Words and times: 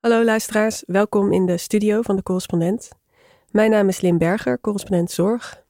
Hallo 0.00 0.24
luisteraars, 0.24 0.82
welkom 0.86 1.32
in 1.32 1.46
de 1.46 1.56
studio 1.56 2.02
van 2.02 2.16
de 2.16 2.22
correspondent. 2.22 2.88
Mijn 3.50 3.70
naam 3.70 3.88
is 3.88 4.00
Lim 4.00 4.18
Berger, 4.18 4.60
correspondent 4.60 5.10
Zorg. 5.10 5.64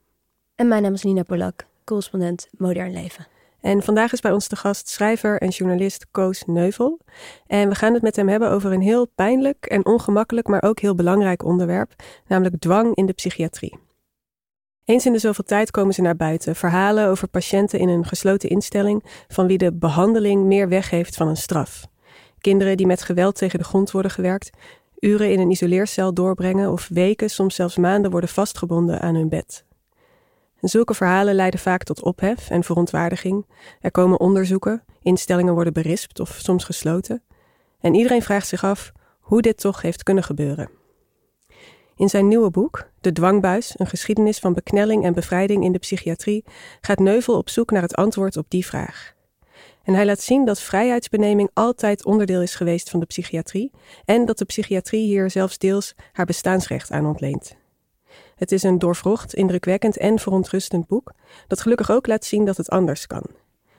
En 0.55 0.69
mijn 0.69 0.83
naam 0.83 0.93
is 0.93 1.03
Nina 1.03 1.23
Polak, 1.23 1.67
correspondent 1.85 2.49
Modern 2.59 2.93
Leven. 2.93 3.27
En 3.61 3.83
vandaag 3.83 4.13
is 4.13 4.21
bij 4.21 4.33
ons 4.33 4.49
de 4.49 4.57
gast 4.57 4.89
schrijver 4.89 5.41
en 5.41 5.49
journalist 5.49 6.07
Koos 6.11 6.45
Neuvel. 6.47 7.01
En 7.47 7.69
we 7.69 7.75
gaan 7.75 7.95
het 7.95 8.03
met 8.03 8.17
hem 8.17 8.29
hebben 8.29 8.51
over 8.51 8.73
een 8.73 8.81
heel 8.81 9.07
pijnlijk 9.07 9.67
en 9.67 9.87
ongemakkelijk, 9.87 10.47
maar 10.47 10.63
ook 10.63 10.81
heel 10.81 10.95
belangrijk 10.95 11.45
onderwerp, 11.45 11.93
namelijk 12.27 12.61
dwang 12.61 12.95
in 12.95 13.07
de 13.07 13.13
psychiatrie. 13.13 13.79
Eens 14.85 15.07
in 15.07 15.13
de 15.13 15.19
zoveel 15.19 15.45
tijd 15.45 15.71
komen 15.71 15.95
ze 15.95 16.03
naar 16.03 16.17
buiten, 16.17 16.57
verhalen 16.57 17.09
over 17.09 17.29
patiënten 17.29 17.79
in 17.79 17.89
een 17.89 18.05
gesloten 18.05 18.49
instelling 18.49 19.05
van 19.29 19.47
wie 19.47 19.59
de 19.59 19.73
behandeling 19.73 20.45
meer 20.45 20.69
weggeeft 20.69 21.17
van 21.17 21.29
een 21.29 21.37
straf. 21.37 21.90
Kinderen 22.41 22.77
die 22.77 22.87
met 22.87 23.03
geweld 23.03 23.35
tegen 23.35 23.59
de 23.59 23.65
grond 23.65 23.91
worden 23.91 24.11
gewerkt, 24.11 24.51
uren 24.99 25.33
in 25.33 25.41
een 25.41 25.51
isoleercel 25.51 26.15
doorbrengen 26.15 26.73
of 26.73 26.89
weken, 26.89 27.31
soms 27.31 27.55
zelfs 27.55 27.77
maanden 27.77 28.11
worden 28.11 28.31
vastgebonden 28.31 29.01
aan 29.01 29.15
hun 29.15 29.29
bed. 29.29 29.65
Zulke 30.61 30.95
verhalen 30.95 31.35
leiden 31.35 31.61
vaak 31.61 31.83
tot 31.83 32.03
ophef 32.03 32.51
en 32.51 32.65
verontwaardiging. 32.65 33.47
Er 33.81 33.91
komen 33.91 34.21
onderzoeken, 34.21 34.85
instellingen 35.03 35.55
worden 35.55 35.73
berispt 35.73 36.21
of 36.21 36.39
soms 36.43 36.65
gesloten. 36.65 37.23
En 37.81 37.95
iedereen 37.95 38.23
vraagt 38.23 38.47
zich 38.47 38.65
af 38.65 38.93
hoe 39.21 39.43
dit 39.43 39.61
toch 39.61 39.83
heeft 39.83 40.03
kunnen 40.03 40.25
gebeuren. 40.25 40.71
In 41.97 42.09
zijn 42.09 42.29
nieuwe 42.29 42.51
boek, 42.51 42.89
De 43.01 43.13
Dwangbuis, 43.13 43.75
een 43.77 43.87
geschiedenis 43.87 44.39
van 44.39 44.53
beknelling 44.53 45.05
en 45.05 45.13
bevrijding 45.13 45.65
in 45.65 45.73
de 45.73 45.79
psychiatrie, 45.79 46.45
gaat 46.81 46.99
Neuvel 46.99 47.37
op 47.37 47.49
zoek 47.49 47.71
naar 47.71 47.83
het 47.83 47.95
antwoord 47.95 48.37
op 48.37 48.47
die 48.49 48.67
vraag. 48.67 49.15
En 49.91 49.97
hij 49.97 50.07
laat 50.07 50.21
zien 50.21 50.45
dat 50.45 50.61
vrijheidsbeneming 50.61 51.51
altijd 51.55 52.05
onderdeel 52.05 52.43
is 52.43 52.55
geweest 52.55 52.91
van 52.91 53.01
de 53.01 53.07
psychiatrie 53.07 53.71
en 54.05 54.25
dat 54.25 54.39
de 54.39 54.45
psychiatrie 54.45 55.07
hier 55.07 55.31
zelfs 55.31 55.59
deels 55.59 55.95
haar 56.13 56.27
bestaansrecht 56.27 56.91
aan 56.91 57.07
ontleent. 57.07 57.57
Het 58.37 58.53
is 58.53 58.63
een 58.63 58.79
doorvrocht, 58.79 59.35
indrukwekkend 59.35 59.97
en 59.97 60.19
verontrustend 60.19 60.87
boek 60.87 61.13
dat 61.47 61.61
gelukkig 61.61 61.91
ook 61.91 62.07
laat 62.07 62.25
zien 62.25 62.45
dat 62.45 62.57
het 62.57 62.69
anders 62.69 63.07
kan. 63.07 63.27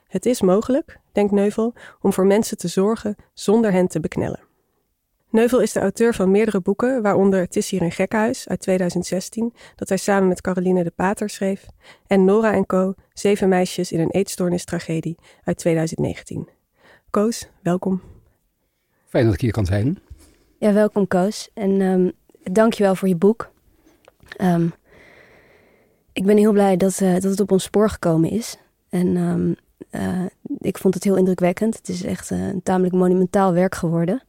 Het 0.08 0.26
is 0.26 0.42
mogelijk, 0.42 1.00
denkt 1.12 1.32
Neuvel, 1.32 1.74
om 2.02 2.14
voor 2.14 2.26
mensen 2.26 2.58
te 2.58 2.68
zorgen 2.68 3.16
zonder 3.34 3.72
hen 3.72 3.88
te 3.88 4.00
beknellen. 4.00 4.51
Neuvel 5.32 5.60
is 5.60 5.72
de 5.72 5.80
auteur 5.80 6.14
van 6.14 6.32
meerdere 6.32 6.62
boeken, 6.62 7.02
waaronder 7.02 7.40
Het 7.40 7.56
is 7.56 7.70
hier 7.70 7.82
een 7.82 7.92
gekkenhuis 7.92 8.48
uit 8.48 8.60
2016, 8.60 9.54
dat 9.76 9.90
hij 9.90 9.98
samen 9.98 10.28
met 10.28 10.42
Caroline 10.42 10.84
de 10.84 10.92
Pater 10.96 11.30
schreef, 11.30 11.66
en 12.08 12.26
Nora 12.26 12.54
en 12.54 12.66
Co. 12.66 12.94
Zeven 13.14 13.50
meisjes 13.50 13.92
in 13.92 14.00
een 14.00 14.12
eetstoornis-tragedie 14.12 15.18
uit 15.44 15.58
2019. 15.58 16.48
Koos, 17.10 17.50
welkom. 17.62 18.02
Fijn 19.06 19.26
dat 19.26 19.34
ik 19.34 19.42
hier 19.42 19.52
kan 19.52 19.66
zijn. 19.66 20.00
Ja, 20.58 20.74
welkom 20.74 21.08
Koos. 21.08 21.50
En 21.54 21.82
um, 21.82 22.12
dankjewel 22.44 22.96
voor 22.96 23.08
je 23.08 23.16
boek. 23.16 23.52
Um, 24.42 24.74
ik 26.14 26.26
ben 26.26 26.38
heel 26.38 26.52
blij 26.52 26.78
dat, 26.78 27.00
uh, 27.00 27.14
dat 27.14 27.24
het 27.24 27.40
op 27.40 27.52
ons 27.52 27.64
spoor 27.64 27.90
gekomen 27.90 28.30
is. 28.30 28.58
En 28.90 29.18
um, 29.18 29.56
uh, 29.92 30.26
ik 30.58 30.78
vond 30.78 30.94
het 30.94 31.04
heel 31.04 31.16
indrukwekkend. 31.16 31.78
Het 31.78 31.90
is 31.90 32.04
echt 32.04 32.32
uh, 32.32 32.48
een 32.48 32.64
tamelijk 32.64 32.94
monumentaal 32.94 33.54
werk 33.54 33.76
geworden. 33.76 34.24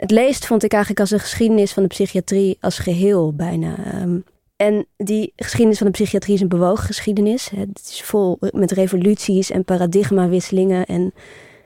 Het 0.00 0.10
leest 0.10 0.46
vond 0.46 0.62
ik 0.62 0.72
eigenlijk 0.72 1.00
als 1.00 1.10
een 1.10 1.20
geschiedenis 1.20 1.72
van 1.72 1.82
de 1.82 1.88
psychiatrie 1.88 2.56
als 2.60 2.78
geheel 2.78 3.34
bijna. 3.34 4.00
Um, 4.02 4.24
en 4.56 4.86
die 4.96 5.32
geschiedenis 5.36 5.78
van 5.78 5.86
de 5.86 5.92
psychiatrie 5.92 6.34
is 6.34 6.40
een 6.40 6.48
bewogen 6.48 6.84
geschiedenis. 6.84 7.48
Het 7.48 7.88
is 7.90 8.02
vol 8.02 8.38
met 8.40 8.70
revoluties 8.70 9.50
en 9.50 9.64
paradigmawisselingen 9.64 10.86
en 10.86 11.12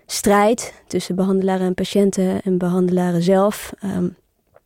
strijd 0.06 0.82
tussen 0.86 1.14
behandelaren 1.14 1.66
en 1.66 1.74
patiënten 1.74 2.42
en 2.42 2.58
behandelaren 2.58 3.22
zelf. 3.22 3.72
Um, 3.84 4.16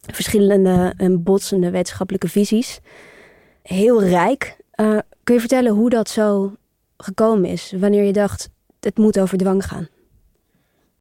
verschillende 0.01 0.95
en 0.97 1.23
botsende 1.23 1.71
wetenschappelijke 1.71 2.29
visies. 2.29 2.81
Heel 3.63 4.03
rijk. 4.03 4.57
Uh, 4.81 4.99
kun 5.25 5.35
je 5.35 5.41
vertellen 5.41 5.73
hoe 5.73 5.91
dat 5.91 6.09
zo 6.09 6.53
gekomen 6.97 7.51
is? 7.51 7.75
Wanneer 7.79 8.05
je 8.05 8.13
dacht, 8.13 8.49
het 8.81 8.99
moet 8.99 9.19
over 9.19 9.39
dwang 9.39 9.67
gaan? 9.67 9.89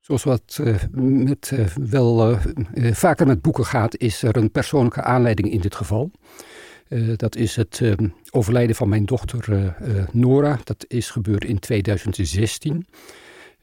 Zoals 0.08 0.24
wat 0.24 0.58
uh, 0.62 0.76
met, 1.02 1.52
uh, 1.54 1.66
wel 1.66 2.32
uh, 2.32 2.94
vaker 2.94 3.28
met 3.28 3.42
boeken 3.42 3.66
gaat, 3.66 3.98
is 3.98 4.24
er 4.24 4.38
een 4.38 4.52
persoonlijke 4.52 5.02
aanleiding 5.02 5.52
in 5.52 5.62
dit 5.62 5.76
geval. 5.76 6.12
dat 7.16 7.36
is 7.36 7.56
het 7.56 7.82
overlijden 8.32 8.76
van 8.76 8.90
mijn 8.90 9.06
dochter 9.06 9.76
Nora. 10.12 10.60
Dat 10.64 10.86
is 10.88 11.10
gebeurd 11.10 11.46
in 11.46 11.60
2016. 11.60 12.88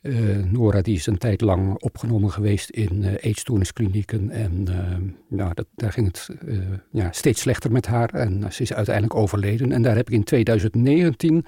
Uh, 0.04 0.44
Nora 0.50 0.82
die 0.82 0.97
is 0.97 1.06
een 1.06 1.19
tijd 1.19 1.41
lang 1.41 1.82
opgenomen 1.82 2.31
geweest 2.31 2.70
in 2.70 3.04
uh. 3.20 4.31
En 4.31 4.66
uh, 5.31 5.50
dat, 5.54 5.66
daar 5.75 5.92
ging 5.92 6.06
het 6.06 6.28
ja, 6.91 7.12
steeds 7.12 7.41
slechter 7.41 7.72
met 7.72 7.87
haar. 7.87 8.15
En 8.15 8.53
ze 8.53 8.62
is 8.62 8.72
uiteindelijk 8.72 9.15
overleden. 9.15 9.72
En 9.72 9.82
daar 9.82 9.97
heb 9.97 10.09
ik 10.09 10.15
in 10.15 10.25
2019 10.25 11.44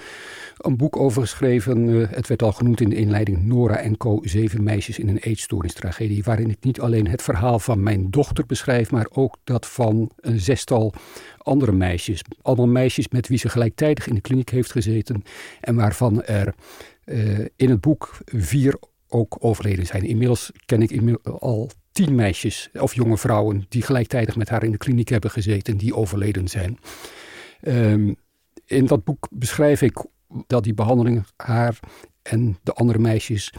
een 0.57 0.77
boek 0.77 0.97
over 0.97 1.23
geschreven. 1.23 1.89
het 2.11 2.27
werd 2.27 2.43
al 2.43 2.53
genoemd 2.53 2.81
in 2.81 2.89
de 2.89 2.97
inleiding 2.97 3.45
Nora 3.45 3.77
en 3.77 3.97
Co. 3.97 4.19
Zeven 4.23 4.63
meisjes 4.63 4.99
in 4.99 5.09
een 5.09 5.19
eetstoornistragedie. 5.19 6.23
Waarin 6.23 6.51
ik 6.51 6.65
niet 6.65 6.81
alleen 6.81 7.09
het 7.09 7.23
verhaal 7.23 7.59
van 7.59 7.83
mijn 7.83 8.11
dochter 8.11 8.47
beschrijf. 8.47 8.91
Maar 8.91 9.07
ook 9.11 9.37
dat 9.45 9.67
van 9.67 10.11
een 10.21 10.41
zestal 10.41 10.95
andere 11.39 11.73
meisjes. 11.73 12.23
Allemaal 12.43 12.67
meisjes 12.67 13.09
met 13.09 13.29
wie 13.29 13.39
ze 13.39 13.49
gelijktijdig 13.49 14.07
in 14.07 14.15
de 14.15 14.21
kliniek 14.21 14.51
heeft 14.51 14.73
gezeten. 14.73 15.23
En 15.61 15.75
waarvan 15.75 16.23
er 16.23 16.55
in 17.57 17.71
het 17.71 17.81
boek 17.81 18.19
vier 18.25 18.79
ook 19.09 19.37
overleden 19.39 19.87
zijn. 19.87 20.03
Inmiddels 20.03 20.53
ken 20.67 20.83
ik 20.83 21.19
al 21.25 21.71
tien 21.93 22.15
meisjes 22.15 22.71
of 22.73 22.95
jonge 22.95 23.19
vrouwen 23.19 23.67
die 23.69 23.83
gelijktijdig 23.83 24.37
met 24.37 24.49
haar 24.49 24.65
in 24.65 24.71
de 24.71 24.77
kliniek 24.77 25.09
hebben 25.09 25.31
gezeten, 25.31 25.77
die 25.77 25.95
overleden 25.95 26.49
zijn. 26.49 26.79
Um, 27.63 28.17
in 28.65 28.87
dat 28.87 29.05
boek 29.05 29.29
beschrijf 29.31 29.83
ik 29.83 30.05
dat 30.47 30.65
die 30.65 30.75
behandeling 30.75 31.25
haar 31.37 31.79
en 32.23 32.59
de 32.63 32.73
andere 32.73 32.99
meisjes 32.99 33.53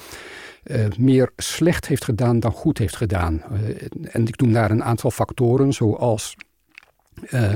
uh, 0.63 0.87
meer 0.97 1.31
slecht 1.35 1.87
heeft 1.87 2.03
gedaan 2.03 2.39
dan 2.39 2.51
goed 2.51 2.77
heeft 2.77 2.95
gedaan. 2.95 3.43
Uh, 3.51 3.87
en 4.01 4.27
ik 4.27 4.39
noem 4.39 4.53
daar 4.53 4.71
een 4.71 4.83
aantal 4.83 5.11
factoren, 5.11 5.73
zoals 5.73 6.35
uh, 7.31 7.55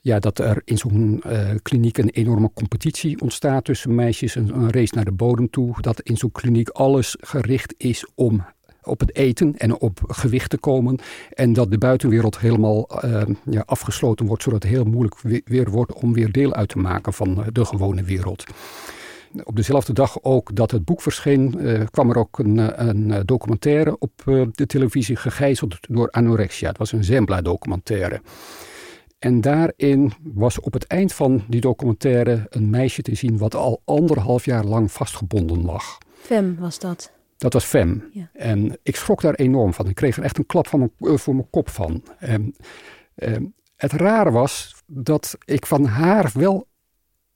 ja, 0.00 0.18
dat 0.18 0.38
er 0.38 0.62
in 0.64 0.78
zo'n 0.78 1.22
uh, 1.26 1.50
kliniek 1.62 1.98
een 1.98 2.10
enorme 2.10 2.50
competitie 2.54 3.20
ontstaat 3.20 3.64
tussen 3.64 3.94
meisjes, 3.94 4.34
een, 4.34 4.70
race 4.70 4.94
naar 4.94 5.04
de 5.04 5.12
bodem 5.12 5.50
toe. 5.50 5.80
Dat 5.80 6.00
in 6.00 6.16
zo'n 6.16 6.32
kliniek 6.32 6.68
alles 6.68 7.16
gericht 7.20 7.74
is 7.76 8.06
om 8.14 8.44
op 8.82 9.00
het 9.00 9.16
eten 9.16 9.56
en 9.56 9.80
op 9.80 10.00
gewicht 10.06 10.50
te 10.50 10.58
komen. 10.58 10.98
En 11.32 11.52
dat 11.52 11.70
de 11.70 11.78
buitenwereld 11.78 12.38
helemaal 12.38 13.04
uh, 13.04 13.22
ja, 13.50 13.62
afgesloten 13.66 14.26
wordt, 14.26 14.42
zodat 14.42 14.62
het 14.62 14.72
heel 14.72 14.84
moeilijk 14.84 15.44
weer, 15.44 15.70
wordt 15.70 15.92
om 15.92 16.12
weer 16.12 16.32
deel 16.32 16.54
uit 16.54 16.68
te 16.68 16.78
maken 16.78 17.12
van 17.12 17.44
de 17.52 17.64
gewone 17.64 18.02
wereld. 18.02 18.44
Op 19.44 19.56
dezelfde 19.56 19.92
dag 19.92 20.22
ook 20.22 20.56
dat 20.56 20.70
het 20.70 20.84
boek 20.84 21.02
verscheen, 21.02 21.54
uh, 21.58 21.80
kwam 21.90 22.10
er 22.10 22.16
ook 22.16 22.38
een, 22.38 22.88
een 22.88 23.26
documentaire 23.26 23.98
op 23.98 24.12
de 24.52 24.66
televisie 24.66 25.16
gegijzeld 25.16 25.76
door 25.80 26.10
anorexia. 26.10 26.68
Het 26.68 26.78
was 26.78 26.92
een 26.92 27.04
Zembla-documentaire. 27.04 28.20
En 29.24 29.40
daarin 29.40 30.12
was 30.22 30.60
op 30.60 30.72
het 30.72 30.86
eind 30.86 31.12
van 31.12 31.44
die 31.48 31.60
documentaire 31.60 32.46
een 32.50 32.70
meisje 32.70 33.02
te 33.02 33.14
zien 33.14 33.38
wat 33.38 33.54
al 33.54 33.82
anderhalf 33.84 34.44
jaar 34.44 34.64
lang 34.64 34.92
vastgebonden 34.92 35.64
lag. 35.64 35.98
Fem 36.12 36.56
was 36.58 36.78
dat? 36.78 37.12
Dat 37.36 37.52
was 37.52 37.64
Fem. 37.64 38.10
Ja. 38.12 38.30
En 38.32 38.78
ik 38.82 38.96
schrok 38.96 39.20
daar 39.20 39.34
enorm 39.34 39.74
van. 39.74 39.88
Ik 39.88 39.94
kreeg 39.94 40.16
er 40.16 40.22
echt 40.22 40.38
een 40.38 40.46
klap 40.46 40.66
van 40.68 40.78
mijn, 40.78 40.92
uh, 40.98 41.16
voor 41.16 41.34
mijn 41.34 41.50
kop 41.50 41.68
van. 41.68 42.02
En, 42.18 42.54
uh, 43.16 43.36
het 43.76 43.92
rare 43.92 44.30
was 44.30 44.74
dat 44.86 45.38
ik 45.44 45.66
van 45.66 45.84
haar 45.84 46.30
wel 46.34 46.66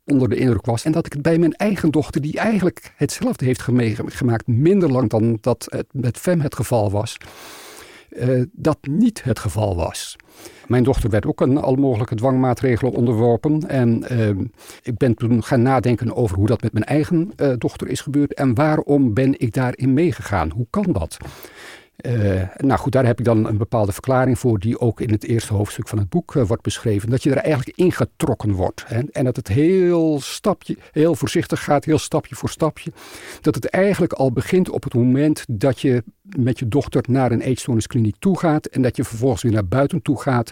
onder 0.05 0.28
de 0.28 0.37
indruk 0.37 0.66
was. 0.66 0.84
En 0.84 0.93
dat 0.93 1.06
ik 1.06 1.12
het 1.12 1.22
bij 1.22 1.38
mijn 1.38 1.55
eigen 1.55 1.91
dochter, 1.91 2.20
die 2.20 2.38
eigenlijk 2.38 2.93
hetzelfde 2.97 3.44
heeft 3.44 3.62
gemaakt, 4.06 4.47
minder 4.47 4.91
lang 4.91 5.10
dan 5.10 5.38
dat 5.41 5.66
het 5.69 5.87
met 5.93 6.16
Fem 6.16 6.41
het 6.41 6.55
geval 6.55 6.91
was, 6.91 7.16
uh, 8.10 8.42
dat 8.52 8.78
niet 8.80 9.24
het 9.24 9.38
geval 9.38 9.76
was. 9.76 10.16
Mijn 10.66 10.84
dochter 10.84 11.10
werd 11.10 11.26
ook 11.26 11.43
aan 11.43 11.62
alle 11.62 11.76
mogelijke 11.76 12.14
dwangmaatregelen 12.14 12.93
onderworpen. 12.93 13.69
En 13.69 14.05
uh, 14.12 14.28
ik 14.82 14.96
ben 14.96 15.14
toen 15.14 15.43
gaan 15.43 15.62
nadenken 15.62 16.16
over 16.16 16.37
hoe 16.37 16.46
dat 16.46 16.62
met 16.62 16.72
mijn 16.72 16.84
eigen 16.84 17.31
uh, 17.37 17.52
dochter 17.58 17.88
is 17.88 18.00
gebeurd. 18.00 18.34
En 18.34 18.55
waarom 18.55 19.14
ben 19.14 19.40
ik 19.40 19.55
daarin 19.55 19.94
meegegaan? 19.94 20.50
Hoe 20.50 20.66
kan 20.70 20.93
dat? 20.93 21.16
Uh, 22.06 22.42
nou 22.56 22.78
goed, 22.78 22.92
daar 22.92 23.06
heb 23.06 23.18
ik 23.18 23.24
dan 23.24 23.46
een 23.46 23.56
bepaalde 23.56 23.92
verklaring 23.92 24.38
voor, 24.38 24.58
die 24.58 24.80
ook 24.80 25.00
in 25.00 25.10
het 25.10 25.24
eerste 25.24 25.54
hoofdstuk 25.54 25.88
van 25.88 25.98
het 25.98 26.08
boek 26.08 26.34
uh, 26.34 26.46
wordt 26.46 26.62
beschreven. 26.62 27.10
Dat 27.10 27.22
je 27.22 27.30
er 27.30 27.36
eigenlijk 27.36 27.76
ingetrokken 27.76 28.52
wordt. 28.52 28.84
Hè? 28.86 29.00
En 29.12 29.24
dat 29.24 29.36
het 29.36 29.48
heel 29.48 30.20
stapje, 30.20 30.76
heel 30.92 31.14
voorzichtig 31.14 31.64
gaat, 31.64 31.84
heel 31.84 31.98
stapje 31.98 32.34
voor 32.34 32.48
stapje. 32.48 32.92
Dat 33.40 33.54
het 33.54 33.68
eigenlijk 33.68 34.12
al 34.12 34.32
begint 34.32 34.68
op 34.68 34.84
het 34.84 34.94
moment 34.94 35.44
dat 35.48 35.80
je 35.80 36.04
met 36.22 36.58
je 36.58 36.68
dochter 36.68 37.04
naar 37.08 37.32
een 37.32 37.40
eetstoorniskliniek 37.40 38.16
toe 38.18 38.38
gaat. 38.38 38.66
En 38.66 38.82
dat 38.82 38.96
je 38.96 39.04
vervolgens 39.04 39.42
weer 39.42 39.52
naar 39.52 39.66
buiten 39.66 40.02
toe 40.02 40.20
gaat 40.20 40.50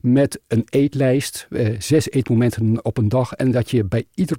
met 0.00 0.40
een 0.46 0.64
eetlijst. 0.70 1.46
Uh, 1.50 1.76
zes 1.78 2.10
eetmomenten 2.10 2.84
op 2.84 2.98
een 2.98 3.08
dag. 3.08 3.32
En 3.32 3.50
dat 3.50 3.70
je 3.70 3.84
bij 3.84 4.04
ieder 4.14 4.36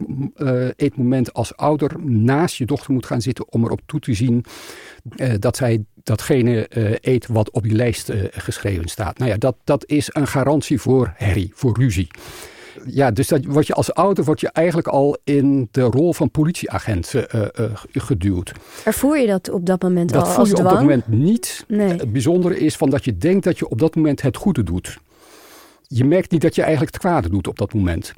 eetmoment 0.75 1.33
als 1.33 1.55
ouder 1.55 1.99
naast 2.03 2.55
je 2.55 2.65
dochter 2.65 2.93
moet 2.93 3.05
gaan 3.05 3.21
zitten 3.21 3.51
om 3.51 3.63
erop 3.63 3.81
toe 3.85 3.99
te 3.99 4.13
zien 4.13 4.45
dat 5.39 5.57
zij 5.57 5.83
datgene 6.09 6.67
eet 7.01 7.27
wat 7.27 7.51
op 7.51 7.63
die 7.63 7.71
lijst 7.71 8.11
geschreven 8.31 8.87
staat. 8.87 9.17
Nou 9.17 9.31
ja, 9.31 9.37
dat, 9.37 9.55
dat 9.63 9.83
is 9.87 10.09
een 10.11 10.27
garantie 10.27 10.81
voor 10.81 11.13
herrie, 11.15 11.51
voor 11.55 11.77
ruzie. 11.79 12.07
Ja, 12.85 13.11
dus 13.11 13.27
dat 13.27 13.45
word 13.45 13.67
je 13.67 13.73
als 13.73 13.93
ouder 13.93 14.23
word 14.23 14.39
je 14.39 14.49
eigenlijk 14.49 14.87
al 14.87 15.17
in 15.23 15.67
de 15.71 15.81
rol 15.81 16.13
van 16.13 16.31
politieagent 16.31 17.13
geduwd. 17.91 18.51
Ervoer 18.85 19.19
je 19.19 19.27
dat 19.27 19.49
op 19.49 19.65
dat 19.65 19.81
moment 19.81 20.09
dat 20.09 20.27
al 20.27 20.33
voel 20.33 20.45
je 20.45 20.57
op 20.57 20.63
dat 20.63 20.79
moment 20.79 21.07
niet. 21.07 21.65
Nee. 21.67 21.87
Het 21.87 22.11
bijzondere 22.11 22.59
is 22.59 22.75
van 22.75 22.89
dat 22.89 23.05
je 23.05 23.17
denkt 23.17 23.43
dat 23.43 23.59
je 23.59 23.69
op 23.69 23.79
dat 23.79 23.95
moment 23.95 24.21
het 24.21 24.37
goede 24.37 24.63
doet. 24.63 24.97
Je 25.87 26.05
merkt 26.05 26.31
niet 26.31 26.41
dat 26.41 26.55
je 26.55 26.61
eigenlijk 26.61 26.93
het 26.93 27.01
kwade 27.01 27.29
doet 27.29 27.47
op 27.47 27.57
dat 27.57 27.73
moment. 27.73 28.13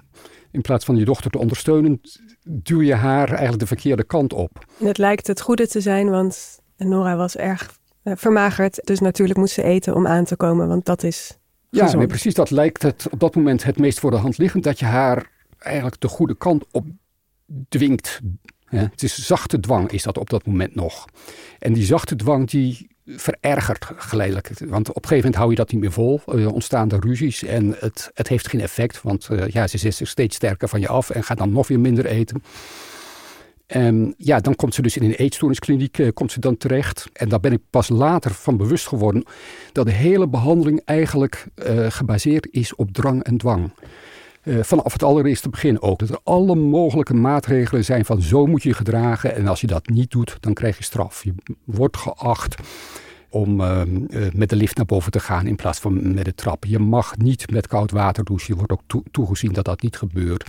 In 0.52 0.62
plaats 0.62 0.86
van 0.86 0.96
je 0.96 1.06
dochter 1.06 1.32
te 1.32 1.38
ondersteunen, 1.38 2.02
duw 2.44 2.82
je 2.82 2.94
haar 2.94 3.28
eigenlijk 3.28 3.60
de 3.60 3.68
verkeerde 3.68 4.04
kant 4.04 4.34
op. 4.34 4.66
En 4.80 4.88
het 4.88 4.98
lijkt 4.98 5.28
het 5.28 5.42
goede 5.42 5.68
te 5.68 5.82
zijn, 5.82 6.10
want 6.10 6.60
Nora 6.78 7.16
was 7.16 7.36
erg 7.36 7.62
eh, 7.62 7.68
vermagerd. 8.04 8.80
Dus 8.84 9.00
natuurlijk 9.00 9.40
moest 9.40 9.54
ze 9.54 9.64
eten 9.64 9.96
om 9.96 10.08
aan 10.08 10.26
te 10.26 10.36
komen, 10.36 10.68
want 10.68 10.86
dat 10.86 11.04
is. 11.04 11.38
Ja, 11.70 11.96
nee, 11.96 12.08
precies. 12.08 12.34
Dat 12.34 12.50
lijkt 12.50 12.82
het 12.82 13.08
op 13.12 13.20
dat 13.20 13.36
moment 13.36 13.64
het 13.64 13.80
meest 13.80 14.00
voor 14.00 14.12
de 14.12 14.18
hand 14.18 14.38
liggend. 14.38 14.64
Dat 14.64 14.80
je 14.80 14.86
haar 14.86 15.30
eigenlijk 15.58 16.02
de 16.02 16.08
goede 16.08 16.36
kant 16.36 16.66
op 16.72 16.86
dwingt. 17.70 18.20
Het 18.66 19.04
is 19.04 19.26
zachte 19.26 19.60
dwang, 19.60 19.92
is 19.92 20.04
dat 20.04 20.18
op 20.18 20.30
dat 20.30 20.46
moment 20.46 20.76
nog. 20.76 21.06
En 21.60 21.74
die 21.74 21.86
zachte 21.86 22.16
dwang 22.16 22.50
die 22.50 22.90
verergert 23.06 23.90
geleidelijk. 23.96 24.50
Want 24.60 24.90
op 24.90 24.96
een 24.96 25.10
gegeven 25.10 25.16
moment 25.16 25.36
hou 25.36 25.50
je 25.50 25.56
dat 25.56 25.72
niet 25.72 25.82
meer 25.82 25.92
vol. 25.92 26.22
Uh, 26.28 26.48
ontstaan 26.48 26.92
er 26.92 27.00
ruzies 27.00 27.44
en 27.44 27.76
het, 27.80 28.12
het 28.14 28.28
heeft 28.28 28.48
geen 28.48 28.62
effect. 28.62 29.02
Want 29.02 29.28
uh, 29.32 29.48
ja, 29.48 29.68
ze 29.68 29.78
zet 29.78 29.96
zich 29.96 30.08
steeds 30.08 30.36
sterker 30.36 30.70
van 30.70 30.80
je 30.80 30.88
af 30.88 31.10
en 31.10 31.24
gaat 31.24 31.38
dan 31.38 31.52
nog 31.52 31.68
weer 31.68 31.80
minder 31.80 32.06
eten. 32.06 32.44
En 33.72 34.14
ja, 34.18 34.40
dan 34.40 34.56
komt 34.56 34.74
ze 34.74 34.82
dus 34.82 34.98
in 34.98 35.04
een 35.04 35.14
eetstoorniskliniek 35.14 35.98
uh, 35.98 36.08
komt 36.14 36.32
ze 36.32 36.40
dan 36.40 36.58
terecht. 36.58 37.10
En 37.14 37.30
daar 37.30 37.40
ben 37.40 37.52
ik 37.52 37.62
pas 37.70 37.90
later 37.90 38.32
van 38.32 38.58
bewust 38.58 38.88
geworden 38.88 39.24
dat 39.72 39.86
de 39.86 39.92
hele 39.92 40.28
behandeling 40.28 40.82
eigenlijk 40.86 41.48
gebaseerd 41.90 42.48
is 42.52 42.76
op 42.76 42.92
drang 42.92 43.24
en 43.24 43.38
dwang. 43.38 43.72
Uh, 44.44 44.64
vanaf 44.64 44.94
het 44.94 45.04
allereerste 45.04 45.50
begin 45.50 45.82
ook. 45.82 46.00
Dat 46.00 46.10
er 46.10 46.20
alle 46.24 46.56
mogelijke 46.56 47.14
maatregelen 47.14 47.86
zijn 47.86 48.06
van 48.06 48.22
zo 48.22 48.46
moet 48.46 48.64
je 48.64 48.74
gedragen. 48.74 49.36
En 49.36 49.48
als 49.48 49.62
je 49.62 49.68
dat 49.68 49.88
niet 49.88 50.12
doet, 50.12 50.38
dan 50.40 50.54
krijg 50.54 50.78
je 50.78 50.84
straf. 50.84 51.24
Je 51.24 51.34
wordt 51.66 51.98
geacht 51.98 52.56
om 53.32 53.62
uh, 53.62 53.82
uh, 53.86 54.28
met 54.34 54.50
de 54.50 54.56
lift 54.56 54.78
naar 54.78 54.86
boven 54.86 55.12
te 55.12 55.20
gaan 55.20 55.48
in 55.48 55.56
plaats 55.56 55.80
van 55.80 56.14
met 56.14 56.26
de 56.26 56.36
trap. 56.36 56.66
Je 56.66 56.80
mag 56.80 57.18
niet 57.18 57.52
met 57.52 57.68
koud 57.68 57.92
water 57.92 58.24
douchen. 58.24 58.48
Je 58.48 58.56
wordt 58.56 58.72
ook 58.72 58.82
to 58.88 59.04
toegezien 59.12 59.54
dat 59.54 59.66
dat 59.66 59.82
niet 59.82 59.98
gebeurt. 59.98 60.46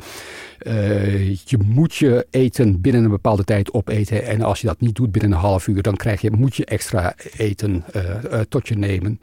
je 1.44 1.58
moet 1.64 1.94
je 1.94 2.26
eten 2.30 2.80
binnen 2.80 3.04
een 3.04 3.10
bepaalde 3.10 3.44
tijd 3.44 3.72
opeten. 3.72 4.24
En 4.24 4.42
als 4.42 4.60
je 4.60 4.66
dat 4.66 4.80
niet 4.80 4.94
doet 4.94 5.12
binnen 5.12 5.32
een 5.32 5.38
half 5.38 5.66
uur, 5.66 5.82
dan 5.82 5.96
krijg 5.96 6.20
je, 6.20 6.30
moet 6.30 6.56
je 6.56 6.64
extra 6.64 7.14
eten 7.36 7.84
tot 8.48 8.68
je 8.68 8.76
nemen. 8.76 9.20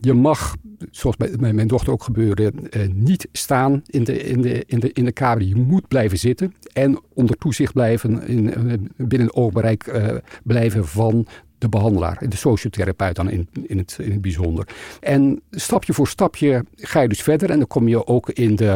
je 0.00 0.12
mag 0.12 0.56
zoals 0.90 1.16
bij 1.16 1.52
mijn 1.52 1.68
dochter 1.68 1.92
ook 1.92 2.02
gebeurde, 2.02 2.52
niet 2.92 3.28
staan 3.32 3.82
in 3.86 4.04
de, 4.04 4.22
in, 4.22 4.40
de, 4.40 4.64
in, 4.66 4.80
de, 4.80 4.92
in 4.92 5.04
de 5.04 5.12
kamer. 5.12 5.42
Je 5.42 5.56
moet 5.56 5.88
blijven 5.88 6.18
zitten 6.18 6.54
en 6.72 7.00
onder 7.14 7.36
toezicht 7.36 7.72
blijven, 7.72 8.26
in, 8.26 8.90
binnen 8.96 9.34
oogbereik 9.34 10.00
blijven 10.42 10.86
van 10.86 11.26
de 11.64 11.76
behandelaar, 11.76 12.28
de 12.28 12.36
sociotherapeut 12.36 13.16
dan 13.16 13.30
in, 13.30 13.48
in, 13.66 13.78
het, 13.78 13.96
in 14.00 14.10
het 14.10 14.20
bijzonder. 14.20 14.68
En 15.00 15.42
stapje 15.50 15.92
voor 15.92 16.08
stapje 16.08 16.64
ga 16.76 17.00
je 17.00 17.08
dus 17.08 17.22
verder 17.22 17.50
en 17.50 17.58
dan 17.58 17.66
kom 17.66 17.88
je 17.88 18.06
ook 18.06 18.30
in 18.30 18.56
de 18.56 18.72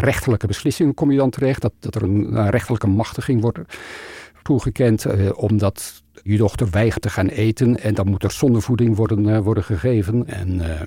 rechterlijke 0.00 0.46
beslissingen 0.46 0.94
kom 0.94 1.10
je 1.10 1.18
dan 1.18 1.30
terecht, 1.30 1.62
dat, 1.62 1.72
dat 1.80 1.94
er 1.94 2.02
een, 2.02 2.50
rechterlijke 2.50 2.86
machtiging 2.86 3.40
wordt 3.40 3.58
toegekend, 4.42 5.06
omdat 5.34 6.02
je 6.22 6.36
dochter 6.36 6.70
weigert 6.70 7.02
te 7.02 7.10
gaan 7.10 7.28
eten 7.28 7.80
en 7.80 7.94
dan 7.94 8.08
moet 8.08 8.22
er 8.22 8.30
zondevoeding 8.30 8.96
worden, 8.96 9.26
uh, 9.26 9.38
worden 9.38 9.64
gegeven. 9.64 10.26
En 10.26 10.54
uh, 10.54 10.80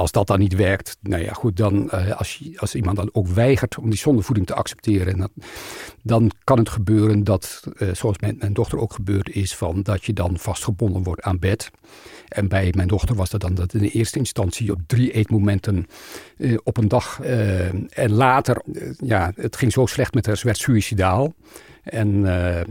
als 0.00 0.12
dat 0.12 0.26
dan 0.26 0.38
niet 0.38 0.54
werkt, 0.54 0.96
nou 1.00 1.22
ja, 1.22 1.32
goed, 1.32 1.56
dan 1.56 1.90
uh, 1.94 2.18
als, 2.18 2.42
als 2.56 2.74
iemand 2.74 2.96
dan 2.96 3.08
ook 3.12 3.26
weigert 3.26 3.78
om 3.78 3.90
die 3.90 3.98
zondevoeding 3.98 4.46
te 4.46 4.54
accepteren, 4.54 5.30
dan, 6.02 6.30
kan 6.44 6.58
het 6.58 6.68
gebeuren 6.68 7.24
dat, 7.24 7.62
zoals 7.92 8.18
mijn, 8.18 8.36
mijn 8.38 8.52
dochter 8.52 8.78
ook 8.78 8.92
gebeurd 8.92 9.28
is, 9.28 9.56
van 9.56 9.82
dat 9.82 10.04
je 10.04 10.12
dan 10.12 10.38
vastgebonden 10.38 11.02
wordt 11.02 11.22
aan 11.22 11.38
bed. 11.38 11.70
En 12.30 12.48
bij 12.48 12.72
mijn 12.76 12.88
dochter 12.88 13.16
was 13.16 13.30
dat 13.30 13.40
dan 13.40 13.54
dat 13.54 13.74
in 13.74 13.80
de 13.80 13.90
eerste 13.90 14.18
instantie 14.18 14.72
op 14.72 14.80
drie 14.86 15.12
eetmomenten 15.12 15.86
uh, 16.36 16.58
op 16.62 16.76
een 16.76 16.88
dag. 16.88 17.20
Uh, 17.22 17.98
en 17.98 18.12
later, 18.12 18.62
uh, 18.72 18.92
ja, 18.98 19.32
het 19.36 19.56
ging 19.56 19.72
zo 19.72 19.86
slecht 19.86 20.14
met 20.14 20.26
haar, 20.26 20.36
ze 20.36 20.46
werd 20.46 20.58
suicidaal. 20.58 21.34
En 21.82 22.22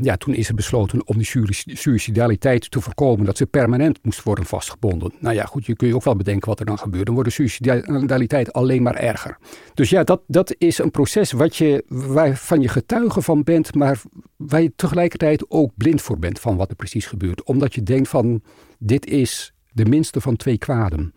ja, 0.01 0.17
toen 0.17 0.33
is 0.33 0.49
er 0.49 0.55
besloten 0.55 1.07
om 1.07 1.17
die 1.17 1.47
suicidaliteit 1.65 2.71
te 2.71 2.81
voorkomen, 2.81 3.25
dat 3.25 3.37
ze 3.37 3.45
permanent 3.45 3.99
moest 4.01 4.23
worden 4.23 4.45
vastgebonden. 4.45 5.13
Nou 5.19 5.35
ja, 5.35 5.45
goed, 5.45 5.65
je 5.65 5.75
kun 5.75 5.87
je 5.87 5.95
ook 5.95 6.03
wel 6.03 6.15
bedenken 6.15 6.49
wat 6.49 6.59
er 6.59 6.65
dan 6.65 6.77
gebeurt. 6.77 7.05
Dan 7.05 7.13
wordt 7.13 7.29
de 7.29 7.35
suicidaliteit 7.35 8.53
alleen 8.53 8.81
maar 8.81 8.95
erger. 8.95 9.37
Dus 9.73 9.89
ja, 9.89 10.03
dat, 10.03 10.21
dat 10.27 10.55
is 10.57 10.77
een 10.77 10.91
proces 10.91 11.31
wat 11.31 11.55
je, 11.55 11.83
waarvan 11.87 12.61
je 12.61 12.67
getuige 12.67 13.21
van 13.21 13.43
bent, 13.43 13.75
maar 13.75 14.01
waar 14.35 14.61
je 14.61 14.73
tegelijkertijd 14.75 15.45
ook 15.47 15.71
blind 15.77 16.01
voor 16.01 16.19
bent 16.19 16.39
van 16.39 16.57
wat 16.57 16.69
er 16.69 16.75
precies 16.75 17.05
gebeurt. 17.05 17.43
Omdat 17.43 17.73
je 17.75 17.83
denkt 17.83 18.09
van, 18.09 18.41
dit 18.79 19.05
is 19.05 19.53
de 19.71 19.85
minste 19.85 20.21
van 20.21 20.35
twee 20.35 20.57
kwaden. 20.57 21.13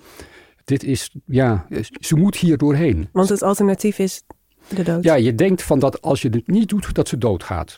Dit 0.64 0.84
is, 0.84 1.16
ja, 1.26 1.66
ze 2.00 2.16
moet 2.16 2.36
hier 2.36 2.58
doorheen. 2.58 3.08
Want 3.12 3.28
het 3.28 3.42
alternatief 3.42 3.98
is 3.98 4.22
de 4.68 4.82
dood. 4.82 5.04
Ja, 5.04 5.14
je 5.14 5.34
denkt 5.34 5.62
van 5.62 5.78
dat 5.78 6.02
als 6.02 6.22
je 6.22 6.28
het 6.28 6.46
niet 6.46 6.68
doet, 6.68 6.94
dat 6.94 7.08
ze 7.08 7.18
doodgaat. 7.18 7.76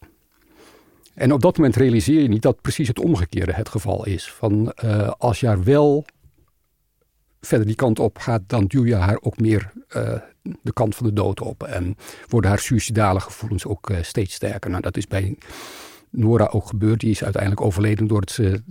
En 1.15 1.33
op 1.33 1.41
dat 1.41 1.57
moment 1.57 1.77
realiseer 1.77 2.23
je 2.23 2.29
niet 2.29 2.43
dat 2.43 2.61
precies 2.61 2.89
het 2.89 2.99
omgekeerde 2.99 3.53
het 3.53 3.69
geval 3.69 4.07
is. 4.07 4.33
Van 4.33 4.73
uh, 4.85 5.11
als 5.19 5.41
je 5.41 5.47
haar 5.47 5.65
wel 5.65 6.05
verder 7.41 7.67
die 7.67 7.77
kant 7.77 7.99
op 7.99 8.19
gaat, 8.19 8.43
dan 8.47 8.67
duw 8.67 8.85
je 8.85 8.95
haar 8.95 9.19
ook 9.21 9.39
meer 9.39 9.73
uh, 9.97 10.15
de 10.63 10.73
kant 10.73 10.95
van 10.95 11.07
de 11.07 11.13
dood 11.13 11.41
op. 11.41 11.63
En 11.63 11.97
worden 12.29 12.51
haar 12.51 12.59
suicidale 12.59 13.21
gevoelens 13.21 13.67
ook 13.67 13.91
uh, 13.91 14.03
steeds 14.03 14.35
sterker. 14.35 14.71
Nou, 14.71 14.83
dat 14.83 14.97
is 14.97 15.07
bij 15.07 15.37
Nora 16.17 16.47
ook 16.47 16.67
gebeurd. 16.67 17.01
Die 17.01 17.11
is 17.11 17.25
uiteindelijk 17.25 17.63
overleden 17.63 18.07
doordat 18.07 18.31
ze, 18.31 18.63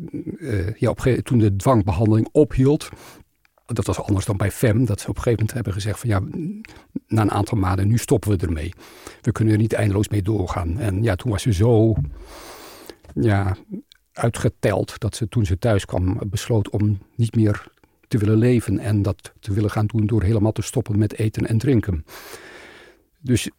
ja, 0.77 0.89
op 0.89 0.99
toen 0.99 1.39
de 1.39 1.55
dwangbehandeling 1.55 2.27
ophield. 2.31 2.89
Dat 3.65 3.85
was 3.85 3.99
anders 3.99 4.25
dan 4.25 4.37
bij 4.37 4.51
FEM, 4.51 4.85
dat 4.85 4.99
ze 4.99 5.09
op 5.09 5.15
een 5.15 5.21
gegeven 5.21 5.45
moment 5.45 5.53
hebben 5.53 5.73
gezegd 5.73 5.99
van 5.99 6.09
ja, 6.09 6.21
na 7.07 7.21
een 7.21 7.31
aantal 7.31 7.57
maanden, 7.57 7.87
nu 7.87 7.97
stoppen 7.97 8.37
we 8.37 8.45
ermee. 8.45 8.73
We 9.21 9.31
kunnen 9.31 9.53
er 9.53 9.59
niet 9.59 9.73
eindeloos 9.73 10.09
mee 10.09 10.21
doorgaan. 10.21 10.79
En 10.79 11.03
ja, 11.03 11.15
toen 11.15 11.31
was 11.31 11.41
ze 11.41 11.53
zo 11.53 11.95
ja, 13.15 13.57
uitgeteld 14.13 14.99
dat 14.99 15.15
ze 15.15 15.29
toen 15.29 15.45
ze 15.45 15.59
thuis 15.59 15.85
kwam 15.85 16.19
besloot 16.29 16.69
om 16.69 16.99
niet 17.15 17.35
meer 17.35 17.71
te 18.07 18.17
willen 18.17 18.37
leven 18.37 18.79
en 18.79 19.01
dat 19.01 19.33
te 19.39 19.53
willen 19.53 19.71
gaan 19.71 19.85
doen 19.85 20.05
door 20.05 20.23
helemaal 20.23 20.51
te 20.51 20.61
stoppen 20.61 20.97
met 20.97 21.17
eten 21.17 21.47
en 21.47 21.57
drinken. 21.57 22.05
Dus 23.19 23.49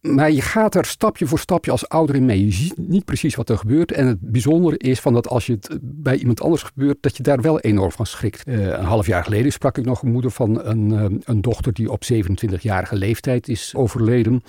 maar 0.00 0.30
je 0.30 0.40
gaat 0.40 0.74
er 0.74 0.84
stapje 0.84 1.26
voor 1.26 1.38
stapje 1.38 1.70
als 1.70 1.88
ouder 1.88 2.14
in 2.14 2.24
mee. 2.24 2.44
Je 2.44 2.52
ziet 2.52 2.76
niet 2.76 3.04
precies 3.04 3.34
wat 3.34 3.48
er 3.48 3.58
gebeurt. 3.58 3.92
En 3.92 4.06
het 4.06 4.20
bijzondere 4.20 4.78
is 4.78 5.00
van 5.00 5.12
dat 5.12 5.28
als 5.28 5.46
je 5.46 5.52
het 5.52 5.78
bij 5.82 6.16
iemand 6.16 6.40
anders 6.40 6.62
gebeurt, 6.62 6.96
dat 7.00 7.16
je 7.16 7.22
daar 7.22 7.40
wel 7.40 7.60
enorm 7.60 7.92
van 7.92 8.06
schrikt. 8.06 8.48
Uh, 8.48 8.66
een 8.66 8.84
half 8.84 9.06
jaar 9.06 9.24
geleden 9.24 9.52
sprak 9.52 9.78
ik 9.78 9.84
nog 9.84 10.02
een 10.02 10.12
moeder 10.12 10.30
van 10.30 10.64
een, 10.64 10.90
uh, 10.90 11.18
een 11.24 11.40
dochter 11.40 11.72
die 11.72 11.90
op 11.90 12.02
27-jarige 12.12 12.96
leeftijd 12.96 13.48
is 13.48 13.74
overleden. 13.74 14.42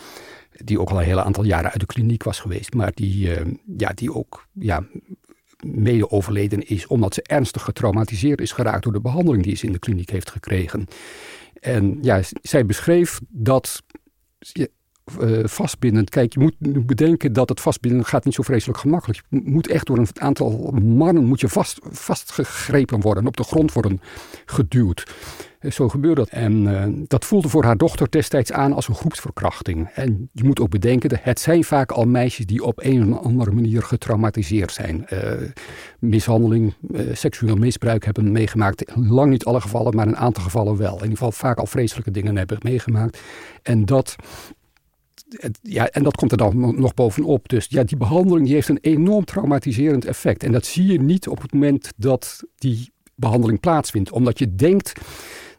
Die 0.52 0.80
ook 0.80 0.90
al 0.90 0.98
een 0.98 1.06
hele 1.06 1.24
aantal 1.24 1.44
jaren 1.44 1.72
uit 1.72 1.80
de 1.80 1.86
kliniek 1.86 2.24
was 2.24 2.40
geweest. 2.40 2.74
Maar 2.74 2.92
die, 2.94 3.28
uh, 3.28 3.54
ja, 3.78 3.92
die 3.96 4.14
ook 4.14 4.48
ja, 4.54 4.84
mede 5.66 6.12
overleden 6.12 6.68
is 6.68 6.88
omdat 6.88 7.14
ze 7.14 7.22
ernstig 7.22 7.64
getraumatiseerd 7.64 8.42
is 8.42 8.52
geraakt 8.52 8.84
door 8.84 8.94
de 8.94 9.02
behandeling 9.02 9.44
die 9.44 9.56
ze 9.56 9.66
in 9.66 9.72
de 9.72 9.80
kliniek 9.80 10.10
heeft 10.10 10.32
gekregen. 10.32 10.88
En 11.60 11.98
ja, 12.02 12.22
zij 12.42 12.66
beschreef 12.66 13.20
dat 13.30 13.84
uh, 15.22 15.46
vastbindend. 15.46 16.10
Kijk, 16.10 16.34
je 16.34 16.40
moet 16.40 16.86
bedenken 16.86 17.34
dat 17.34 17.50
het 17.50 17.62
vastbinden 17.62 18.06
gaat 18.06 18.26
niet 18.26 18.34
zo 18.34 18.44
vreselijk 18.44 18.80
gemakkelijk. 18.80 19.22
Je 19.30 19.42
moet 19.44 19.68
echt 19.68 19.86
door 19.86 19.98
een 19.98 20.08
aantal 20.14 20.72
mannen 20.82 21.26
moet 21.26 21.40
je 21.40 21.48
vast, 21.48 21.80
vastgegrepen 21.92 23.00
worden 23.02 23.24
en 23.24 23.30
op 23.30 23.38
de 23.38 23.44
grond 23.44 23.74
worden 23.74 24.02
geduwd. 24.46 25.14
Uh, 25.62 25.72
zo 25.72 25.90
gebeurt 25.90 26.16
dat. 26.16 26.30
En 26.30 26.64
uh, 26.64 26.84
dat 27.08 27.26
voelde 27.26 27.50
voor 27.50 27.64
haar 27.64 27.78
dochter 27.78 28.08
destijds 28.10 28.52
aan 28.52 28.74
als 28.74 28.88
een 28.88 28.96
groepsverkrachting. 28.96 29.90
En 29.94 30.30
je 30.32 30.44
moet 30.44 30.60
ook 30.60 30.70
bedenken, 30.70 31.20
het 31.22 31.40
zijn 31.40 31.64
vaak 31.64 31.92
al 31.92 32.06
meisjes 32.06 32.46
die 32.46 32.64
op 32.64 32.84
een 32.84 33.14
of 33.14 33.24
andere 33.24 33.52
manier 33.52 33.82
getraumatiseerd 33.82 34.72
zijn. 34.72 35.08
mishandeling, 36.00 36.74
seksueel 37.14 37.56
misbruik 37.56 38.06
hebben 38.06 38.32
meegemaakt. 38.32 38.92
Lang 38.96 39.32
niet 39.32 39.46
alle 39.46 39.62
gevallen, 39.62 39.96
maar 39.96 40.08
een 40.08 40.18
aantal 40.18 40.44
gevallen 40.44 40.78
wel. 40.78 40.94
In 40.96 41.02
ieder 41.02 41.10
geval 41.10 41.32
vaak 41.32 41.58
al 41.58 41.66
vreselijke 41.66 42.12
dingen 42.12 42.38
hebben 42.38 42.58
meegemaakt. 42.62 43.20
En 43.62 43.86
dat 43.86 44.16
ja, 45.62 45.88
en 45.90 46.04
dat 46.04 46.16
komt 46.16 46.32
er 46.32 46.38
dan 46.38 46.80
nog 46.80 46.94
bovenop. 46.94 47.50
Dus 47.50 47.66
ja, 47.70 47.84
die 47.84 47.98
behandeling 47.98 48.46
die 48.46 48.56
heeft 48.56 48.70
een 48.70 48.80
enorm 48.82 49.26
traumatiserend 49.26 50.06
effect. 50.06 50.44
En 50.44 50.52
dat 50.52 50.66
zie 50.66 50.92
je 50.92 51.02
niet 51.02 51.28
op 51.28 51.42
het 51.42 51.54
moment 51.54 51.92
dat 51.98 52.44
die 52.56 52.92
behandeling 53.16 53.60
plaatsvindt. 53.60 54.12
Omdat 54.12 54.40
je 54.40 54.56
denkt 54.56 54.94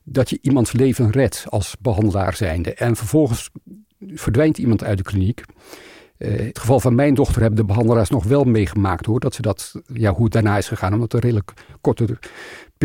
dat 0.04 0.30
je 0.30 0.38
iemands 0.40 0.72
leven 0.72 1.10
redt 1.10 1.44
als 1.48 1.76
behandelaar 1.80 2.36
zijnde. 2.36 2.74
En 2.74 2.96
vervolgens 2.96 3.50
verdwijnt 4.08 4.58
iemand 4.58 4.84
uit 4.84 4.96
de 4.96 5.04
kliniek. 5.04 5.44
het 6.16 6.58
geval 6.58 6.80
van 6.80 6.94
mijn 6.94 7.14
dochter 7.14 7.40
hebben 7.40 7.60
de 7.60 7.66
behandelaars 7.66 8.10
nog 8.10 8.24
wel 8.24 8.44
meegemaakt 8.44 9.06
hoor. 9.06 9.20
Dat 9.20 9.34
ze 9.34 9.42
dat, 9.42 9.74
ja, 9.92 10.12
hoe 10.12 10.24
het 10.24 10.32
daarna 10.32 10.56
is 10.56 10.68
gegaan. 10.68 10.92
Omdat 10.92 11.12
er 11.12 11.18
een 11.18 11.24
redelijk 11.24 11.52
korte 11.80 12.18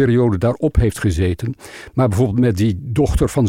periode 0.02 0.38
daarop 0.38 0.76
heeft 0.76 1.00
gezeten. 1.00 1.56
Maar 1.94 2.08
bijvoorbeeld 2.08 2.40
met 2.40 2.58
die 2.58 2.80
dochter 2.82 3.30
van, 3.30 3.48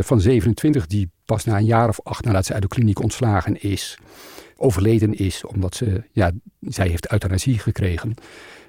van 0.00 0.20
27, 0.20 0.86
die 0.86 1.10
pas 1.24 1.44
na 1.44 1.56
een 1.56 1.64
jaar 1.64 1.88
of 1.88 2.00
acht 2.02 2.24
nadat 2.24 2.46
ze 2.46 2.52
uit 2.52 2.62
de 2.62 2.68
kliniek 2.68 3.02
ontslagen 3.02 3.62
is, 3.62 3.98
overleden 4.56 5.14
is, 5.14 5.44
omdat 5.44 5.74
ze, 5.74 6.02
ja, 6.12 6.30
zij 6.60 6.88
heeft 6.88 7.12
euthanasie 7.12 7.58
gekregen 7.58 8.14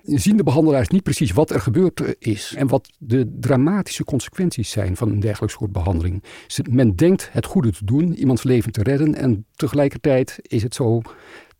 zien 0.03 0.37
de 0.37 0.43
behandelaars 0.43 0.87
niet 0.87 1.03
precies 1.03 1.31
wat 1.31 1.49
er 1.49 1.61
gebeurd 1.61 2.03
is 2.19 2.53
en 2.57 2.67
wat 2.67 2.89
de 2.97 3.37
dramatische 3.39 4.03
consequenties 4.03 4.69
zijn 4.69 4.97
van 4.97 5.09
een 5.09 5.19
dergelijk 5.19 5.53
soort 5.53 5.71
behandeling. 5.71 6.23
Men 6.69 6.95
denkt 6.95 7.29
het 7.31 7.45
goede 7.45 7.71
te 7.71 7.85
doen, 7.85 8.13
iemands 8.13 8.43
leven 8.43 8.71
te 8.71 8.83
redden 8.83 9.15
en 9.15 9.45
tegelijkertijd 9.55 10.39
is 10.41 10.63
het 10.63 10.75
zo 10.75 11.01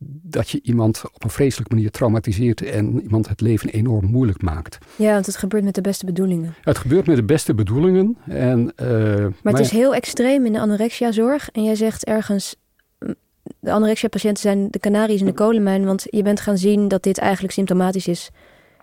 dat 0.04 0.50
je 0.50 0.60
iemand 0.64 1.04
op 1.14 1.24
een 1.24 1.30
vreselijke 1.30 1.76
manier 1.76 1.92
traumatiseert 1.92 2.62
en 2.62 3.02
iemand 3.02 3.28
het 3.28 3.42
leven 3.42 3.70
enorm 3.70 4.06
moeilijk 4.06 4.42
maakt. 4.42 4.78
Ja, 4.96 5.14
want 5.14 5.26
het 5.26 5.38
gebeurt 5.38 5.64
met 5.64 5.76
de 5.76 5.82
beste 5.82 6.06
bedoelingen. 6.06 6.54
Het 6.62 6.78
gebeurt 6.78 7.08
met 7.08 7.16
de 7.16 7.24
beste 7.24 7.54
bedoelingen. 7.54 8.18
En, 8.28 8.74
uh, 8.82 8.88
maar, 9.44 9.54
het 9.54 9.60
is 9.60 9.70
heel 9.70 9.96
extreem 9.96 10.46
in 10.46 10.54
de 10.54 10.60
anorexia-zorg. 10.60 11.50
En 11.50 11.64
jij 11.64 11.76
zegt 11.76 12.06
ergens, 12.06 12.56
de 13.60 13.72
anorexia-patiënten 13.72 14.42
zijn 14.42 14.68
de 14.70 14.80
kanaries 14.80 15.20
in 15.20 15.26
de 15.26 15.34
kolenmijn. 15.34 15.86
Want 15.86 16.06
je 16.10 16.22
bent 16.22 16.40
gaan 16.40 16.58
zien 16.58 16.88
dat 16.88 17.04
dit 17.04 17.18
eigenlijk 17.18 17.54
symptomatisch 17.54 18.08
is 18.08 18.30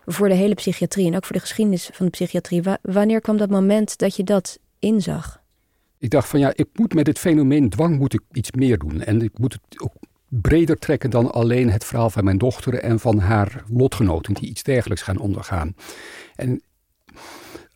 voor 0.05 0.27
de 0.27 0.35
hele 0.35 0.53
psychiatrie. 0.55 1.07
En 1.07 1.15
ook 1.15 1.25
voor 1.25 1.35
de 1.35 1.41
geschiedenis 1.41 1.89
van 1.93 2.05
de 2.05 2.11
psychiatrie. 2.11 2.61
wanneer 2.81 3.21
kwam 3.21 3.37
dat 3.37 3.49
moment 3.49 3.97
dat 3.97 4.15
je 4.15 4.23
dat 4.23 4.59
inzag? 4.79 5.41
Ik 5.97 6.09
dacht 6.09 6.27
van 6.27 6.39
ja, 6.39 6.51
ik 6.55 6.67
moet 6.73 6.93
met 6.93 7.05
dit 7.05 7.19
fenomeen 7.19 7.69
dwang 7.69 7.97
moet 7.97 8.13
ik 8.13 8.21
iets 8.31 8.51
meer 8.51 8.77
doen. 8.77 9.01
En 9.01 9.21
ik 9.21 9.37
moet 9.37 9.53
het 9.53 9.81
ook 9.81 9.93
breder 10.29 10.77
trekken 10.77 11.09
dan 11.09 11.31
alleen 11.31 11.69
het 11.69 11.85
verhaal 11.85 12.09
van 12.09 12.23
mijn 12.23 12.37
dochter 12.37 12.73
en 12.73 12.99
van 12.99 13.19
haar 13.19 13.63
lotgenoten 13.67 14.33
die 14.33 14.49
iets 14.49 14.63
dergelijks 14.63 15.01
gaan 15.01 15.17
ondergaan. 15.17 15.75
En 16.35 16.61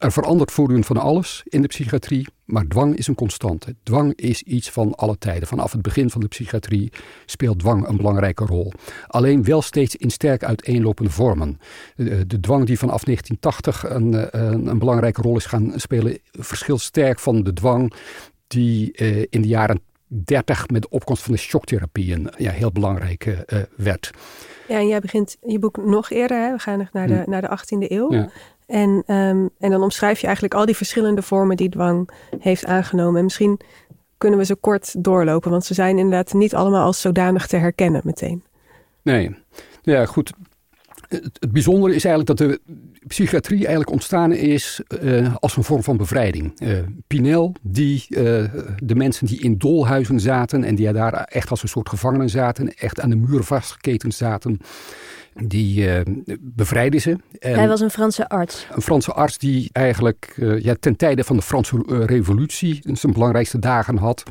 er 0.04 0.12
verandert 0.12 0.52
voortdurend 0.52 0.86
van 0.86 0.98
alles 0.98 1.42
in 1.44 1.62
de 1.62 1.68
psychiatrie, 1.68 2.28
maar 2.46 2.68
dwang 2.68 2.96
is 2.96 3.08
een 3.08 3.16
constante. 3.16 3.76
Dwang 3.84 4.16
is 4.16 4.42
iets 4.42 4.70
van 4.70 4.96
alle 4.96 5.18
tijden. 5.18 5.48
Vanaf 5.48 5.72
het 5.72 5.82
begin 5.82 6.10
van 6.10 6.22
de 6.22 6.28
psychiatrie 6.28 6.92
speelt 7.26 7.60
dwang 7.60 7.88
een 7.88 7.98
belangrijke 7.98 8.46
rol. 8.46 8.72
Alleen 9.08 9.44
wel 9.44 9.62
steeds 9.62 9.96
in 9.96 10.10
sterk 10.10 10.44
uiteenlopende 10.44 11.12
vormen. 11.12 11.60
De, 11.96 12.40
dwang 12.40 12.66
die 12.66 12.80
vanaf 12.80 13.04
1980 13.04 13.90
een, 13.90 14.38
een, 14.44 14.68
een, 14.68 14.80
belangrijke 14.80 15.22
rol 15.22 15.36
is 15.36 15.46
gaan 15.46 15.74
spelen, 15.76 16.20
verschilt 16.32 16.82
sterk 16.82 17.20
van 17.20 17.44
de 17.44 17.54
dwang 17.54 17.94
die 18.48 19.02
uh, 19.02 19.26
in 19.30 19.42
de 19.42 19.48
jaren 19.48 19.82
30 20.24 20.68
met 20.68 20.82
de 20.82 20.90
opkomst 20.90 21.24
van 21.24 21.34
de 21.34 21.40
shocktherapieën 21.40 22.30
ja, 22.38 22.52
heel 22.52 22.72
belangrijk 22.72 23.26
uh, 23.26 23.60
werd. 23.76 24.12
Ja, 24.68 24.78
en 24.78 24.88
jij 24.88 25.00
begint 25.00 25.38
je 25.42 25.60
boek 25.60 25.78
nog 25.78 26.10
eerder. 26.10 26.38
Hè? 26.38 26.52
We 26.52 26.60
gaan 26.60 26.78
nog 26.78 26.92
naar 26.92 27.08
de, 27.08 27.22
hm. 27.24 27.30
naar 27.30 27.42
de 27.42 27.58
18e 27.60 27.92
eeuw. 27.92 28.14
Ja. 28.14 28.30
En, 28.66 28.90
um, 28.90 29.50
en 29.60 29.70
dan 29.70 29.82
omschrijf 29.82 30.20
je 30.20 30.26
eigenlijk 30.26 30.56
al 30.56 30.66
die 30.66 30.76
verschillende 30.76 31.22
vormen 31.22 31.58
die 31.58 31.70
dwang 31.70 32.10
heeft 32.40 32.66
aangenomen. 32.66 33.18
En 33.18 33.24
misschien 33.24 33.60
kunnen 34.18 34.40
we 34.40 34.46
ze 34.46 34.56
kort 34.56 35.04
doorlopen, 35.04 35.52
want 35.52 35.66
ze 35.66 35.74
zijn 35.74 35.98
inderdaad 35.98 36.34
niet 36.34 36.56
allemaal 36.56 36.86
als 36.86 37.02
zodanig 37.02 37.48
te 37.48 37.56
herkennen 37.56 38.02
meteen. 38.04 38.44
Nee, 39.02 39.36
ja 39.82 40.06
goed. 40.06 40.34
Het, 41.22 41.52
bijzondere 41.52 41.96
is 41.96 42.06
eigenlijk 42.06 42.38
dat 42.38 42.50
de 42.50 42.62
psychiatrie 43.08 43.58
eigenlijk 43.58 43.92
ontstaan 43.92 44.32
is 44.32 44.82
uh, 45.04 45.36
als 45.40 45.58
een 45.58 45.64
vorm 45.64 45.84
van 45.84 45.98
bevrijding. 45.98 46.62
Uh, 46.62 46.78
Pinel, 47.08 47.56
die 47.62 48.06
uh, 48.10 48.44
de 48.84 48.96
mensen 48.96 49.26
die 49.26 49.42
in 49.42 49.58
dolhuizen 49.58 50.20
zaten 50.20 50.64
en 50.64 50.76
die 50.76 50.92
daar 50.92 51.14
echt 51.14 51.50
als 51.50 51.64
een 51.64 51.70
soort 51.70 51.90
gevangenen 51.90 52.30
zaten, 52.30 52.76
echt 52.76 53.00
aan 53.00 53.10
de 53.10 53.16
muur 53.16 53.44
vastgeketend 53.44 54.14
zaten, 54.14 54.60
die 55.34 55.88
uh, 55.88 56.00
bevrijdde 56.40 56.98
ze. 56.98 57.18
En 57.40 57.56
Hij 57.56 57.68
was 57.68 57.82
een 57.82 57.90
Franse 57.90 58.30
arts. 58.30 58.68
Een 58.72 58.82
Franse 58.82 59.14
arts 59.14 59.38
die 59.38 59.70
eigenlijk 59.72 60.36
uh, 60.38 60.60
ja, 60.64 60.76
ten 60.80 60.96
tijde 60.96 61.24
van 61.24 61.36
de 61.36 61.42
Franse 61.42 61.84
uh, 61.88 62.06
revolutie 62.06 62.80
zijn 62.94 63.14
belangrijkste 63.14 63.60
dagen 63.60 63.98
had. 63.98 64.24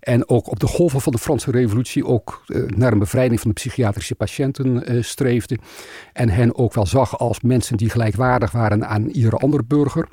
En 0.00 0.28
ook 0.28 0.50
op 0.50 0.60
de 0.60 0.66
golven 0.66 1.00
van 1.00 1.12
de 1.12 1.18
Franse 1.18 1.50
revolutie 1.50 2.06
ook 2.06 2.44
naar 2.66 2.92
een 2.92 2.98
bevrijding 2.98 3.40
van 3.40 3.50
de 3.50 3.56
psychiatrische 3.56 4.14
patiënten 4.14 5.04
streefde. 5.04 5.58
En 6.12 6.28
hen 6.28 6.56
ook 6.56 6.74
wel 6.74 6.86
zag 6.86 7.18
als 7.18 7.40
mensen 7.40 7.76
die 7.76 7.90
gelijkwaardig 7.90 8.50
waren 8.50 8.86
aan 8.86 9.08
iedere 9.08 9.36
andere 9.36 9.62
burger. 9.64 10.08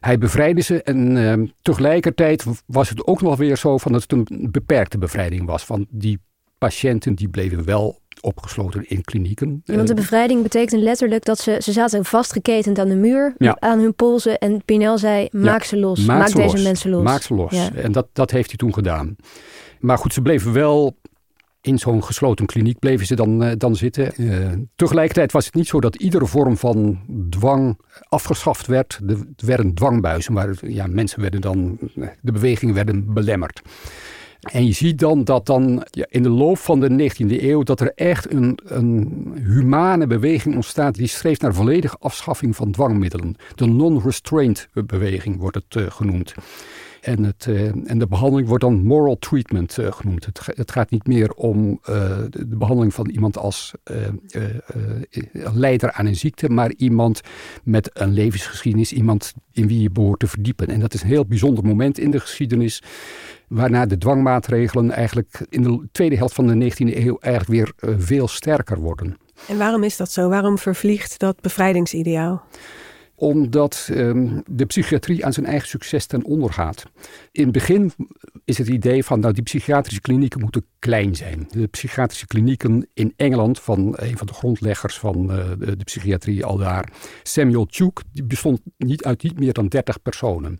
Hij 0.00 0.18
bevrijdde 0.18 0.60
ze 0.60 0.82
en 0.82 1.54
tegelijkertijd 1.62 2.44
was 2.66 2.88
het 2.88 3.06
ook 3.06 3.22
nog 3.22 3.36
weer 3.36 3.56
zo 3.56 3.78
van 3.78 3.92
dat 3.92 4.02
het 4.02 4.12
een 4.12 4.48
beperkte 4.50 4.98
bevrijding 4.98 5.46
was. 5.46 5.64
Van 5.64 5.86
die 5.90 6.18
patiënten 6.60 7.14
die 7.14 7.28
bleven 7.28 7.64
wel 7.64 7.98
opgesloten 8.20 8.88
in 8.88 9.02
klinieken. 9.02 9.62
Ja, 9.64 9.74
want 9.74 9.88
de 9.88 9.94
bevrijding 9.94 10.42
betekent 10.42 10.82
letterlijk 10.82 11.24
dat 11.24 11.38
ze, 11.38 11.56
ze 11.62 11.72
zaten 11.72 12.04
vastgeketend 12.04 12.78
aan 12.78 12.88
de 12.88 12.96
muur, 12.96 13.34
aan 13.58 13.78
hun 13.78 13.94
polsen. 13.94 14.38
En 14.38 14.64
Pinel 14.64 14.98
zei, 14.98 15.28
maak 15.30 15.62
ze 15.62 15.76
los, 15.76 16.04
maak, 16.04 16.32
deze 16.34 16.62
mensen 16.62 16.90
los. 16.90 17.02
Maak 17.02 17.22
ze 17.22 17.34
los. 17.34 17.70
En 17.70 17.92
dat, 17.92 18.06
dat 18.12 18.30
heeft 18.30 18.48
hij 18.48 18.56
toen 18.56 18.74
gedaan. 18.74 19.16
Maar 19.78 19.98
goed, 19.98 20.12
ze 20.12 20.22
bleven 20.22 20.52
wel 20.52 20.96
in 21.60 21.78
zo'n 21.78 22.04
gesloten 22.04 22.46
kliniek 22.46 22.78
bleven 22.78 23.06
ze 23.06 23.14
dan, 23.14 23.42
uh, 23.42 23.50
dan 23.56 23.76
zitten. 23.76 24.12
Uh, 24.16 24.48
tegelijkertijd 24.76 25.32
was 25.32 25.44
het 25.44 25.54
niet 25.54 25.66
zo 25.66 25.80
dat 25.80 25.96
iedere 25.96 26.26
vorm 26.26 26.56
van 26.56 27.00
dwang 27.30 27.78
afgeschaft 28.08 28.66
werd. 28.66 29.00
Er 29.06 29.46
werden 29.46 29.74
dwangbuizen, 29.74 30.32
maar 30.32 30.54
ja, 30.60 30.86
mensen 30.86 31.20
werden 31.20 31.40
dan, 31.40 31.78
de 32.20 32.32
bewegingen 32.32 32.74
werden 32.74 33.12
belemmerd. 33.14 33.62
En 34.40 34.66
je 34.66 34.72
ziet 34.72 34.98
dan 34.98 35.24
dat 35.24 35.46
dan 35.46 35.86
ja, 35.90 36.06
in 36.08 36.22
de 36.22 36.28
loop 36.28 36.58
van 36.58 36.80
de 36.80 37.10
19e 37.10 37.42
eeuw 37.42 37.62
dat 37.62 37.80
er 37.80 37.92
echt 37.94 38.32
een, 38.32 38.58
een 38.64 39.32
humane 39.46 40.06
beweging 40.06 40.54
ontstaat 40.54 40.94
die 40.94 41.06
streeft 41.06 41.40
naar 41.40 41.54
volledige 41.54 41.96
afschaffing 41.98 42.56
van 42.56 42.70
dwangmiddelen. 42.70 43.36
De 43.54 43.66
non-restraint 43.66 44.68
beweging 44.86 45.38
wordt 45.38 45.56
het 45.56 45.74
uh, 45.74 45.90
genoemd. 45.90 46.34
En, 47.00 47.24
het, 47.24 47.46
uh, 47.48 47.90
en 47.90 47.98
de 47.98 48.06
behandeling 48.06 48.48
wordt 48.48 48.64
dan 48.64 48.82
moral 48.82 49.18
treatment 49.18 49.78
uh, 49.78 49.92
genoemd. 49.92 50.26
Het, 50.54 50.70
gaat 50.70 50.90
niet 50.90 51.06
meer 51.06 51.32
om 51.32 51.80
de, 51.82 52.46
behandeling 52.46 52.94
van 52.94 53.08
iemand 53.08 53.38
als 53.38 53.72
leider 55.32 55.92
aan 55.92 56.06
een 56.06 56.16
ziekte, 56.16 56.48
maar 56.48 56.72
iemand 56.76 57.20
met 57.64 57.90
een 57.92 58.12
levensgeschiedenis, 58.12 58.92
iemand 58.92 59.34
in 59.52 59.66
wie 59.66 59.82
je 59.82 59.90
behoort 59.90 60.20
te 60.20 60.26
verdiepen. 60.26 60.68
En 60.68 60.80
dat 60.80 60.94
is 60.94 61.02
een 61.02 61.08
heel 61.08 61.26
bijzonder 61.26 61.64
moment 61.64 61.98
in 61.98 62.10
de 62.10 62.20
geschiedenis. 62.20 62.82
Waarna 63.50 63.86
de 63.86 63.98
dwangmaatregelen 63.98 64.90
eigenlijk 64.90 65.46
in 65.48 65.62
de 65.62 65.88
tweede 65.92 66.16
helft 66.16 66.34
van 66.34 66.46
de 66.46 66.72
19e 66.72 66.96
eeuw 66.96 67.18
eigenlijk 67.18 67.74
weer 67.80 67.90
uh, 67.90 67.96
veel 67.98 68.28
sterker 68.28 68.78
worden. 68.78 69.16
En 69.48 69.58
waarom 69.58 69.82
is 69.82 69.96
dat 69.96 70.10
zo? 70.10 70.28
Waarom 70.28 70.58
vervliegt 70.58 71.18
dat 71.18 71.40
bevrijdingsideaal? 71.40 72.42
Omdat 73.20 73.88
um, 73.92 74.42
de 74.46 74.66
psychiatrie 74.66 75.24
aan 75.24 75.32
zijn 75.32 75.46
eigen 75.46 75.68
succes 75.68 76.06
ten 76.06 76.24
onder 76.24 76.52
gaat. 76.52 76.84
In 77.32 77.42
het 77.42 77.52
begin 77.52 77.92
is 78.44 78.58
het 78.58 78.68
idee 78.68 79.04
van 79.04 79.20
nou, 79.20 79.34
die 79.34 79.42
psychiatrische 79.42 80.00
klinieken 80.00 80.40
moeten 80.40 80.64
klein 80.78 81.16
zijn. 81.16 81.46
De 81.50 81.66
psychiatrische 81.66 82.26
klinieken 82.26 82.88
in 82.94 83.12
Engeland, 83.16 83.60
van 83.60 83.94
een 83.96 84.16
van 84.16 84.26
de 84.26 84.32
grondleggers 84.32 84.98
van 84.98 85.30
uh, 85.30 85.48
de, 85.58 85.76
de, 85.76 85.84
psychiatrie 85.84 86.44
al 86.44 86.56
daar, 86.56 86.92
Samuel 87.22 87.66
Tuke, 87.66 88.02
die 88.12 88.24
bestond 88.24 88.60
niet 88.76 89.04
uit 89.04 89.22
niet 89.22 89.38
meer 89.38 89.52
dan 89.52 89.68
30 89.68 90.02
personen. 90.02 90.58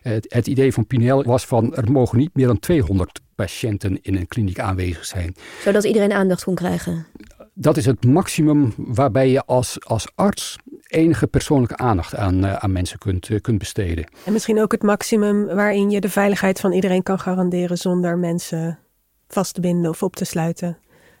Het, 0.00 0.26
het 0.28 0.46
idee 0.46 0.72
van 0.72 0.86
Pinel 0.86 1.24
was 1.24 1.46
van 1.46 1.74
er 1.74 1.92
mogen 1.92 2.18
niet 2.18 2.34
meer 2.34 2.46
dan 2.46 2.58
200 2.58 3.20
patiënten 3.34 4.02
in 4.02 4.16
een 4.16 4.26
kliniek 4.26 4.58
aanwezig 4.58 5.04
zijn. 5.04 5.34
Zodat 5.62 5.84
iedereen 5.84 6.12
aandacht 6.12 6.44
kon 6.44 6.54
krijgen? 6.54 7.06
Dat 7.54 7.76
is 7.76 7.86
het 7.86 8.04
maximum 8.04 8.72
waarbij 8.76 9.30
je 9.30 9.44
als, 9.44 9.76
als 9.84 10.06
arts 10.14 10.56
enige 10.86 11.26
persoonlijke 11.26 11.76
aandacht 11.76 12.14
aan, 12.14 12.44
uh, 12.44 12.54
aan 12.54 12.72
mensen 12.72 12.98
kunt, 12.98 13.28
uh, 13.28 13.40
kunt 13.40 13.58
besteden. 13.58 14.06
En 14.24 14.32
misschien 14.32 14.60
ook 14.60 14.72
het 14.72 14.82
maximum 14.82 15.46
waarin 15.46 15.90
je 15.90 16.00
de 16.00 16.08
veiligheid 16.08 16.60
van 16.60 16.72
iedereen 16.72 17.02
kan 17.02 17.18
garanderen 17.18 17.78
zonder 17.78 18.18
mensen 18.18 18.78
vast 19.28 19.54
te 19.54 19.60
binden 19.60 19.90
of 19.90 20.02
op 20.02 20.16
te 20.16 20.24
sluiten. 20.24 20.78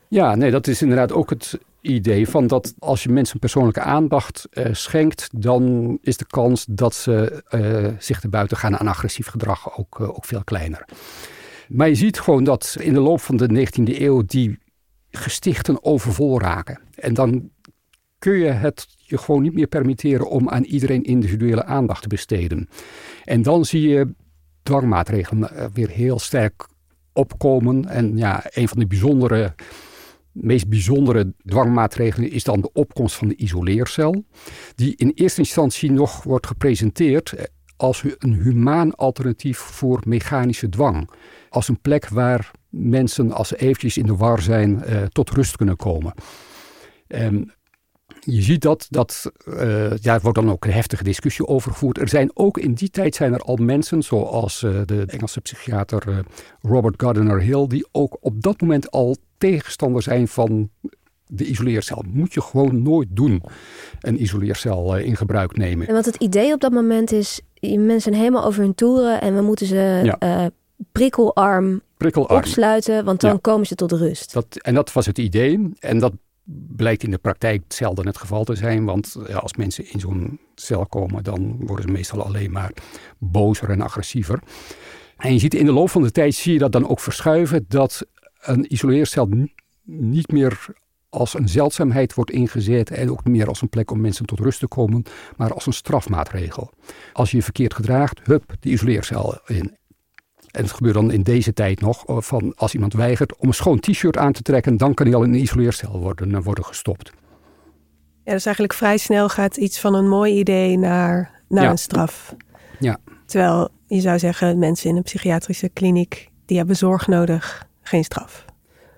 Ja, 0.08 0.34
nee, 0.34 0.50
dat 0.50 0.66
is 0.66 0.82
inderdaad 0.82 1.12
ook 1.12 1.30
het 1.30 1.58
idee 1.80 2.28
van 2.28 2.46
dat 2.46 2.74
als 2.78 3.02
je 3.02 3.08
mensen 3.08 3.38
persoonlijke 3.38 3.80
aandacht 3.80 4.48
uh, 4.52 4.66
schenkt, 4.72 5.28
dan 5.32 5.98
is 6.02 6.16
de 6.16 6.26
kans 6.26 6.66
dat 6.68 6.94
ze 6.94 7.42
zich 7.98 8.20
te 8.20 8.28
buiten 8.28 8.56
gaan 8.56 8.76
aan 8.76 8.88
agressief 8.88 9.26
gedrag 9.26 9.78
ook, 9.78 10.00
ook 10.00 10.24
veel 10.24 10.44
kleiner. 10.44 10.84
Maar 11.68 11.88
je 11.88 11.94
ziet 11.94 12.20
gewoon 12.20 12.44
dat 12.44 12.76
in 12.80 12.92
de 12.92 13.00
loop 13.00 13.20
van 13.20 13.36
de 13.36 13.66
19e 13.66 14.00
eeuw 14.00 14.22
die 14.26 14.58
gestichten 15.10 15.84
overvol 15.84 16.40
raken. 16.40 16.80
En 16.94 17.14
dan 17.14 17.50
kun 18.18 18.38
je 18.38 18.50
het 18.50 18.86
je 19.08 19.18
gewoon 19.18 19.42
niet 19.42 19.54
meer 19.54 19.66
permitteren 19.66 20.30
om 20.30 20.48
aan 20.48 20.64
iedereen 20.64 21.02
individuele 21.02 21.64
aandacht 21.64 22.02
te 22.02 22.08
besteden. 22.08 22.68
En 23.24 23.42
dan 23.42 23.64
zie 23.64 23.88
je 23.88 24.14
dwangmaatregelen 24.62 25.50
eh, 25.50 25.66
weer 25.72 25.88
heel 25.88 26.18
sterk 26.18 26.68
opkomen. 27.12 27.88
En 27.88 28.16
ja, 28.16 28.44
een 28.44 28.68
van 28.68 28.78
de 28.78 28.86
bijzondere, 28.86 29.54
meest 30.32 30.68
bijzondere 30.68 31.32
dwangmaatregelen 31.44 32.30
is 32.30 32.44
dan 32.44 32.60
de 32.60 32.72
opkomst 32.72 33.14
van 33.14 33.28
de 33.28 33.36
isoleercel. 33.36 34.24
Die 34.74 34.96
in 34.96 35.12
eerste 35.14 35.40
instantie 35.40 35.92
nog 35.92 36.22
wordt 36.22 36.46
gepresenteerd 36.46 37.34
als 37.76 38.04
een 38.18 38.32
humaan 38.32 38.94
alternatief 38.94 39.58
voor 39.58 40.02
mechanische 40.06 40.68
dwang. 40.68 41.10
Als 41.48 41.68
een 41.68 41.80
plek 41.80 42.08
waar 42.08 42.50
mensen, 42.68 43.32
als 43.32 43.48
ze 43.48 43.56
eventjes 43.56 43.96
in 43.96 44.06
de 44.06 44.16
war 44.16 44.42
zijn, 44.42 44.82
uh, 44.88 45.02
tot 45.02 45.30
rust 45.30 45.56
kunnen 45.56 45.76
komen. 45.76 46.14
En 47.06 47.52
je 48.26 48.42
ziet 48.42 48.62
dat, 48.62 48.86
dat 48.90 49.32
uh, 49.48 49.96
ja, 49.96 50.14
er 50.14 50.20
wordt 50.20 50.38
dan 50.38 50.50
ook 50.50 50.64
een 50.64 50.72
heftige 50.72 51.04
discussie 51.04 51.46
over 51.46 51.72
gevoerd. 51.72 51.98
Er 51.98 52.08
zijn 52.08 52.30
ook 52.34 52.58
in 52.58 52.74
die 52.74 52.90
tijd 52.90 53.14
zijn 53.14 53.32
er 53.32 53.40
al 53.40 53.56
mensen, 53.56 54.02
zoals 54.02 54.62
uh, 54.62 54.80
de 54.84 55.04
Engelse 55.06 55.40
psychiater 55.40 56.24
Robert 56.62 57.02
Gardiner 57.02 57.40
Hill, 57.40 57.66
die 57.66 57.86
ook 57.92 58.16
op 58.20 58.42
dat 58.42 58.60
moment 58.60 58.90
al 58.90 59.16
tegenstander 59.38 60.02
zijn 60.02 60.28
van 60.28 60.70
de 61.26 61.44
isoleercel. 61.44 62.04
Moet 62.06 62.34
je 62.34 62.40
gewoon 62.40 62.82
nooit 62.82 63.08
doen, 63.10 63.42
een 64.00 64.22
isoleercel 64.22 64.96
in 64.96 65.16
gebruik 65.16 65.56
nemen. 65.56 65.88
En 65.88 65.94
wat 65.94 66.04
het 66.04 66.16
idee 66.16 66.52
op 66.52 66.60
dat 66.60 66.72
moment 66.72 67.12
is, 67.12 67.40
mensen 67.60 68.00
zijn 68.00 68.14
helemaal 68.14 68.44
over 68.44 68.62
hun 68.62 68.74
toeren 68.74 69.20
en 69.20 69.34
we 69.34 69.42
moeten 69.42 69.66
ze 69.66 70.00
ja 70.04 70.50
prikkelarm, 70.92 71.82
prikkelarm. 71.96 72.36
opsluiten, 72.36 73.04
want 73.04 73.20
dan 73.20 73.40
komen 73.40 73.66
ze 73.66 73.74
tot 73.74 73.92
rust. 73.92 74.32
Dat, 74.32 74.46
en 74.56 74.74
dat 74.74 74.92
was 74.92 75.06
het 75.06 75.18
idee. 75.18 75.70
En 75.78 75.98
dat 75.98 76.12
blijkt 76.76 77.02
in 77.02 77.10
de 77.10 77.18
praktijk 77.18 77.62
zelden 77.68 78.06
het 78.06 78.16
geval 78.16 78.44
te 78.44 78.54
zijn. 78.54 78.84
Want 78.84 79.16
ja, 79.28 79.36
als 79.36 79.54
mensen 79.54 79.92
in 79.92 80.00
zo'n 80.00 80.40
cel 80.54 80.86
komen, 80.86 81.24
dan 81.24 81.56
worden 81.66 81.86
ze 81.86 81.92
meestal 81.92 82.24
alleen 82.24 82.50
maar 82.50 82.72
bozer 83.18 83.70
en 83.70 83.80
agressiever. 83.80 84.42
En 85.16 85.32
je 85.32 85.38
ziet 85.38 85.54
in 85.54 85.66
de 85.66 85.72
loop 85.72 85.90
van 85.90 86.02
de 86.02 86.10
tijd, 86.10 86.34
zie 86.34 86.52
je 86.52 86.58
dat 86.58 86.72
dan 86.72 86.88
ook 86.88 87.00
verschuiven, 87.00 87.64
dat 87.68 88.06
een 88.40 88.72
isoleercel 88.72 89.28
niet 89.84 90.30
meer 90.30 90.66
als 91.08 91.34
een 91.34 91.48
zeldzaamheid 91.48 92.14
wordt 92.14 92.30
ingezet 92.30 92.90
en 92.90 93.10
ook 93.10 93.24
meer 93.24 93.48
als 93.48 93.62
een 93.62 93.68
plek 93.68 93.90
om 93.90 94.00
mensen 94.00 94.26
tot 94.26 94.40
rust 94.40 94.58
te 94.58 94.68
komen, 94.68 95.02
maar 95.36 95.52
als 95.52 95.66
een 95.66 95.72
strafmaatregel. 95.72 96.70
Als 97.12 97.30
je 97.30 97.36
je 97.36 97.42
verkeerd 97.42 97.74
gedraagt, 97.74 98.20
hup, 98.24 98.54
de 98.60 98.70
isoleercel 98.70 99.38
in. 99.46 99.76
En 100.56 100.62
het 100.62 100.72
gebeurt 100.72 100.94
dan 100.94 101.10
in 101.10 101.22
deze 101.22 101.52
tijd 101.52 101.80
nog, 101.80 102.06
eh, 102.06 102.16
van 102.20 102.52
als 102.56 102.74
iemand 102.74 102.92
weigert 102.92 103.36
om 103.36 103.48
een 103.48 103.54
schoon 103.54 103.80
t-shirt 103.80 104.16
aan 104.16 104.32
te 104.32 104.42
trekken, 104.42 104.76
dan 104.76 104.94
kan 104.94 105.06
hij 105.06 105.14
al 105.14 105.22
in 105.22 105.32
een 105.32 105.40
isoleercel 105.40 106.00
worden, 106.00 106.34
eh, 106.34 106.42
worden 106.42 106.64
gestopt. 106.64 107.12
Ja, 108.24 108.32
dus 108.32 108.44
eigenlijk 108.44 108.74
vrij 108.74 108.96
snel 108.96 109.28
gaat 109.28 109.56
iets 109.56 109.80
van 109.80 109.94
een 109.94 110.08
mooi 110.08 110.38
idee 110.38 110.78
naar, 110.78 111.42
naar 111.48 111.70
een 111.70 111.78
straf. 111.78 112.34
Ja. 112.78 112.98
Terwijl 113.26 113.68
je 113.86 114.00
zou 114.00 114.18
zeggen, 114.18 114.58
mensen 114.58 114.90
in 114.90 114.96
een 114.96 115.02
psychiatrische 115.02 115.68
kliniek, 115.68 116.30
die 116.46 116.56
hebben 116.56 116.76
zorg 116.76 117.06
nodig, 117.06 117.66
geen 117.82 118.04
straf. 118.04 118.44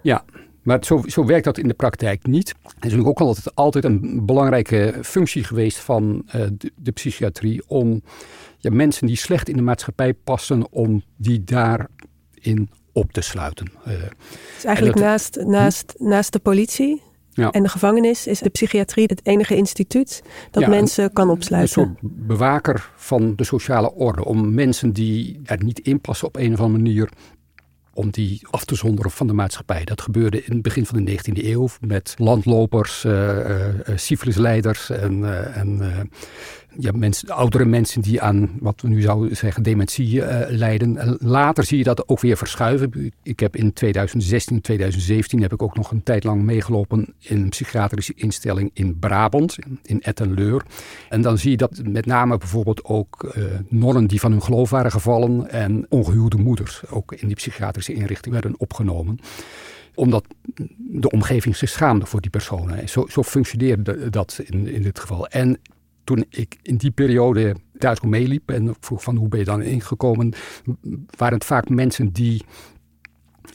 Ja, 0.03 0.25
maar 0.63 0.85
zo, 0.85 1.03
zo 1.07 1.25
werkt 1.25 1.45
dat 1.45 1.59
in 1.59 1.69
de 1.69 1.75
praktijk 1.75 2.27
niet. 2.27 2.49
Het 2.49 2.67
is 2.67 2.83
natuurlijk 2.83 3.09
ook 3.09 3.21
altijd, 3.21 3.55
altijd 3.55 3.85
een 3.85 4.27
belangrijke 4.27 4.95
functie 5.03 5.45
geweest 5.45 5.79
van 5.79 6.23
uh, 6.27 6.33
de, 6.53 6.73
de, 6.77 6.93
psychiatrie 6.93 7.63
om 7.67 8.03
ja, 8.59 8.71
mensen 8.71 9.07
die 9.07 9.17
slecht 9.17 9.49
in 9.49 9.57
de 9.57 9.63
maatschappij 9.63 10.15
passen, 10.15 10.73
om 10.73 11.03
die 11.17 11.45
daarin 11.45 12.71
op 12.93 13.13
te 13.13 13.21
sluiten. 13.21 13.73
Uh, 13.87 13.95
dus 14.55 14.65
eigenlijk 14.65 14.99
naast, 14.99 15.35
hm? 15.35 15.51
naast, 15.51 15.95
naast 15.99 16.33
de 16.33 16.39
politie 16.39 17.03
ja. 17.39 17.51
En 17.51 17.63
de 17.63 17.69
gevangenis 17.69 18.27
is 18.27 18.39
de 18.39 18.49
psychiatrie 18.49 19.05
het 19.07 19.27
enige 19.27 19.57
instituut 19.57 20.23
dat 20.51 20.67
mensen 20.67 21.13
kan 21.13 21.31
opsluiten. 21.31 21.83
Een 21.83 21.97
soort 22.01 22.27
bewaker 22.27 22.91
van 22.97 23.37
de 23.37 23.45
sociale 23.45 23.93
orde. 23.93 24.25
Om 24.25 24.55
mensen 24.55 24.93
die 24.93 25.41
er 25.45 25.65
niet 25.65 25.79
in 25.79 26.01
passen 26.01 26.27
op 26.27 26.37
een 26.37 26.53
of 26.53 26.61
andere 26.61 26.83
manier 26.83 27.09
om 27.99 28.11
die 28.11 28.41
af 28.51 28.65
te 28.65 28.75
zonderen 28.75 29.11
van 29.11 29.27
de 29.27 29.33
maatschappij. 29.33 29.85
Dat 29.85 30.01
gebeurde 30.01 30.45
in 30.45 30.53
het 30.53 30.63
begin 30.63 30.87
van 30.87 31.05
de 31.05 31.13
19e 31.13 31.45
eeuw 31.45 31.69
met 31.81 32.15
landlopers, 32.19 33.05
uh, 33.05 33.13
uh, 33.13 33.65
syfilisleiders 33.95 34.91
en, 34.91 35.25
en 35.55 35.83
ja, 36.79 36.93
mensen, 36.95 37.29
oudere 37.29 37.65
mensen 37.65 38.03
die 38.03 38.21
aan 38.21 38.51
wat 38.61 38.81
we 38.81 38.89
nu 38.89 39.01
zouden 39.01 39.37
zeggen 39.37 39.63
dementie 39.63 40.23
lijden. 40.49 41.17
later 41.21 41.65
zie 41.65 41.79
je 41.79 41.85
dat 41.85 42.09
ook 42.09 42.21
weer 42.21 42.37
verschuiven. 42.37 43.13
Ik 43.23 43.41
heb 43.41 43.57
in 43.57 43.73
2016, 43.73 44.61
2017 44.61 45.43
heb 45.43 45.53
ik 45.53 45.63
ook 45.63 45.77
nog 45.77 45.91
een 45.91 46.03
tijd 46.03 46.25
lang 46.25 46.43
meegelopen 46.43 47.15
in 47.19 47.43
een 47.43 47.49
psychiatrische 47.49 48.13
instelling 48.17 48.71
in 48.73 48.99
Brabant, 48.99 49.57
in 49.83 50.03
Ettenleur. 50.03 50.63
En 51.09 51.23
dan 51.23 51.39
zie 51.39 51.51
je 51.51 51.57
dat 51.57 51.81
met 51.85 52.07
name 52.07 52.39
bijvoorbeeld 52.39 52.85
ook 52.85 53.37
nonnen 53.69 54.07
die 54.07 54.21
van 54.21 54.31
hun 54.31 54.43
geloof 54.43 54.71
waren 54.71 54.91
gevallen 54.91 55.51
en 55.51 55.87
ongehuwde 55.89 56.37
moeders 56.37 56.83
ook 56.91 57.13
in 57.13 57.27
die 57.27 57.37
psychiatrische 57.37 57.88
inrichting 57.95 58.35
werden 58.35 58.61
opgenomen 58.61 59.19
omdat 59.99 60.25
de 60.77 61.11
omgeving 61.11 61.57
zich 61.57 61.69
schaamde 61.69 62.07
voor 62.07 62.21
die 62.21 62.31
personen. 62.31 62.89
Zo, 62.89 63.07
zo 63.07 63.23
functioneerde 63.23 64.11
dat 64.11 64.41
in, 64.45 64.67
in 64.67 64.83
dit 64.83 64.99
geval. 64.99 65.27
En 65.27 65.61
toen 66.05 66.25
ik 66.31 66.57
in 66.63 66.77
die 66.77 66.91
periode 66.91 67.57
thuis 67.79 68.01
meeliep 68.01 68.51
en 68.51 68.75
vroeg 68.81 69.03
van 69.03 69.17
hoe 69.17 69.29
ben 69.29 69.39
je 69.39 69.45
dan 69.45 69.63
ingekomen, 69.63 70.33
waren 71.17 71.35
het 71.35 71.45
vaak 71.45 71.69
mensen 71.69 72.13
die 72.13 72.45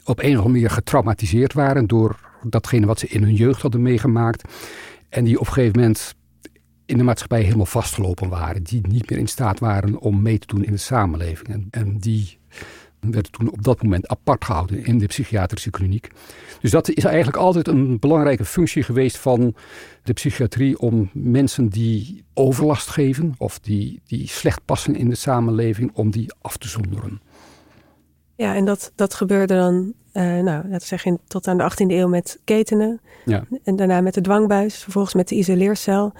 op 0.04 0.18
een 0.18 0.30
of 0.30 0.36
andere 0.36 0.48
manier 0.48 0.70
getraumatiseerd 0.70 1.52
waren 1.52 1.86
door 1.86 2.20
datgene 2.42 2.86
wat 2.86 2.98
ze 2.98 3.06
in 3.06 3.22
hun 3.22 3.34
jeugd 3.34 3.62
hadden 3.62 3.82
meegemaakt. 3.82 4.52
En 5.08 5.24
die 5.24 5.40
op 5.40 5.46
een 5.46 5.52
gegeven 5.52 5.80
moment 5.80 6.14
in 6.86 6.96
de 6.96 7.04
maatschappij 7.04 7.42
helemaal 7.42 7.66
vastgelopen 7.66 8.28
waren. 8.28 8.62
Die 8.62 8.86
niet 8.88 9.10
meer 9.10 9.18
in 9.18 9.28
staat 9.28 9.58
waren 9.58 9.98
om 9.98 10.22
mee 10.22 10.38
te 10.38 10.46
doen 10.46 10.64
in 10.64 10.72
de 10.72 10.78
samenleving. 10.78 11.48
En, 11.48 11.68
en 11.70 11.98
die 11.98 12.38
werden 13.12 13.32
toen 13.32 13.50
op 13.50 13.62
dat 13.62 13.82
moment 13.82 14.08
apart 14.08 14.44
gehouden 14.44 14.84
in 14.84 14.98
de 14.98 15.06
psychiatrische 15.06 15.70
kliniek. 15.70 16.10
Dus 16.60 16.70
dat 16.70 16.88
is 16.88 17.04
eigenlijk 17.04 17.36
altijd 17.36 17.68
een 17.68 17.98
belangrijke 17.98 18.44
functie 18.44 18.82
geweest 18.82 19.18
van 19.18 19.54
de 20.02 20.12
psychiatrie 20.12 20.78
om 20.78 21.10
mensen 21.12 21.68
die 21.68 22.24
overlast 22.34 22.88
geven 22.88 23.34
of 23.38 23.58
die, 23.58 24.00
die 24.06 24.28
slecht 24.28 24.64
passen 24.64 24.96
in 24.96 25.08
de 25.08 25.14
samenleving, 25.14 25.90
om 25.94 26.10
die 26.10 26.32
af 26.40 26.56
te 26.56 26.68
zonderen. 26.68 27.20
Ja, 28.36 28.54
en 28.54 28.64
dat, 28.64 28.92
dat 28.94 29.14
gebeurde 29.14 29.54
dan, 29.54 29.92
uh, 30.12 30.22
nou, 30.22 30.44
laten 30.44 30.70
we 30.70 30.84
zeggen, 30.84 31.18
tot 31.26 31.48
aan 31.48 31.58
de 31.58 31.70
18e 31.70 31.90
eeuw 31.90 32.08
met 32.08 32.40
ketenen. 32.44 33.00
Ja. 33.24 33.44
En 33.64 33.76
daarna 33.76 34.00
met 34.00 34.14
de 34.14 34.20
dwangbuis, 34.20 34.82
vervolgens 34.82 35.14
met 35.14 35.28
de 35.28 35.34
isoleercel. 35.34 36.12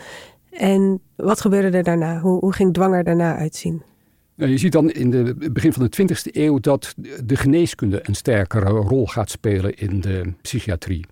En 0.51 1.01
wat 1.16 1.40
gebeurde 1.40 1.77
er 1.77 1.83
daarna? 1.83 2.20
Hoe, 2.20 2.38
hoe 2.38 2.53
ging 2.53 2.73
dwang 2.73 2.94
er 2.94 3.05
daarna 3.05 3.37
uitzien? 3.37 3.83
Nou, 4.37 4.51
je 4.51 4.59
ziet 4.59 4.73
dan 4.73 4.90
in 4.90 5.12
het 5.12 5.53
begin 5.53 5.73
van 5.73 5.88
de 5.90 6.03
20e 6.03 6.31
eeuw 6.33 6.59
dat 6.59 6.94
de 7.25 7.37
geneeskunde 7.37 8.01
een 8.03 8.14
sterkere 8.14 8.70
rol 8.70 9.07
gaat 9.07 9.31
spelen 9.31 9.75
in 9.75 10.01
de 10.01 10.33
psychiatrie. 10.42 11.07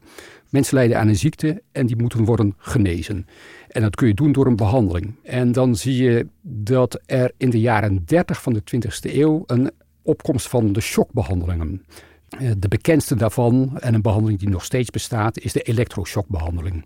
Mensen 0.49 0.75
lijden 0.75 0.99
aan 0.99 1.09
een 1.09 1.17
ziekte 1.17 1.63
en 1.73 1.87
die 1.87 1.97
moeten 1.97 2.25
worden 2.25 2.55
genezen. 2.57 3.27
En 3.69 3.83
dat 3.83 3.95
kun 3.95 4.07
je 4.07 4.15
doen 4.15 4.33
door 4.33 4.47
een 4.47 4.57
behandeling. 4.57 5.15
En 5.23 5.53
dan 5.53 5.77
zie 5.77 6.03
je 6.03 6.27
dat 6.43 7.01
er 7.07 7.33
in 7.37 7.51
de 7.51 7.61
jaren 7.61 8.05
30 8.05 8.43
van 8.43 8.53
de 8.53 8.63
20e 8.77 9.15
eeuw 9.15 9.43
een 9.47 9.71
opkomst 10.03 10.49
van 10.49 10.73
de 10.73 10.81
shockbehandelingen. 10.81 11.85
Eh, 12.29 12.51
de 12.59 12.69
bekendste 12.69 13.15
daarvan, 13.15 13.79
en 13.79 13.95
een 13.95 14.03
behandeling 14.03 14.39
die 14.39 14.49
nog 14.49 14.65
steeds 14.65 14.91
bestaat, 14.91 15.39
is 15.39 15.53
de 15.53 15.63
elektroshockbehandeling 15.63 16.85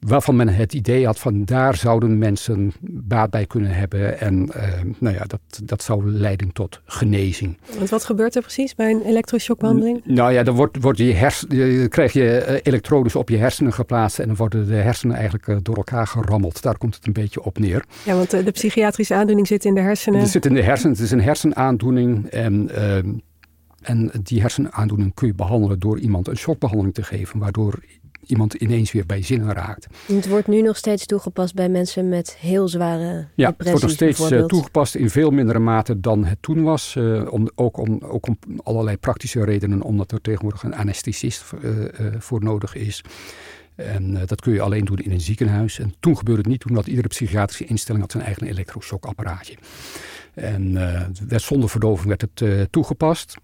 waarvan 0.00 0.36
men 0.36 0.48
het 0.48 0.74
idee 0.74 1.06
had 1.06 1.18
van 1.18 1.44
daar 1.44 1.76
zouden 1.76 2.18
mensen 2.18 2.72
baat 2.80 3.30
bij 3.30 3.46
kunnen 3.46 3.70
hebben. 3.70 4.20
En 4.20 4.48
uh, 4.56 4.62
nou 4.98 5.14
ja, 5.14 5.24
dat, 5.24 5.40
dat 5.64 5.82
zou 5.82 6.10
leiden 6.10 6.52
tot 6.52 6.80
genezing. 6.84 7.58
Want 7.78 7.90
wat 7.90 8.04
gebeurt 8.04 8.34
er 8.36 8.42
precies 8.42 8.74
bij 8.74 8.90
een 8.90 9.02
elektroshockbehandeling? 9.02 10.00
Nou 10.04 10.32
ja, 10.32 10.42
dan 10.42 10.54
wordt, 10.54 10.76
wordt 10.80 10.98
je 10.98 11.12
hersen, 11.12 11.88
krijg 11.88 12.12
je 12.12 12.38
eh, 12.38 12.60
elektrodes 12.62 13.16
op 13.16 13.28
je 13.28 13.36
hersenen 13.36 13.72
geplaatst 13.72 14.18
en 14.18 14.26
dan 14.26 14.36
worden 14.36 14.66
de 14.66 14.74
hersenen 14.74 15.16
eigenlijk 15.16 15.48
eh, 15.48 15.56
door 15.62 15.76
elkaar 15.76 16.06
gerammeld. 16.06 16.62
Daar 16.62 16.78
komt 16.78 16.94
het 16.94 17.06
een 17.06 17.12
beetje 17.12 17.42
op 17.42 17.58
neer. 17.58 17.84
Ja, 18.04 18.14
want 18.14 18.30
de 18.30 18.50
psychiatrische 18.50 19.14
aandoening 19.14 19.46
zit 19.46 19.64
in 19.64 19.74
de 19.74 19.80
hersenen. 19.80 20.20
Het 20.20 20.28
zit 20.28 20.46
in 20.46 20.54
de 20.54 20.62
hersenen, 20.62 20.92
het 20.92 21.02
is 21.02 21.10
een 21.10 21.22
hersenaandoening 21.22 22.26
en... 22.26 22.70
En 23.86 24.10
die 24.22 24.40
hersenaandoening 24.40 25.14
kun 25.14 25.26
je 25.26 25.34
behandelen 25.34 25.78
door 25.78 25.98
iemand 25.98 26.28
een 26.28 26.36
shockbehandeling 26.36 26.94
te 26.94 27.02
geven, 27.02 27.38
waardoor 27.38 27.78
iemand 28.26 28.54
ineens 28.54 28.92
weer 28.92 29.06
bij 29.06 29.22
zinnen 29.22 29.52
raakt. 29.52 29.86
Het 30.06 30.28
wordt 30.28 30.46
nu 30.46 30.62
nog 30.62 30.76
steeds 30.76 31.06
toegepast 31.06 31.54
bij 31.54 31.68
mensen 31.68 32.08
met 32.08 32.36
heel 32.40 32.68
zware 32.68 33.26
ja, 33.34 33.54
het 33.56 33.68
wordt 33.68 33.82
nog 33.82 33.90
steeds 33.90 34.30
uh, 34.30 34.44
toegepast 34.44 34.94
in 34.94 35.10
veel 35.10 35.30
mindere 35.30 35.58
mate 35.58 36.00
dan 36.00 36.24
het 36.24 36.38
toen 36.40 36.62
was. 36.62 36.94
Uh, 36.98 37.32
om, 37.32 37.50
ook, 37.54 37.76
om, 37.76 37.98
ook 38.02 38.26
om 38.26 38.38
allerlei 38.62 38.96
praktische 38.96 39.44
redenen, 39.44 39.82
omdat 39.82 40.12
er 40.12 40.20
tegenwoordig 40.20 40.62
een 40.62 40.74
anesthesist 40.74 41.44
uh, 41.62 41.70
voor 42.18 42.42
nodig 42.42 42.74
is. 42.74 43.04
En 43.74 44.26
dat 44.26 44.40
kun 44.40 44.52
je 44.52 44.60
alleen 44.60 44.84
doen 44.84 44.98
in 44.98 45.10
een 45.10 45.20
ziekenhuis. 45.20 45.78
En 45.78 45.94
toen 46.00 46.16
gebeurde 46.16 46.40
het 46.40 46.50
niet, 46.50 46.60
toen 46.60 46.74
had 46.74 46.86
iedere 46.86 47.08
psychiatrische 47.08 47.64
instelling 47.64 48.02
had 48.02 48.12
zijn 48.12 48.24
eigen 48.24 48.46
elektroshockapparaatje. 48.46 49.54
En 50.36 50.70
uh, 50.70 51.00
werd 51.28 51.42
zonder 51.42 51.68
verdoving 51.68 52.08
werd 52.08 52.20
het 52.20 52.40
uh, 52.40 52.62
toegepast. 52.70 53.34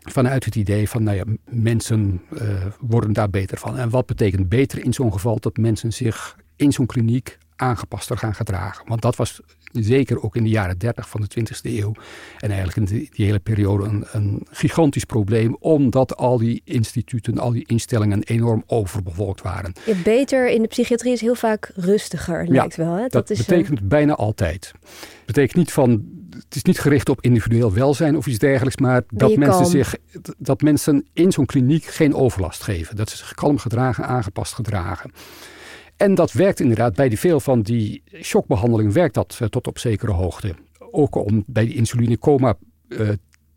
Vanuit 0.00 0.44
het 0.44 0.56
idee 0.56 0.88
van, 0.88 1.02
nou 1.02 1.16
ja, 1.16 1.24
mensen 1.44 2.22
uh, 2.32 2.66
worden 2.80 3.12
daar 3.12 3.30
beter 3.30 3.58
van. 3.58 3.78
En 3.78 3.90
wat 3.90 4.06
betekent 4.06 4.48
beter 4.48 4.84
in 4.84 4.92
zo'n 4.92 5.12
geval? 5.12 5.38
Dat 5.40 5.56
mensen 5.56 5.92
zich 5.92 6.36
in 6.56 6.72
zo'n 6.72 6.86
kliniek 6.86 7.38
aangepaster 7.56 8.18
gaan 8.18 8.34
gedragen. 8.34 8.88
Want 8.88 9.02
dat 9.02 9.16
was 9.16 9.40
zeker 9.72 10.22
ook 10.22 10.36
in 10.36 10.42
de 10.42 10.48
jaren 10.48 10.78
30 10.78 11.08
van 11.08 11.20
de 11.20 11.40
20e 11.40 11.60
eeuw 11.62 11.92
en 12.38 12.48
eigenlijk 12.48 12.76
in 12.76 12.84
die, 12.84 13.10
die 13.12 13.26
hele 13.26 13.38
periode 13.38 13.84
een, 13.84 14.04
een, 14.12 14.46
gigantisch 14.50 15.04
probleem, 15.04 15.56
omdat 15.60 16.16
al 16.16 16.38
die 16.38 16.62
instituten, 16.64 17.38
al 17.38 17.52
die 17.52 17.64
instellingen 17.66 18.22
enorm 18.22 18.62
overbevolkt 18.66 19.42
waren. 19.42 19.72
Ja, 19.86 19.94
beter 20.04 20.48
in 20.48 20.62
de 20.62 20.68
psychiatrie 20.68 21.12
is 21.12 21.20
heel 21.20 21.34
vaak 21.34 21.72
rustiger, 21.74 22.48
lijkt 22.48 22.76
wel. 22.76 22.92
Hè? 22.92 23.00
Dat, 23.00 23.12
dat 23.12 23.30
is, 23.30 23.38
betekent 23.38 23.88
bijna 23.88 24.14
altijd. 24.14 24.72
Dat 24.72 25.26
betekent 25.26 25.56
niet 25.56 25.72
van 25.72 26.17
het 26.44 26.54
is 26.54 26.62
niet 26.62 26.80
gericht 26.80 27.08
op 27.08 27.20
individueel 27.20 27.72
welzijn 27.72 28.16
of 28.16 28.26
iets 28.26 28.38
dergelijks, 28.38 28.76
maar 28.76 29.02
dat 29.08 29.36
mensen, 29.36 29.66
zich, 29.66 29.94
dat 30.38 30.60
mensen 30.60 31.06
in 31.12 31.32
zo'n 31.32 31.46
kliniek 31.46 31.84
geen 31.84 32.14
overlast 32.14 32.62
geven. 32.62 32.96
Dat 32.96 33.10
ze 33.10 33.16
zich 33.16 33.34
kalm 33.34 33.58
gedragen, 33.58 34.06
aangepast 34.06 34.54
gedragen. 34.54 35.10
En 35.96 36.14
dat 36.14 36.32
werkt 36.32 36.60
inderdaad 36.60 36.94
bij 36.94 37.08
die, 37.08 37.18
veel 37.18 37.40
van 37.40 37.62
die 37.62 38.02
shockbehandeling 38.22 38.92
werkt 38.92 39.14
dat 39.14 39.40
tot 39.50 39.66
op 39.66 39.78
zekere 39.78 40.12
hoogte. 40.12 40.54
Ook 40.90 41.14
om 41.14 41.44
bij 41.46 41.64
die 41.64 41.74
insulinecoma 41.74 42.54
uh, 42.88 43.08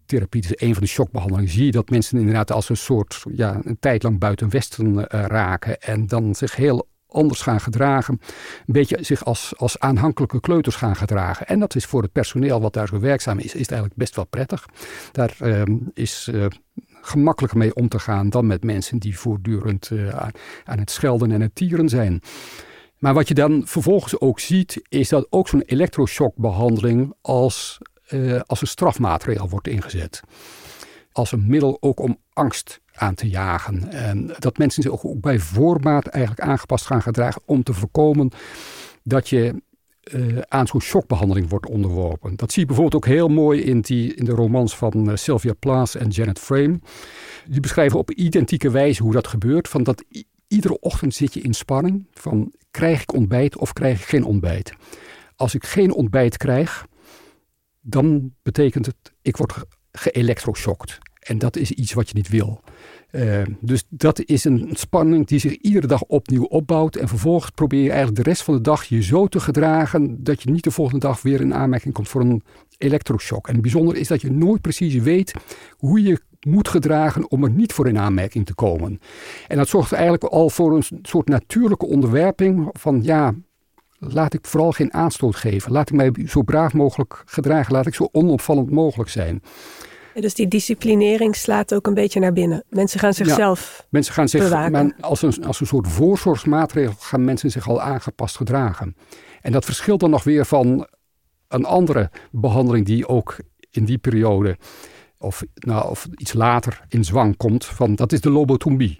therapie, 0.05 0.41
dus 0.41 0.51
een 0.55 0.73
van 0.73 0.83
de 0.83 0.89
shockbehandelingen, 0.89 1.51
zie 1.51 1.65
je 1.65 1.71
dat 1.71 1.89
mensen 1.89 2.19
inderdaad 2.19 2.51
als 2.51 2.69
een 2.69 2.77
soort 2.77 3.23
ja, 3.33 3.59
een 3.63 3.77
tijd 3.79 4.03
lang 4.03 4.19
buiten 4.19 4.49
Westen 4.49 4.95
uh, 4.95 5.03
raken 5.07 5.81
en 5.81 6.07
dan 6.07 6.35
zich 6.35 6.55
heel 6.55 6.87
anders 7.11 7.41
gaan 7.41 7.61
gedragen. 7.61 8.19
Een 8.65 8.73
beetje 8.73 8.97
zich 9.03 9.25
als, 9.25 9.53
als 9.57 9.79
aanhankelijke 9.79 10.39
kleuters 10.39 10.75
gaan 10.75 10.95
gedragen. 10.95 11.47
En 11.47 11.59
dat 11.59 11.75
is 11.75 11.85
voor 11.85 12.01
het 12.01 12.11
personeel 12.11 12.61
wat 12.61 12.73
daar 12.73 12.87
zo 12.87 12.99
werkzaam 12.99 13.39
is, 13.39 13.53
is 13.53 13.67
eigenlijk 13.67 13.95
best 13.95 14.15
wel 14.15 14.25
prettig. 14.25 14.65
Daar 15.11 15.35
uh, 15.41 15.61
is 15.93 16.29
uh, 16.31 16.45
gemakkelijker 17.01 17.59
mee 17.59 17.75
om 17.75 17.87
te 17.87 17.99
gaan 17.99 18.29
dan 18.29 18.47
met 18.47 18.63
mensen 18.63 18.99
die 18.99 19.19
voortdurend 19.19 19.89
uh, 19.89 20.17
aan, 20.63 20.79
het 20.79 20.91
schelden 20.91 21.31
en 21.31 21.41
het 21.41 21.55
tieren 21.55 21.89
zijn. 21.89 22.21
Maar 22.97 23.13
wat 23.13 23.27
je 23.27 23.33
dan 23.33 23.61
vervolgens 23.65 24.19
ook 24.19 24.39
ziet, 24.39 24.81
is 24.89 25.09
dat 25.09 25.27
ook 25.29 25.47
zo'n 25.47 25.61
elektroshockbehandeling 25.61 27.13
als, 27.21 27.77
uh, 28.09 28.39
als 28.45 28.61
een 28.61 28.67
strafmaatregel 28.67 29.49
wordt 29.49 29.67
ingezet. 29.67 30.21
Als 31.11 31.31
een 31.31 31.47
middel 31.47 31.77
ook 31.79 31.99
om 31.99 32.17
angst 32.41 32.81
aan 32.93 33.15
te 33.15 33.29
jagen. 33.29 33.91
En 33.91 34.33
dat 34.39 34.57
mensen 34.57 34.83
zich 34.83 35.05
ook 35.05 35.21
bij 35.21 35.39
voorbaat 35.39 36.07
eigenlijk 36.07 36.47
aangepast 36.47 36.85
gaan 36.85 37.01
gedragen 37.01 37.41
om 37.45 37.63
te 37.63 37.73
voorkomen 37.73 38.31
dat 39.03 39.29
je 39.29 39.61
uh, 40.13 40.37
aan 40.47 40.67
zo'n 40.67 40.81
shockbehandeling 40.81 41.49
wordt 41.49 41.65
onderworpen. 41.69 42.35
Dat 42.35 42.51
zie 42.51 42.61
je 42.61 42.67
bijvoorbeeld 42.67 43.03
ook 43.03 43.09
heel 43.09 43.27
mooi 43.27 43.61
in, 43.61 43.81
die, 43.81 44.13
in 44.13 44.25
de 44.25 44.31
romans 44.31 44.77
van 44.77 45.09
uh, 45.09 45.15
Sylvia 45.15 45.53
Plath 45.53 45.95
en 45.95 46.09
Janet 46.09 46.39
Frame. 46.39 46.79
Die 47.47 47.59
beschrijven 47.59 47.99
op 47.99 48.11
identieke 48.11 48.71
wijze 48.71 49.03
hoe 49.03 49.13
dat 49.13 49.27
gebeurt. 49.27 49.67
Van 49.67 49.83
dat 49.83 50.03
iedere 50.47 50.79
ochtend 50.79 51.15
zit 51.15 51.33
je 51.33 51.41
in 51.41 51.53
spanning 51.53 52.07
van 52.13 52.53
krijg 52.71 53.01
ik 53.01 53.13
ontbijt 53.13 53.57
of 53.57 53.73
krijg 53.73 53.99
ik 53.99 54.05
geen 54.05 54.23
ontbijt. 54.23 54.73
Als 55.35 55.55
ik 55.55 55.65
geen 55.65 55.93
ontbijt 55.93 56.37
krijg, 56.37 56.85
dan 57.81 58.33
betekent 58.41 58.85
het 58.85 59.13
ik 59.21 59.37
word 59.37 59.53
geëlectroshocked. 59.91 60.99
En 61.21 61.37
dat 61.37 61.55
is 61.55 61.71
iets 61.71 61.93
wat 61.93 62.09
je 62.09 62.15
niet 62.15 62.29
wil. 62.29 62.61
Uh, 63.11 63.41
dus 63.59 63.83
dat 63.89 64.21
is 64.25 64.43
een 64.43 64.69
spanning 64.73 65.27
die 65.27 65.39
zich 65.39 65.55
iedere 65.55 65.87
dag 65.87 66.01
opnieuw 66.03 66.43
opbouwt. 66.43 66.95
En 66.95 67.07
vervolgens 67.07 67.51
probeer 67.51 67.81
je 67.81 67.89
eigenlijk 67.89 68.23
de 68.23 68.29
rest 68.29 68.43
van 68.43 68.53
de 68.53 68.61
dag 68.61 68.83
je 68.83 69.03
zo 69.03 69.27
te 69.27 69.39
gedragen 69.39 70.23
dat 70.23 70.43
je 70.43 70.51
niet 70.51 70.63
de 70.63 70.71
volgende 70.71 70.99
dag 70.99 71.21
weer 71.21 71.41
in 71.41 71.53
aanmerking 71.53 71.93
komt 71.93 72.09
voor 72.09 72.21
een 72.21 72.43
elektroshock. 72.77 73.47
En 73.47 73.53
het 73.53 73.61
bijzondere 73.61 73.99
is 73.99 74.07
dat 74.07 74.21
je 74.21 74.31
nooit 74.31 74.61
precies 74.61 74.95
weet 74.95 75.33
hoe 75.77 76.03
je 76.03 76.19
moet 76.47 76.67
gedragen 76.67 77.31
om 77.31 77.43
er 77.43 77.51
niet 77.51 77.73
voor 77.73 77.87
in 77.87 77.97
aanmerking 77.97 78.45
te 78.45 78.53
komen. 78.53 78.99
En 79.47 79.57
dat 79.57 79.67
zorgt 79.67 79.91
eigenlijk 79.91 80.23
al 80.23 80.49
voor 80.49 80.75
een 80.75 80.83
soort 81.01 81.27
natuurlijke 81.27 81.85
onderwerping 81.85 82.69
van 82.73 83.03
ja, 83.03 83.33
laat 83.99 84.33
ik 84.33 84.45
vooral 84.45 84.71
geen 84.71 84.93
aanstoot 84.93 85.35
geven. 85.35 85.71
Laat 85.71 85.89
ik 85.89 85.95
mij 85.95 86.11
zo 86.27 86.41
braaf 86.41 86.73
mogelijk 86.73 87.23
gedragen. 87.25 87.73
Laat 87.73 87.87
ik 87.87 87.95
zo 87.95 88.09
onopvallend 88.11 88.71
mogelijk 88.71 89.09
zijn. 89.09 89.41
Dus 90.13 90.33
die 90.33 90.47
disciplinering 90.47 91.35
slaat 91.35 91.73
ook 91.73 91.87
een 91.87 91.93
beetje 91.93 92.19
naar 92.19 92.33
binnen. 92.33 92.63
Mensen 92.69 92.99
gaan 92.99 93.13
zichzelf 93.13 93.75
ja, 93.77 93.85
mensen 93.89 94.13
gaan 94.13 94.27
zich, 94.27 94.43
bewaken. 94.43 94.95
als, 94.99 95.21
een, 95.21 95.45
als 95.45 95.59
een 95.59 95.67
soort 95.67 95.87
voorzorgsmaatregel 95.87 96.93
gaan 96.99 97.25
mensen 97.25 97.51
zich 97.51 97.69
al 97.69 97.81
aangepast 97.81 98.35
gedragen. 98.35 98.95
En 99.41 99.51
dat 99.51 99.65
verschilt 99.65 99.99
dan 99.99 100.09
nog 100.09 100.23
weer 100.23 100.45
van 100.45 100.87
een 101.47 101.65
andere 101.65 102.11
behandeling 102.31 102.85
die 102.85 103.07
ook 103.07 103.37
in 103.71 103.85
die 103.85 103.97
periode 103.97 104.57
of, 105.17 105.43
nou, 105.53 105.89
of 105.89 106.07
iets 106.15 106.33
later 106.33 106.81
in 106.87 107.03
zwang 107.03 107.37
komt. 107.37 107.65
Van, 107.65 107.95
dat 107.95 108.11
is 108.11 108.21
de 108.21 108.29
lobotomie 108.29 108.99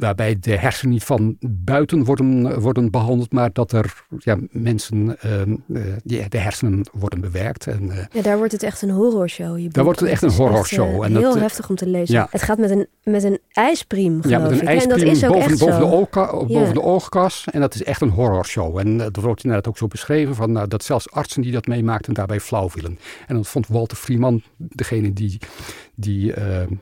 waarbij 0.00 0.36
de 0.40 0.56
hersenen 0.56 0.92
niet 0.92 1.04
van 1.04 1.36
buiten 1.40 2.04
worden, 2.04 2.60
worden 2.60 2.90
behandeld, 2.90 3.32
maar 3.32 3.52
dat 3.52 3.72
er 3.72 4.04
ja, 4.18 4.38
mensen, 4.50 5.16
uh, 5.26 5.82
die, 6.04 6.28
de 6.28 6.38
hersenen 6.38 6.86
worden 6.92 7.20
bewerkt. 7.20 7.66
En, 7.66 7.82
uh, 7.82 7.96
ja, 8.12 8.22
daar 8.22 8.36
wordt 8.36 8.52
het 8.52 8.62
echt 8.62 8.82
een 8.82 8.90
horrorshow. 8.90 9.58
Je 9.58 9.68
daar 9.68 9.84
wordt 9.84 10.00
het 10.00 10.08
echt 10.08 10.22
een 10.22 10.30
horrorshow. 10.30 10.88
Uh, 10.88 11.04
en 11.04 11.16
heel 11.16 11.32
dat, 11.32 11.40
heftig 11.40 11.68
om 11.68 11.76
te 11.76 11.86
lezen. 11.86 12.14
Ja. 12.14 12.26
Het 12.30 12.42
gaat 12.42 12.58
met 12.58 12.70
een, 12.70 12.86
met 13.02 13.24
een 13.24 13.38
ijspriem, 13.52 14.22
geloof 14.22 14.36
Ja, 14.36 14.42
met 14.42 14.50
een 14.50 14.60
ik. 14.60 14.68
ijspriem 14.68 14.98
en 14.98 15.06
dat 15.06 15.16
is 15.16 15.24
ook 15.24 15.32
boven, 15.32 15.50
echt 15.50 15.58
boven, 15.58 15.74
zo. 15.74 15.80
de 15.80 15.94
oogka, 15.94 16.32
boven 16.32 16.66
ja. 16.66 16.72
de 16.72 16.82
oogkas. 16.82 17.44
En 17.50 17.60
dat 17.60 17.74
is 17.74 17.82
echt 17.82 18.00
een 18.00 18.10
horrorshow. 18.10 18.78
En 18.78 18.96
dat 18.96 19.16
wordt 19.16 19.44
inderdaad 19.44 19.68
ook 19.68 19.78
zo 19.78 19.86
beschreven, 19.86 20.34
van, 20.34 20.52
nou, 20.52 20.68
dat 20.68 20.84
zelfs 20.84 21.10
artsen 21.10 21.42
die 21.42 21.52
dat 21.52 21.66
meemaakten 21.66 22.14
daarbij 22.14 22.40
flauw 22.40 22.70
vielen. 22.70 22.98
En 23.26 23.36
dat 23.36 23.48
vond 23.48 23.66
Walter 23.66 23.96
Freeman, 23.96 24.42
degene 24.56 25.12
die 25.12 25.38
die, 25.94 26.34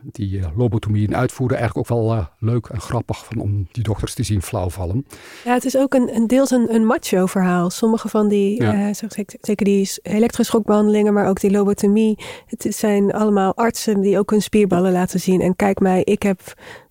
die 0.03 0.41
lobotomieën 0.57 1.17
uitvoerde, 1.17 1.55
eigenlijk 1.55 1.91
ook 1.91 1.99
wel 1.99 2.29
leuk 2.39 2.67
en 2.67 2.81
grappig 2.81 3.08
van, 3.17 3.39
om 3.39 3.67
die 3.73 3.83
dokters 3.83 4.15
te 4.15 4.23
zien 4.23 4.43
flauwvallen. 4.43 5.07
Ja, 5.45 5.55
het 5.55 5.65
is 5.65 5.77
ook 5.77 5.95
een, 5.95 6.15
een 6.15 6.27
deels 6.27 6.51
een, 6.51 6.75
een 6.75 6.87
macho 6.87 7.27
verhaal. 7.27 7.71
Sommige 7.71 8.09
van 8.09 8.29
die, 8.29 8.63
ja. 8.63 8.89
uh, 8.89 8.95
zeker 9.41 9.65
die 9.65 9.91
elektroschokbehandelingen, 10.03 11.13
maar 11.13 11.29
ook 11.29 11.41
die 11.41 11.51
lobotomie. 11.51 12.19
Het 12.47 12.67
zijn 12.75 13.13
allemaal 13.13 13.57
artsen 13.57 14.01
die 14.01 14.19
ook 14.19 14.31
hun 14.31 14.43
spierballen 14.43 14.93
laten 14.93 15.21
zien. 15.21 15.41
En 15.41 15.57
kijk 15.57 15.81
mij, 15.81 16.03
ik 16.05 16.23
heb 16.23 16.41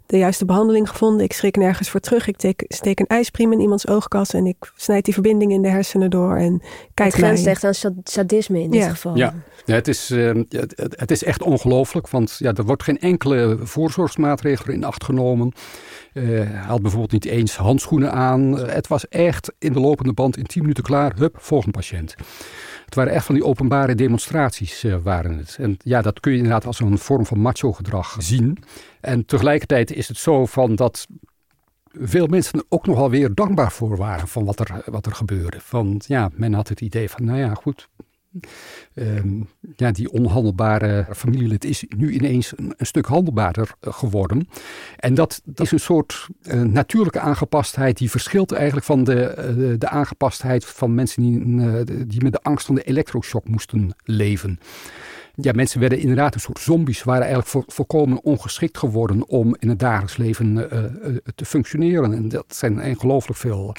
de 0.07 0.17
juiste 0.17 0.45
behandeling 0.45 0.89
gevonden. 0.89 1.23
Ik 1.23 1.33
schrik 1.33 1.55
nergens 1.55 1.89
voor 1.89 1.99
terug. 1.99 2.27
Ik 2.27 2.35
steek, 2.37 2.63
steek 2.67 2.99
een 2.99 3.07
ijspriem 3.07 3.51
in 3.51 3.59
iemands 3.59 3.87
oogkas 3.87 4.33
en 4.33 4.45
ik 4.45 4.71
snijd 4.75 5.05
die 5.05 5.13
verbinding 5.13 5.51
in 5.51 5.61
de 5.61 5.69
hersenen 5.69 6.09
door. 6.09 6.37
En 6.37 6.61
kijk 6.93 7.11
het 7.13 7.21
grenst 7.23 7.45
echt 7.45 7.63
aan 7.63 7.93
sadisme 8.03 8.61
in 8.61 8.71
dit 8.71 8.83
geval. 8.83 9.15
Ja. 9.15 9.33
Ja, 9.65 9.73
het, 9.73 9.87
is, 9.87 10.11
uh, 10.11 10.43
het, 10.49 10.73
het, 10.95 11.11
is 11.11 11.23
echt 11.23 11.41
ongelooflijk, 11.41 12.09
want 12.09 12.35
ja, 12.39 12.53
er 12.53 12.63
wordt 12.63 12.83
geen 12.83 12.99
enkele 12.99 13.57
voorzorgsmaatregel 13.61 14.73
in 14.73 14.83
acht 14.83 15.03
genomen. 15.03 15.53
Uh, 16.17 16.23
hij 16.27 16.63
had 16.65 16.81
bijvoorbeeld 16.81 17.11
niet 17.11 17.25
eens 17.25 17.55
handschoenen 17.55 18.11
aan. 18.11 18.59
Uh, 18.59 18.65
het 18.65 18.87
was 18.87 19.07
echt 19.07 19.53
in 19.59 19.73
de 19.73 19.79
lopende 19.79 20.13
band 20.13 20.37
in 20.37 20.45
10 20.45 20.61
minuten 20.61 20.83
klaar. 20.83 21.13
Hup, 21.15 21.37
volgende 21.39 21.77
patiënt. 21.77 22.15
Het 22.85 22.95
waren 22.95 23.13
echt 23.13 23.25
van 23.25 23.35
die 23.35 23.43
openbare 23.43 23.95
demonstraties 23.95 24.83
uh, 24.83 24.95
waren 25.03 25.37
het. 25.37 25.57
En 25.59 25.77
ja, 25.83 26.01
dat 26.01 26.19
kun 26.19 26.31
je 26.31 26.37
inderdaad 26.37 26.65
als 26.65 26.79
een 26.79 26.97
vorm 26.97 27.25
van 27.25 27.39
macho 27.39 27.73
gedrag 27.73 28.15
zien. 28.19 28.57
En 29.01 29.25
tegelijkertijd 29.25 29.91
is 29.91 30.07
het 30.07 30.17
zo 30.17 30.45
van 30.45 30.75
dat 30.75 31.07
veel 31.91 32.27
mensen 32.27 32.65
ook 32.69 32.85
nogal 32.85 33.09
weer 33.09 33.33
dankbaar 33.33 33.71
voor 33.71 33.97
waren 33.97 34.27
van 34.27 34.45
wat 34.45 34.59
er, 34.59 34.81
wat 34.85 35.05
er 35.05 35.15
gebeurde. 35.15 35.57
Van 35.59 36.01
ja, 36.05 36.29
men 36.33 36.53
had 36.53 36.67
het 36.67 36.81
idee 36.81 37.09
van, 37.09 37.25
nou 37.25 37.39
ja, 37.39 37.53
goed, 37.53 37.89
Um, 38.93 39.47
ja, 39.75 39.91
die 39.91 40.11
onhandelbare 40.11 41.05
familielid 41.15 41.65
is 41.65 41.85
nu 41.97 42.11
ineens 42.11 42.53
een, 42.55 42.73
stuk 42.77 43.05
handelbaarder 43.05 43.71
geworden. 43.81 44.47
En 44.95 45.13
dat, 45.13 45.41
is 45.55 45.71
een 45.71 45.79
soort 45.79 46.27
uh, 46.41 46.61
natuurlijke 46.61 47.19
aangepastheid 47.19 47.97
die 47.97 48.09
verschilt 48.09 48.51
eigenlijk 48.51 48.85
van 48.85 49.03
de, 49.03 49.53
uh, 49.57 49.79
de 49.79 49.87
aangepastheid 49.87 50.65
van 50.65 50.95
mensen 50.95 51.21
die, 51.23 52.05
die 52.07 52.23
met 52.23 52.31
de 52.31 52.41
angst 52.41 52.65
van 52.65 52.75
de 52.75 52.83
elektroshock 52.83 53.47
moesten 53.47 53.95
leven. 54.03 54.59
Ja, 55.35 55.51
mensen 55.51 55.79
werden 55.79 55.99
inderdaad 55.99 56.33
een 56.33 56.39
soort 56.39 56.59
zombies, 56.59 57.03
waren 57.03 57.25
eigenlijk 57.25 57.49
vo 57.49 57.63
volkomen 57.67 58.23
ongeschikt 58.23 58.77
geworden 58.77 59.27
om 59.27 59.55
in 59.59 59.69
het 59.69 59.79
dagelijks 59.79 60.17
leven 60.17 60.69
te 61.35 61.45
functioneren. 61.45 62.13
En 62.13 62.29
dat 62.29 62.45
zijn 62.47 62.83
ongelooflijk 62.83 63.39
veel 63.39 63.75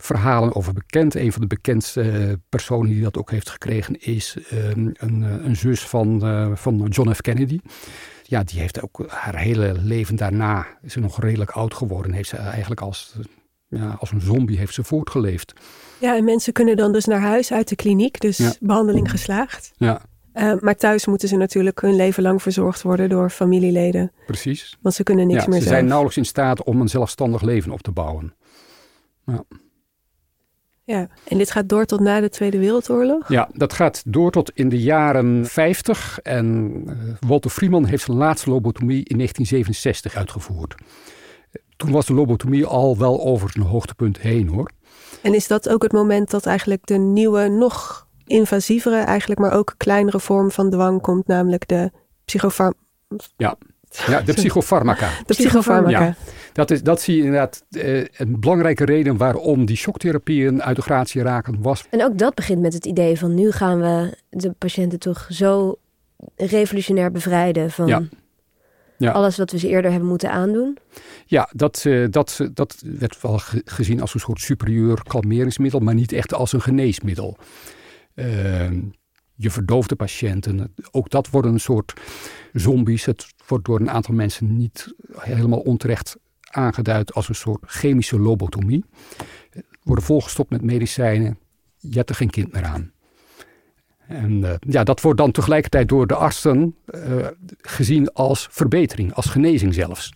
verhalen 0.00 0.54
over 0.54 0.72
bekend. 0.72 1.14
Een 1.14 1.32
van 1.32 1.40
de 1.40 1.46
bekendste 1.46 2.38
personen 2.48 2.90
die 2.90 3.02
dat 3.02 3.18
ook 3.18 3.30
heeft 3.30 3.50
gekregen 3.50 4.00
is 4.00 4.36
um, 4.52 4.92
een, 4.94 5.22
een, 5.22 5.56
zus 5.56 5.80
van, 5.80 6.26
uh, 6.26 6.50
van 6.54 6.86
John 6.88 7.12
F. 7.12 7.20
Kennedy. 7.20 7.60
Ja, 8.22 8.42
die 8.42 8.60
heeft 8.60 8.82
ook 8.82 9.04
haar 9.08 9.36
hele 9.36 9.74
leven 9.82 10.16
daarna, 10.16 10.66
is 10.82 10.92
ze 10.92 11.00
nog 11.00 11.20
redelijk 11.20 11.50
oud 11.50 11.74
geworden. 11.74 12.12
Heeft 12.12 12.28
ze 12.28 12.36
eigenlijk 12.36 12.80
als, 12.80 13.16
ja, 13.66 13.96
als 13.98 14.12
een 14.12 14.20
zombie 14.20 14.58
heeft 14.58 14.74
ze 14.74 14.84
voortgeleefd. 14.84 15.52
Ja, 15.98 16.16
en 16.16 16.24
mensen 16.24 16.52
kunnen 16.52 16.76
dan 16.76 16.92
dus 16.92 17.04
naar 17.04 17.20
huis 17.20 17.52
uit 17.52 17.68
de 17.68 17.76
kliniek, 17.76 18.20
dus 18.20 18.36
ja. 18.36 18.52
behandeling 18.60 19.10
geslaagd. 19.10 19.72
Ja. 19.76 20.00
Uh, 20.34 20.52
maar 20.60 20.76
thuis 20.76 21.06
moeten 21.06 21.28
ze 21.28 21.36
natuurlijk 21.36 21.80
hun 21.80 21.96
leven 21.96 22.22
lang 22.22 22.42
verzorgd 22.42 22.82
worden 22.82 23.08
door 23.08 23.30
familieleden. 23.30 24.12
Precies. 24.26 24.76
Want 24.80 24.94
ze 24.94 25.02
kunnen 25.02 25.26
niks 25.26 25.42
ja, 25.42 25.48
meer 25.48 25.58
ze 25.58 25.62
zelf. 25.62 25.74
zijn 25.74 25.86
nauwelijks 25.86 26.16
in 26.16 26.24
staat 26.24 26.62
om 26.64 26.80
een 26.80 26.88
zelfstandig 26.88 27.42
leven 27.42 27.72
op 27.72 27.82
te 27.82 27.90
bouwen. 27.90 28.34
Ja. 29.24 29.44
Ja, 30.90 31.08
en 31.24 31.38
dit 31.38 31.50
gaat 31.50 31.68
door 31.68 31.84
tot 31.84 32.00
na 32.00 32.20
de 32.20 32.28
Tweede 32.28 32.58
Wereldoorlog? 32.58 33.28
Ja, 33.28 33.48
dat 33.52 33.72
gaat 33.72 34.02
door 34.06 34.30
tot 34.30 34.50
in 34.54 34.68
de 34.68 34.80
jaren 34.80 35.46
50. 35.46 36.18
En 36.22 36.72
uh, 36.86 36.94
Walter 37.20 37.50
Freeman 37.50 37.84
heeft 37.84 38.04
zijn 38.04 38.16
laatste 38.16 38.50
lobotomie 38.50 39.04
in 39.04 39.16
1967 39.16 40.14
uitgevoerd. 40.14 40.74
Toen 41.76 41.90
was 41.90 42.06
de 42.06 42.14
lobotomie 42.14 42.66
al 42.66 42.98
wel 42.98 43.24
over 43.24 43.50
zijn 43.50 43.64
hoogtepunt 43.64 44.20
heen 44.20 44.48
hoor. 44.48 44.70
En 45.22 45.34
is 45.34 45.46
dat 45.46 45.68
ook 45.68 45.82
het 45.82 45.92
moment 45.92 46.30
dat 46.30 46.46
eigenlijk 46.46 46.86
de 46.86 46.98
nieuwe, 46.98 47.48
nog 47.48 48.06
invasievere, 48.26 48.96
eigenlijk 48.96 49.40
maar 49.40 49.52
ook 49.52 49.74
kleinere 49.76 50.20
vorm 50.20 50.50
van 50.50 50.70
dwang 50.70 51.00
komt, 51.00 51.26
namelijk 51.26 51.68
de 51.68 51.90
psychofarm... 52.24 52.74
Ja. 53.36 53.56
Ja, 54.06 54.20
de 54.20 54.32
psychofarmaca. 54.40 55.10
De 55.26 55.34
psychofarmaca. 55.34 56.04
Ja, 56.04 56.14
dat, 56.52 56.70
is, 56.70 56.82
dat 56.82 57.00
zie 57.00 57.16
je 57.16 57.22
inderdaad. 57.22 57.64
Uh, 57.70 58.04
een 58.16 58.40
belangrijke 58.40 58.84
reden 58.84 59.16
waarom 59.16 59.64
die 59.64 59.76
shocktherapieën 59.76 60.62
uit 60.62 60.76
de 60.76 60.82
gratie 60.82 61.22
raken 61.22 61.62
was. 61.62 61.86
En 61.90 62.04
ook 62.04 62.18
dat 62.18 62.34
begint 62.34 62.60
met 62.60 62.72
het 62.72 62.86
idee 62.86 63.18
van 63.18 63.34
nu 63.34 63.50
gaan 63.50 63.80
we 63.80 64.16
de 64.30 64.52
patiënten 64.58 64.98
toch 64.98 65.26
zo 65.28 65.78
revolutionair 66.36 67.10
bevrijden 67.10 67.70
van 67.70 67.86
ja. 67.86 68.02
Ja. 68.96 69.12
alles 69.12 69.36
wat 69.36 69.50
we 69.50 69.58
ze 69.58 69.68
eerder 69.68 69.90
hebben 69.90 70.08
moeten 70.08 70.30
aandoen. 70.30 70.78
Ja, 71.26 71.48
dat, 71.52 71.84
uh, 71.86 72.06
dat, 72.10 72.48
dat 72.54 72.82
werd 72.84 73.20
wel 73.20 73.40
gezien 73.64 74.00
als 74.00 74.14
een 74.14 74.20
soort 74.20 74.40
superieur 74.40 75.02
kalmeringsmiddel, 75.02 75.80
maar 75.80 75.94
niet 75.94 76.12
echt 76.12 76.34
als 76.34 76.52
een 76.52 76.60
geneesmiddel. 76.60 77.36
Uh, 78.14 78.70
je 79.40 79.50
verdoofde 79.50 79.96
patiënten, 79.96 80.74
ook 80.90 81.10
dat 81.10 81.30
worden 81.30 81.52
een 81.52 81.60
soort 81.60 81.92
zombies. 82.52 83.04
Het 83.04 83.26
wordt 83.46 83.64
door 83.64 83.80
een 83.80 83.90
aantal 83.90 84.14
mensen 84.14 84.56
niet 84.56 84.94
helemaal 85.18 85.58
onterecht 85.58 86.16
aangeduid 86.40 87.14
als 87.14 87.28
een 87.28 87.34
soort 87.34 87.62
chemische 87.66 88.18
lobotomie. 88.18 88.84
Worden 89.82 90.04
volgestopt 90.04 90.50
met 90.50 90.62
medicijnen, 90.62 91.38
je 91.78 91.96
hebt 91.96 92.08
er 92.08 92.14
geen 92.14 92.30
kind 92.30 92.52
meer 92.52 92.64
aan. 92.64 92.92
En 93.98 94.32
uh, 94.32 94.54
ja, 94.60 94.84
dat 94.84 95.00
wordt 95.00 95.18
dan 95.18 95.30
tegelijkertijd 95.30 95.88
door 95.88 96.06
de 96.06 96.14
artsen 96.14 96.74
uh, 96.86 97.26
gezien 97.58 98.12
als 98.12 98.48
verbetering, 98.50 99.14
als 99.14 99.26
genezing 99.26 99.74
zelfs. 99.74 100.12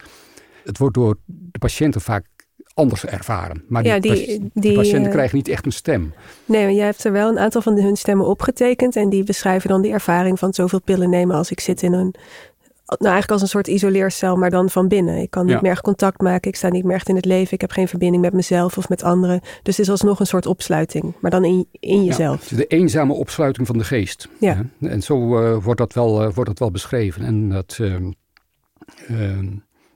Het 0.64 0.78
wordt 0.78 0.94
door 0.94 1.18
de 1.26 1.58
patiënten 1.58 2.00
vaak 2.00 2.26
anders 2.74 3.06
ervaren. 3.06 3.64
Maar 3.68 3.84
ja, 3.84 3.98
die, 3.98 4.12
die, 4.12 4.50
die, 4.54 4.74
patiënten 4.74 5.04
uh, 5.04 5.10
krijgen 5.10 5.36
niet 5.36 5.48
echt 5.48 5.66
een 5.66 5.72
stem. 5.72 6.14
Nee, 6.44 6.64
maar 6.64 6.72
jij 6.72 6.84
hebt 6.84 7.04
er 7.04 7.12
wel 7.12 7.28
een 7.28 7.38
aantal 7.38 7.62
van 7.62 7.80
hun 7.80 7.96
stemmen 7.96 8.26
opgetekend. 8.26 8.96
En 8.96 9.08
die 9.08 9.24
beschrijven 9.24 9.68
dan 9.68 9.82
die 9.82 9.92
ervaring 9.92 10.38
van 10.38 10.54
zoveel 10.54 10.80
pillen 10.80 11.10
nemen 11.10 11.36
als 11.36 11.50
ik 11.50 11.60
zit 11.60 11.82
in 11.82 11.92
een 11.92 12.14
nou 12.86 13.12
eigenlijk 13.12 13.30
als 13.30 13.42
een 13.42 13.48
soort 13.48 13.66
isoleercel, 13.66 14.36
maar 14.36 14.50
dan 14.50 14.70
van 14.70 14.88
binnen. 14.88 15.16
Ik 15.16 15.30
kan 15.30 15.46
niet 15.46 15.60
meer 15.60 15.70
echt 15.70 15.82
contact 15.82 16.20
maken, 16.20 16.50
ik 16.50 16.56
sta 16.56 16.68
niet 16.68 16.84
meer 16.84 16.94
echt 16.94 17.08
in 17.08 17.16
het 17.16 17.24
leven, 17.24 17.52
ik 17.52 17.60
heb 17.60 17.70
geen 17.70 17.88
verbinding 17.88 18.22
met 18.22 18.32
mezelf 18.32 18.78
of 18.78 18.88
met 18.88 19.02
anderen. 19.02 19.40
Dus 19.40 19.76
het 19.76 19.86
is 19.86 19.90
alsnog 19.90 20.20
een 20.20 20.26
soort 20.26 20.46
opsluiting, 20.46 21.14
maar 21.20 21.30
dan 21.30 21.44
in, 21.44 21.66
in 21.80 22.04
jezelf. 22.04 22.50
Ja, 22.50 22.56
de 22.56 22.66
eenzame 22.66 23.12
opsluiting 23.12 23.66
van 23.66 23.78
de 23.78 23.84
geest. 23.84 24.28
Ja. 24.38 24.64
En 24.80 25.02
zo 25.02 25.42
uh, 25.42 25.64
wordt, 25.64 25.80
dat 25.80 25.92
wel, 25.92 26.22
uh, 26.22 26.32
wordt 26.34 26.50
dat 26.50 26.58
wel 26.58 26.70
beschreven. 26.70 27.24
En 27.24 27.48
dat, 27.48 27.78
uh, 27.80 27.96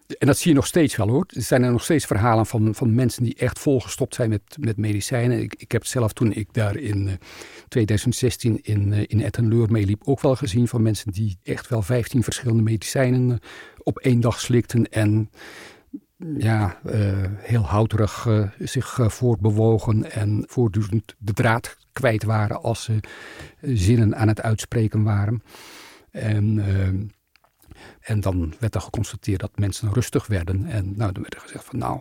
en 0.09 0.27
dat 0.27 0.39
zie 0.39 0.51
je 0.51 0.57
nog 0.57 0.67
steeds 0.67 0.97
wel 0.97 1.09
hoor. 1.09 1.25
Er 1.29 1.43
zijn 1.43 1.63
er 1.63 1.71
nog 1.71 1.83
steeds 1.83 2.07
verhalen 2.07 2.47
van, 2.47 2.75
van 2.75 2.95
mensen 2.95 3.25
die 3.25 3.35
echt 3.35 3.59
volgestopt 3.59 4.15
zijn 4.15 4.31
met, 4.31 4.43
met 4.61 4.77
medicijnen. 4.77 5.41
Ik, 5.41 5.55
ik 5.55 5.73
heb 5.73 5.87
zelf 5.87 6.13
toen 6.13 6.33
ik 6.33 6.53
daar 6.53 6.77
in 6.77 7.19
2016 7.69 8.61
eh, 8.63 8.75
in, 8.75 8.93
uh, 8.93 9.05
in 9.07 9.23
Ettenleur 9.23 9.71
meeliep 9.71 10.03
ook 10.05 10.21
wel 10.21 10.37
gezien 10.37 10.69
van 10.69 10.83
mensen 10.83 11.13
die 11.13 11.39
echt 11.43 11.69
wel 11.69 11.83
15 11.83 12.23
verschillende 12.23 12.63
medicijnen 12.63 13.31
eh, 13.31 13.39
op 13.83 13.99
één 13.99 14.21
dag 14.21 14.41
slikten. 14.41 14.89
En 14.89 15.31
ja, 16.39 16.81
heel 17.37 17.63
houterig 17.63 18.27
zich 18.59 18.99
voortbewogen 19.03 20.11
en 20.13 20.45
voortdurend 20.47 21.15
de 21.19 21.33
draad 21.33 21.77
kwijt 21.93 22.25
waren 22.25 22.63
als 22.63 22.85
ze 22.85 23.01
zinnen 23.61 24.17
aan 24.17 24.29
het 24.29 24.43
uitspreken 24.43 25.03
waren. 25.03 25.43
En 26.11 26.61
en 28.09 28.21
dan 28.21 28.55
werd 28.59 28.75
er 28.75 28.81
geconstateerd 28.81 29.41
dat 29.41 29.59
mensen 29.59 29.93
rustig 29.93 30.27
werden. 30.27 30.67
En 30.67 30.97
nou, 30.97 31.13
dan 31.13 31.23
werd 31.23 31.35
er 31.35 31.41
gezegd 31.41 31.65
van 31.65 31.79
nou, 31.79 32.01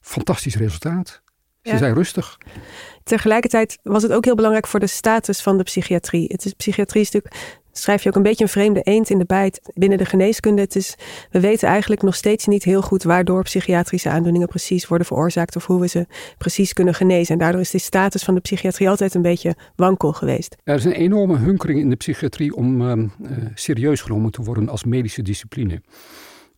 fantastisch 0.00 0.56
resultaat. 0.56 1.22
Ze 1.62 1.78
zijn 1.78 1.94
rustig. 1.94 2.38
Tegelijkertijd 3.02 3.78
was 3.82 4.02
het 4.02 4.12
ook 4.12 4.24
heel 4.24 4.34
belangrijk 4.34 4.66
voor 4.66 4.80
de 4.80 4.86
status 4.86 5.40
van 5.40 5.56
de 5.56 5.62
psychiatrie. 5.62 6.26
Het 6.32 6.44
is, 6.44 6.52
psychiatrie 6.52 7.02
is 7.02 7.10
natuurlijk 7.10 7.60
schrijf 7.78 8.02
je 8.02 8.08
ook 8.08 8.16
een 8.16 8.22
beetje 8.22 8.44
een 8.44 8.50
vreemde 8.50 8.80
eend 8.82 9.10
in 9.10 9.18
de 9.18 9.24
bijt 9.24 9.60
binnen 9.74 9.98
de 9.98 10.04
geneeskunde. 10.04 10.62
Het 10.62 10.76
is, 10.76 10.94
we 11.30 11.40
weten 11.40 11.68
eigenlijk 11.68 12.02
nog 12.02 12.14
steeds 12.14 12.46
niet 12.46 12.64
heel 12.64 12.82
goed 12.82 13.02
waardoor 13.02 13.42
psychiatrische 13.42 14.08
aandoeningen 14.08 14.48
precies 14.48 14.88
worden 14.88 15.06
veroorzaakt 15.06 15.56
of 15.56 15.66
hoe 15.66 15.80
we 15.80 15.86
ze 15.86 16.06
precies 16.38 16.72
kunnen 16.72 16.94
genezen. 16.94 17.32
En 17.32 17.38
daardoor 17.38 17.60
is 17.60 17.70
de 17.70 17.78
status 17.78 18.22
van 18.22 18.34
de 18.34 18.40
psychiatrie 18.40 18.88
altijd 18.88 19.14
een 19.14 19.22
beetje 19.22 19.56
wankel 19.76 20.12
geweest. 20.12 20.56
Er 20.64 20.74
is 20.74 20.84
een 20.84 20.92
enorme 20.92 21.36
hunkering 21.36 21.80
in 21.80 21.90
de 21.90 21.96
psychiatrie 21.96 22.54
om 22.54 22.80
uh, 22.80 23.08
serieus 23.54 24.00
genomen 24.00 24.30
te 24.30 24.42
worden 24.42 24.68
als 24.68 24.84
medische 24.84 25.22
discipline. 25.22 25.82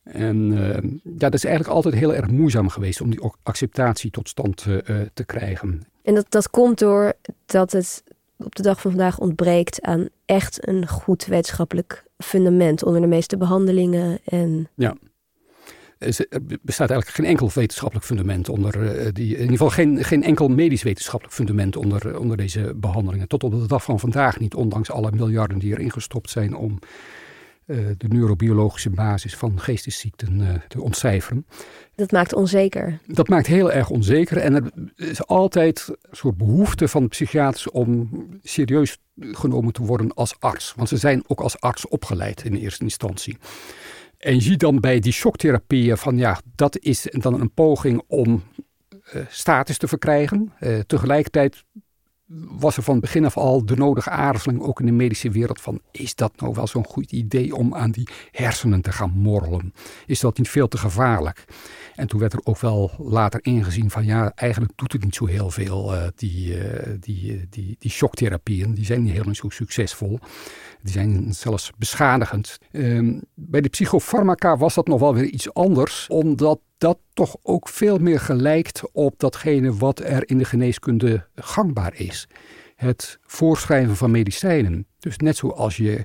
En 0.02 0.52
uh, 0.52 0.58
ja, 1.18 1.28
dat 1.28 1.34
is 1.34 1.44
eigenlijk 1.44 1.74
altijd 1.74 1.94
heel 1.94 2.14
erg 2.14 2.30
moeizaam 2.30 2.68
geweest 2.68 3.00
om 3.00 3.10
die 3.10 3.20
acceptatie 3.42 4.10
tot 4.10 4.28
stand 4.28 4.66
uh, 4.68 5.00
te 5.14 5.24
krijgen. 5.24 5.82
En 6.02 6.14
dat, 6.14 6.26
dat 6.28 6.50
komt 6.50 6.78
door 6.78 7.12
dat 7.46 7.72
het 7.72 8.02
op 8.44 8.54
de 8.54 8.62
dag 8.62 8.80
van 8.80 8.90
vandaag 8.90 9.18
ontbreekt 9.18 9.82
aan 9.82 10.08
echt 10.24 10.68
een 10.68 10.88
goed 10.88 11.26
wetenschappelijk 11.26 12.04
fundament 12.18 12.84
onder 12.84 13.00
de 13.00 13.06
meeste 13.06 13.36
behandelingen. 13.36 14.18
En... 14.24 14.68
Ja. 14.74 14.96
Er 15.98 16.40
bestaat 16.62 16.90
eigenlijk 16.90 17.10
geen 17.10 17.26
enkel 17.26 17.50
wetenschappelijk 17.54 18.06
fundament 18.06 18.48
onder 18.48 18.76
uh, 18.76 19.08
die, 19.12 19.26
in 19.26 19.40
ieder 19.40 19.50
geval 19.50 19.70
geen, 19.70 20.04
geen 20.04 20.22
enkel 20.22 20.48
medisch 20.48 20.82
wetenschappelijk 20.82 21.36
fundament 21.36 21.76
onder, 21.76 22.18
onder 22.18 22.36
deze 22.36 22.72
behandelingen. 22.76 23.28
Tot 23.28 23.44
op 23.44 23.50
de 23.50 23.66
dag 23.66 23.82
van 23.82 24.00
vandaag 24.00 24.38
niet, 24.38 24.54
ondanks 24.54 24.90
alle 24.90 25.10
miljarden 25.12 25.58
die 25.58 25.72
erin 25.72 25.92
gestopt 25.92 26.30
zijn 26.30 26.54
om 26.56 26.78
de 27.98 28.08
neurobiologische 28.08 28.90
basis 28.90 29.36
van 29.36 29.60
geestesziekten 29.60 30.40
uh, 30.40 30.48
te 30.68 30.80
ontcijferen. 30.80 31.46
Dat 31.94 32.10
maakt 32.10 32.34
onzeker. 32.34 32.98
Dat 33.06 33.28
maakt 33.28 33.46
heel 33.46 33.72
erg 33.72 33.90
onzeker. 33.90 34.36
En 34.36 34.54
er 34.54 34.70
is 34.96 35.26
altijd 35.26 35.86
een 35.88 36.16
soort 36.16 36.36
behoefte 36.36 36.88
van 36.88 37.08
psychiaters 37.08 37.70
om 37.70 38.10
serieus 38.42 38.98
genomen 39.20 39.72
te 39.72 39.82
worden 39.82 40.14
als 40.14 40.34
arts. 40.38 40.72
Want 40.76 40.88
ze 40.88 40.96
zijn 40.96 41.22
ook 41.26 41.40
als 41.40 41.60
arts 41.60 41.88
opgeleid 41.88 42.44
in 42.44 42.54
eerste 42.54 42.84
instantie. 42.84 43.38
En 44.18 44.34
je 44.34 44.40
ziet 44.40 44.60
dan 44.60 44.80
bij 44.80 45.00
die 45.00 45.12
shocktherapieën 45.12 45.96
van 45.96 46.16
ja, 46.16 46.40
dat 46.54 46.78
is 46.78 47.06
dan 47.10 47.40
een 47.40 47.52
poging 47.52 48.02
om 48.06 48.42
uh, 49.14 49.22
status 49.28 49.78
te 49.78 49.88
verkrijgen. 49.88 50.52
Uh, 50.60 50.78
tegelijkertijd 50.78 51.64
was 52.32 52.76
er 52.76 52.82
van 52.82 53.00
begin 53.00 53.24
af 53.24 53.36
al 53.36 53.64
de 53.64 53.76
nodige 53.76 54.10
aarzeling, 54.10 54.60
ook 54.60 54.80
in 54.80 54.86
de 54.86 54.92
medische 54.92 55.30
wereld, 55.30 55.60
van 55.60 55.80
is 55.90 56.14
dat 56.14 56.32
nou 56.36 56.54
wel 56.54 56.66
zo'n 56.66 56.84
goed 56.84 57.12
idee 57.12 57.54
om 57.54 57.74
aan 57.74 57.90
die 57.90 58.08
hersenen 58.30 58.80
te 58.80 58.92
gaan 58.92 59.10
morrelen? 59.10 59.74
Is 60.06 60.20
dat 60.20 60.38
niet 60.38 60.48
veel 60.48 60.68
te 60.68 60.78
gevaarlijk? 60.78 61.44
En 61.94 62.06
toen 62.06 62.20
werd 62.20 62.32
er 62.32 62.40
ook 62.44 62.58
wel 62.58 62.90
later 62.98 63.40
ingezien 63.42 63.90
van 63.90 64.04
ja, 64.04 64.32
eigenlijk 64.34 64.72
doet 64.76 64.92
het 64.92 65.04
niet 65.04 65.14
zo 65.14 65.26
heel 65.26 65.50
veel. 65.50 65.94
Uh, 65.94 66.02
die, 66.14 66.56
uh, 66.56 66.96
die, 67.00 67.34
uh, 67.34 67.42
die, 67.50 67.76
die 67.78 67.90
shocktherapieën, 67.90 68.74
die 68.74 68.84
zijn 68.84 69.02
niet 69.02 69.12
helemaal 69.12 69.34
zo 69.34 69.48
succesvol. 69.48 70.18
Die 70.82 70.92
zijn 70.92 71.34
zelfs 71.34 71.72
beschadigend. 71.78 72.58
Um, 72.72 73.22
bij 73.34 73.60
de 73.60 73.68
psychofarmaca 73.68 74.56
was 74.56 74.74
dat 74.74 74.86
nog 74.86 75.00
wel 75.00 75.14
weer 75.14 75.24
iets 75.24 75.54
anders, 75.54 76.06
omdat 76.08 76.60
dat 76.78 76.98
toch 77.12 77.36
ook 77.42 77.68
veel 77.68 77.98
meer 77.98 78.20
gelijkt 78.20 78.82
op 78.92 79.18
datgene 79.18 79.74
wat 79.74 80.00
er 80.00 80.28
in 80.28 80.38
de 80.38 80.44
geneeskunde 80.44 81.26
gangbaar 81.34 81.94
is. 81.94 82.28
Het 82.76 83.18
voorschrijven 83.22 83.96
van 83.96 84.10
medicijnen. 84.10 84.86
Dus 84.98 85.16
net 85.16 85.36
zoals 85.36 85.76
je 85.76 86.04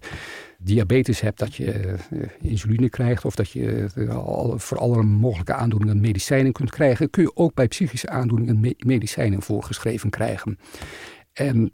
diabetes 0.57 1.19
hebt, 1.19 1.39
dat 1.39 1.55
je 1.55 1.97
uh, 2.11 2.21
insuline 2.41 2.89
krijgt 2.89 3.25
of 3.25 3.35
dat 3.35 3.49
je 3.49 3.89
al, 4.09 4.59
voor 4.59 4.77
alle 4.77 5.03
mogelijke 5.03 5.53
aandoeningen 5.53 5.99
medicijnen 5.99 6.51
kunt 6.51 6.71
krijgen, 6.71 7.09
kun 7.09 7.23
je 7.23 7.35
ook 7.35 7.53
bij 7.53 7.67
psychische 7.67 8.09
aandoeningen 8.09 8.59
me 8.59 8.75
medicijnen 8.77 9.41
voorgeschreven 9.41 10.09
krijgen. 10.09 10.59
En 11.33 11.71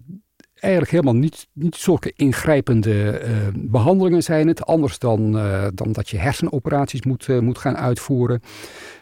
eigenlijk 0.62 0.92
helemaal 0.92 1.22
niet, 1.22 1.48
niet 1.54 1.76
zulke 1.76 2.14
ingrijpende 2.16 3.22
uh, 3.24 3.30
behandelingen 3.54 4.24
zijn 4.24 4.48
het, 4.48 4.66
anders 4.66 5.00
dan, 5.00 5.32
dan 5.74 5.92
dat 5.92 6.10
je 6.10 6.18
hersenoperaties 6.18 7.02
moet, 7.02 7.42
moet 7.42 7.58
gaan 7.58 7.78
uitvoeren. 7.78 8.42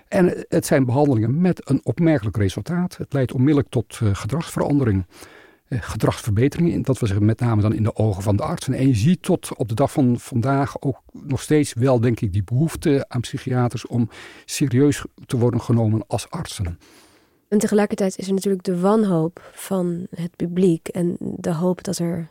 En 0.07 0.45
het 0.47 0.65
zijn 0.65 0.85
behandelingen 0.85 1.41
met 1.41 1.69
een 1.69 1.79
opmerkelijk 1.83 2.37
resultaat. 2.37 2.97
Het 2.97 3.13
leidt 3.13 3.33
onmiddellijk 3.33 3.69
tot 3.69 3.99
gedragsverandering. 4.13 5.05
Eh, 5.69 5.79
gedragsverbeteringen. 5.81 6.81
Dat 6.81 6.99
was 6.99 7.13
met 7.19 7.39
name 7.39 7.61
dan 7.61 7.73
in 7.73 7.83
de 7.83 7.95
ogen 7.95 8.23
van 8.23 8.35
de 8.35 8.43
artsen. 8.43 8.73
En 8.73 8.87
je 8.87 8.95
ziet 8.95 9.21
tot 9.21 9.55
op 9.55 9.69
de 9.69 9.75
dag 9.75 9.91
van 9.91 10.19
vandaag 10.19 10.81
ook 10.81 11.01
nog 11.11 11.41
steeds 11.41 11.73
wel, 11.73 11.99
denk 11.99 12.19
ik, 12.19 12.33
die 12.33 12.43
behoefte 12.43 13.05
aan 13.07 13.21
psychiaters 13.21 13.87
om 13.87 14.09
serieus 14.45 15.05
te 15.25 15.37
worden 15.37 15.61
genomen 15.61 16.03
als 16.07 16.29
artsen. 16.29 16.79
En 17.49 17.57
tegelijkertijd 17.57 18.17
is 18.17 18.27
er 18.27 18.33
natuurlijk 18.33 18.63
de 18.63 18.79
wanhoop 18.79 19.49
van 19.53 20.07
het 20.15 20.35
publiek 20.35 20.87
en 20.87 21.15
de 21.19 21.53
hoop 21.53 21.83
dat 21.83 21.97
er 21.97 22.29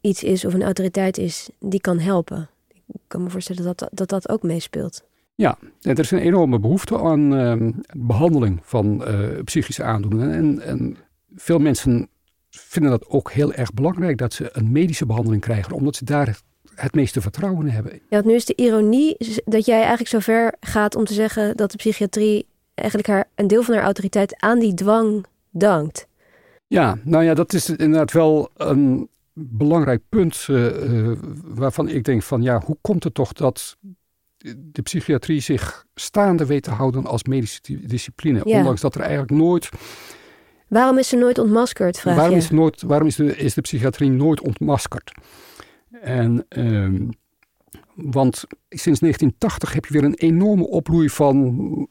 iets 0.00 0.22
is 0.22 0.44
of 0.44 0.54
een 0.54 0.62
autoriteit 0.62 1.18
is 1.18 1.50
die 1.58 1.80
kan 1.80 1.98
helpen. 1.98 2.48
Ik 2.86 3.00
kan 3.06 3.22
me 3.22 3.30
voorstellen 3.30 3.64
dat 3.64 3.78
dat, 3.78 3.88
dat, 3.92 4.08
dat 4.08 4.28
ook 4.28 4.42
meespeelt. 4.42 5.04
Ja, 5.34 5.58
er 5.80 5.98
is 5.98 6.10
een 6.10 6.18
enorme 6.18 6.58
behoefte 6.58 6.98
aan 6.98 7.32
uh, 7.32 7.70
behandeling 7.96 8.60
van 8.62 9.08
uh, 9.08 9.42
psychische 9.44 9.82
aandoeningen. 9.82 10.32
En, 10.32 10.60
en 10.60 10.96
veel 11.34 11.58
mensen 11.58 12.08
vinden 12.50 12.90
dat 12.90 13.08
ook 13.08 13.32
heel 13.32 13.52
erg 13.52 13.72
belangrijk 13.72 14.18
dat 14.18 14.32
ze 14.32 14.48
een 14.52 14.72
medische 14.72 15.06
behandeling 15.06 15.42
krijgen, 15.42 15.72
omdat 15.72 15.96
ze 15.96 16.04
daar 16.04 16.40
het 16.74 16.94
meeste 16.94 17.20
vertrouwen 17.20 17.66
in 17.66 17.72
hebben. 17.72 18.00
Ja, 18.08 18.22
nu 18.24 18.34
is 18.34 18.44
de 18.44 18.54
ironie 18.54 19.16
dat 19.44 19.66
jij 19.66 19.78
eigenlijk 19.78 20.08
zo 20.08 20.18
ver 20.18 20.54
gaat 20.60 20.96
om 20.96 21.04
te 21.04 21.14
zeggen 21.14 21.56
dat 21.56 21.70
de 21.70 21.76
psychiatrie 21.76 22.46
eigenlijk 22.82 23.08
haar, 23.08 23.28
een 23.34 23.46
deel 23.46 23.62
van 23.62 23.74
haar 23.74 23.84
autoriteit 23.84 24.40
aan 24.40 24.58
die 24.58 24.74
dwang 24.74 25.26
dankt. 25.50 26.06
Ja, 26.66 26.98
nou 27.04 27.24
ja, 27.24 27.34
dat 27.34 27.52
is 27.52 27.68
inderdaad 27.70 28.12
wel 28.12 28.50
een 28.56 29.08
belangrijk 29.32 30.02
punt 30.08 30.46
uh, 30.50 30.92
uh, 30.92 31.18
waarvan 31.44 31.88
ik 31.88 32.04
denk 32.04 32.22
van 32.22 32.42
ja, 32.42 32.62
hoe 32.64 32.76
komt 32.80 33.04
het 33.04 33.14
toch 33.14 33.32
dat 33.32 33.76
de 34.56 34.82
psychiatrie 34.82 35.40
zich 35.40 35.86
staande 35.94 36.46
weet 36.46 36.62
te 36.62 36.70
houden 36.70 37.06
als 37.06 37.24
medische 37.24 37.60
discipline. 37.86 38.44
Ondanks 38.44 38.80
dat 38.80 38.94
er 38.94 39.00
eigenlijk 39.00 39.30
nooit. 39.30 39.68
Waarom 40.68 40.98
is 40.98 41.08
ze 41.08 41.16
nooit 41.16 41.38
ontmaskerd? 41.38 41.98
Vraag 42.00 42.16
waarom, 42.16 42.34
je? 42.34 42.40
Is, 42.40 42.50
nooit, 42.50 42.82
waarom 42.82 43.06
is, 43.06 43.16
de, 43.16 43.36
is 43.36 43.54
de 43.54 43.60
psychiatrie 43.60 44.10
nooit 44.10 44.40
ontmaskerd? 44.40 45.12
En, 46.00 46.46
um, 46.48 47.10
want 47.94 48.44
sinds 48.68 49.00
1980 49.00 49.72
heb 49.72 49.84
je 49.84 49.92
weer 49.92 50.04
een 50.04 50.14
enorme 50.14 50.68
opbloei 50.68 51.10
van 51.10 51.88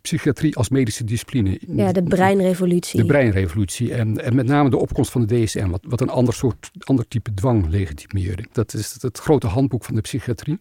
psychiatrie 0.00 0.56
als 0.56 0.68
medische 0.68 1.04
discipline. 1.04 1.60
Ja, 1.66 1.92
de 1.92 2.02
breinrevolutie. 2.02 3.00
De 3.00 3.06
breinrevolutie. 3.06 3.94
En, 3.94 4.24
en 4.24 4.34
met 4.34 4.46
name 4.46 4.70
de 4.70 4.76
opkomst 4.76 5.10
van 5.10 5.26
de 5.26 5.42
DSM, 5.44 5.68
wat, 5.68 5.80
wat 5.82 6.00
een 6.00 6.08
ander 6.08 6.34
soort, 6.34 6.70
ander 6.78 7.08
type 7.08 7.34
dwang 7.34 7.68
legitimeerde. 7.68 8.44
Dat 8.52 8.74
is 8.74 8.92
het, 8.92 9.02
het 9.02 9.18
grote 9.18 9.46
handboek 9.46 9.84
van 9.84 9.94
de 9.94 10.00
psychiatrie. 10.00 10.58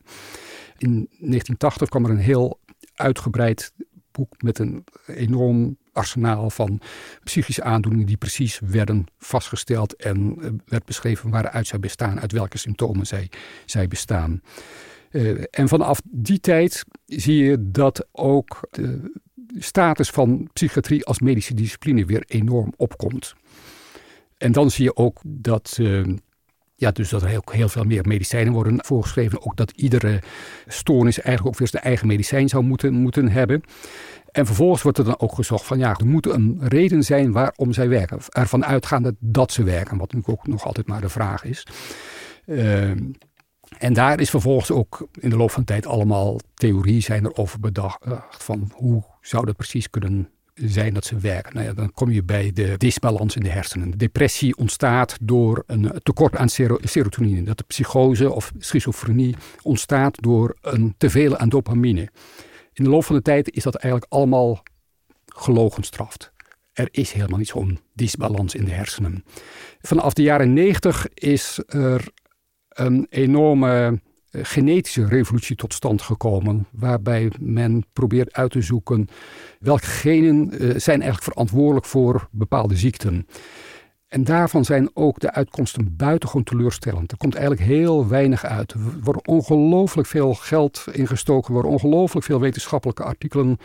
In 0.77 0.89
1980 0.89 1.89
kwam 1.89 2.05
er 2.05 2.11
een 2.11 2.17
heel 2.17 2.59
uitgebreid 2.95 3.73
boek 4.11 4.41
met 4.41 4.59
een 4.59 4.83
enorm 5.07 5.77
arsenaal 5.93 6.49
van 6.49 6.81
psychische 7.23 7.63
aandoeningen 7.63 8.07
die 8.07 8.17
precies 8.17 8.59
werden 8.63 9.05
vastgesteld 9.17 9.95
en 9.95 10.35
uh, 10.39 10.49
werd 10.65 10.85
beschreven 10.85 11.29
waaruit 11.29 11.67
zij 11.67 11.79
bestaan, 11.79 12.19
uit 12.19 12.31
welke 12.31 12.57
symptomen 12.57 13.07
zij, 13.07 13.29
zij 13.65 13.87
bestaan. 13.87 14.41
Uh, 15.11 15.43
en 15.51 15.67
vanaf 15.67 16.01
die 16.03 16.39
tijd 16.39 16.85
zie 17.05 17.43
je 17.43 17.71
dat 17.71 18.07
ook 18.11 18.67
de 18.71 19.11
status 19.57 20.09
van 20.09 20.49
psychiatrie 20.53 21.05
als 21.05 21.19
medische 21.19 21.53
discipline 21.53 22.05
weer 22.05 22.23
enorm 22.27 22.73
opkomt. 22.77 23.35
En 24.37 24.51
dan 24.51 24.71
zie 24.71 24.83
je 24.83 24.95
ook 24.95 25.19
dat. 25.23 25.77
Uh, 25.81 26.05
ja, 26.75 26.91
dus 26.91 27.09
dat 27.09 27.21
er 27.21 27.27
heel, 27.27 27.43
heel, 27.51 27.69
veel 27.69 27.83
meer 27.83 28.07
medicijnen 28.07 28.53
worden 28.53 28.85
voorgeschreven. 28.85 29.45
Ook 29.45 29.55
dat 29.55 29.71
iedere 29.71 30.21
stoornis 30.67 31.19
eigenlijk 31.19 31.47
ook 31.47 31.59
weer 31.59 31.67
zijn 31.67 31.83
eigen 31.83 32.07
medicijn 32.07 32.49
zou 32.49 32.63
moeten, 32.63 32.93
moeten 32.93 33.29
hebben. 33.29 33.63
En 34.31 34.45
vervolgens 34.45 34.81
wordt 34.81 34.97
er 34.97 35.03
dan 35.03 35.19
ook 35.19 35.33
gezocht 35.33 35.65
van 35.65 35.77
ja, 35.77 35.95
er 35.95 36.05
moet 36.05 36.25
een 36.25 36.57
reden 36.61 37.03
zijn 37.03 37.31
waarom 37.31 37.73
zij 37.73 37.89
werken. 37.89 38.19
Ervan 38.29 38.65
uitgaande 38.65 39.15
dat 39.19 39.51
ze 39.51 39.63
werken, 39.63 39.97
wat 39.97 40.13
natuurlijk 40.13 40.39
ook 40.39 40.47
nog 40.47 40.65
altijd 40.65 40.87
maar 40.87 41.01
de 41.01 41.09
vraag 41.09 41.43
is. 41.43 41.67
Uh, 42.45 42.91
en 43.77 43.93
daar 43.93 44.19
is 44.19 44.29
vervolgens 44.29 44.71
ook 44.71 45.07
in 45.19 45.29
de 45.29 45.37
loop 45.37 45.51
van 45.51 45.61
de 45.61 45.67
tijd 45.67 45.85
allemaal 45.85 46.39
theorieën 46.53 47.01
zijn 47.01 47.25
er 47.25 47.37
over 47.37 47.59
bedacht 47.59 48.43
van 48.43 48.71
hoe 48.73 49.03
zou 49.21 49.45
dat 49.45 49.55
precies 49.55 49.89
kunnen 49.89 50.29
zijn 50.53 50.93
dat 50.93 51.05
ze 51.05 51.17
werken. 51.17 51.53
Nou 51.53 51.65
ja, 51.65 51.73
dan 51.73 51.91
kom 51.91 52.11
je 52.11 52.23
bij 52.23 52.51
de 52.53 52.77
disbalans 52.77 53.35
in 53.35 53.43
de 53.43 53.49
hersenen. 53.49 53.97
Depressie 53.97 54.57
ontstaat 54.57 55.17
door 55.21 55.63
een 55.67 55.99
tekort 56.03 56.35
aan 56.35 56.49
serotonine. 56.83 57.43
Dat 57.43 57.57
de 57.57 57.63
psychose 57.67 58.31
of 58.31 58.51
schizofrenie 58.57 59.35
ontstaat 59.61 60.21
door 60.21 60.57
een 60.61 60.95
teveel 60.97 61.37
aan 61.37 61.49
dopamine. 61.49 62.09
In 62.73 62.83
de 62.83 62.89
loop 62.89 63.05
van 63.05 63.15
de 63.15 63.21
tijd 63.21 63.51
is 63.51 63.63
dat 63.63 63.75
eigenlijk 63.75 64.13
allemaal 64.13 64.63
gelogenstraft. 65.25 66.31
Er 66.73 66.87
is 66.91 67.11
helemaal 67.11 67.37
niet 67.37 67.47
zo'n 67.47 67.79
disbalans 67.93 68.55
in 68.55 68.65
de 68.65 68.71
hersenen. 68.71 69.23
Vanaf 69.81 70.13
de 70.13 70.21
jaren 70.21 70.53
90 70.53 71.07
is 71.13 71.59
er 71.67 72.09
een 72.69 73.07
enorme 73.09 73.99
genetische 74.31 75.05
revolutie 75.05 75.55
tot 75.55 75.73
stand 75.73 76.01
gekomen. 76.01 76.67
Waarbij 76.71 77.31
men 77.39 77.85
probeert 77.93 78.33
uit 78.33 78.51
te 78.51 78.61
zoeken 78.61 79.07
welke 79.59 79.85
genen 79.85 80.47
uh, 80.53 80.59
zijn 80.59 81.01
eigenlijk 81.01 81.23
verantwoordelijk 81.23 81.85
voor 81.85 82.27
bepaalde 82.31 82.75
ziekten. 82.75 83.27
En 84.07 84.23
daarvan 84.23 84.65
zijn 84.65 84.89
ook 84.93 85.19
de 85.19 85.31
uitkomsten 85.31 85.95
buitengewoon 85.95 86.43
teleurstellend. 86.43 87.11
Er 87.11 87.17
komt 87.17 87.35
eigenlijk 87.35 87.67
heel 87.67 88.07
weinig 88.07 88.45
uit. 88.45 88.71
Er 88.71 88.79
wordt 89.03 89.27
ongelooflijk 89.27 90.07
veel 90.07 90.33
geld 90.33 90.85
ingestoken. 90.91 91.47
Er 91.47 91.53
worden 91.53 91.71
ongelooflijk 91.71 92.25
veel 92.25 92.39
wetenschappelijke 92.39 93.03
artikelen 93.03 93.57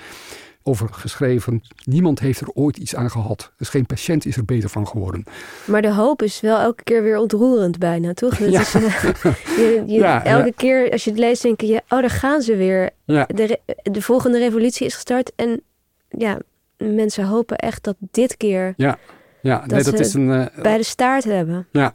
over 0.66 0.88
geschreven. 0.92 1.62
Niemand 1.84 2.20
heeft 2.20 2.40
er 2.40 2.50
ooit 2.54 2.76
iets 2.76 2.94
aan 2.96 3.10
gehad. 3.10 3.52
Dus 3.56 3.68
geen 3.68 3.86
patiënt 3.86 4.26
is 4.26 4.36
er 4.36 4.44
beter 4.44 4.68
van 4.68 4.88
geworden. 4.88 5.24
Maar 5.64 5.82
de 5.82 5.92
hoop 5.92 6.22
is 6.22 6.40
wel 6.40 6.58
elke 6.58 6.82
keer 6.82 7.02
weer 7.02 7.18
ontroerend 7.18 7.78
bijna, 7.78 8.14
toch? 8.14 8.38
Ja. 8.38 8.60
Is, 8.60 8.74
uh, 8.74 8.82
je, 9.56 9.82
je, 9.86 9.92
ja, 9.92 10.24
elke 10.24 10.46
ja. 10.46 10.52
keer 10.56 10.90
als 10.90 11.04
je 11.04 11.10
het 11.10 11.18
leest 11.18 11.42
denk 11.42 11.60
je, 11.60 11.82
oh 11.88 12.00
daar 12.00 12.10
gaan 12.10 12.42
ze 12.42 12.56
weer. 12.56 12.90
De, 13.04 13.58
de 13.82 14.02
volgende 14.02 14.38
revolutie 14.38 14.86
is 14.86 14.94
gestart 14.94 15.32
en 15.36 15.60
ja, 16.08 16.38
mensen 16.76 17.24
hopen 17.24 17.56
echt 17.56 17.84
dat 17.84 17.96
dit 17.98 18.36
keer... 18.36 18.74
Ja, 18.76 18.98
ja 19.40 19.58
dat, 19.58 19.70
nee, 19.70 19.82
dat 19.82 20.00
is 20.00 20.14
een... 20.14 20.28
Uh, 20.28 20.46
bij 20.62 20.76
de 20.76 20.82
staart 20.82 21.24
hebben. 21.24 21.66
Ja, 21.70 21.94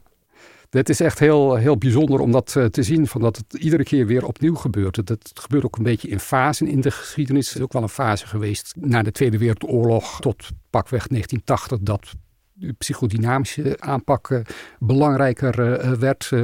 het 0.70 0.90
is 0.90 1.00
echt 1.00 1.20
heel, 1.20 1.56
heel 1.56 1.78
bijzonder 1.78 2.20
om 2.20 2.32
dat 2.32 2.56
uh, 2.58 2.66
te 2.66 2.84
zien, 2.84 3.08
van 3.08 3.22
dat 3.22 3.38
het 3.38 3.54
iedere 3.54 3.84
keer 3.84 4.06
weer 4.06 4.26
opnieuw 4.26 4.56
gebeurt. 4.56 4.96
Het, 4.96 5.10
het 5.10 5.32
gebeurt 5.34 5.66
ook 5.66 5.78
een 5.78 5.84
beetje 5.84 6.08
in 6.08 6.20
fasen 6.20 6.68
in 6.68 6.82
de 6.82 6.92
geschiedenis. 6.92 7.48
Het 7.48 7.58
is 7.58 7.64
ook 7.64 7.74
wel 7.74 7.82
een 7.82 7.90
fase 7.90 8.28
geweest 8.28 8.74
na 8.78 9.02
de 9.02 9.12
Tweede 9.12 9.38
Wereldoorlog 9.38 10.20
tot 10.20 10.48
pakweg 10.70 11.08
1980 11.08 11.80
dat 11.82 12.14
de 12.60 12.74
psychodynamische 12.78 13.76
aanpak 13.80 14.30
uh, 14.30 14.40
belangrijker 14.80 15.60
uh, 15.60 15.92
werd. 15.92 16.30
Uh, 16.34 16.40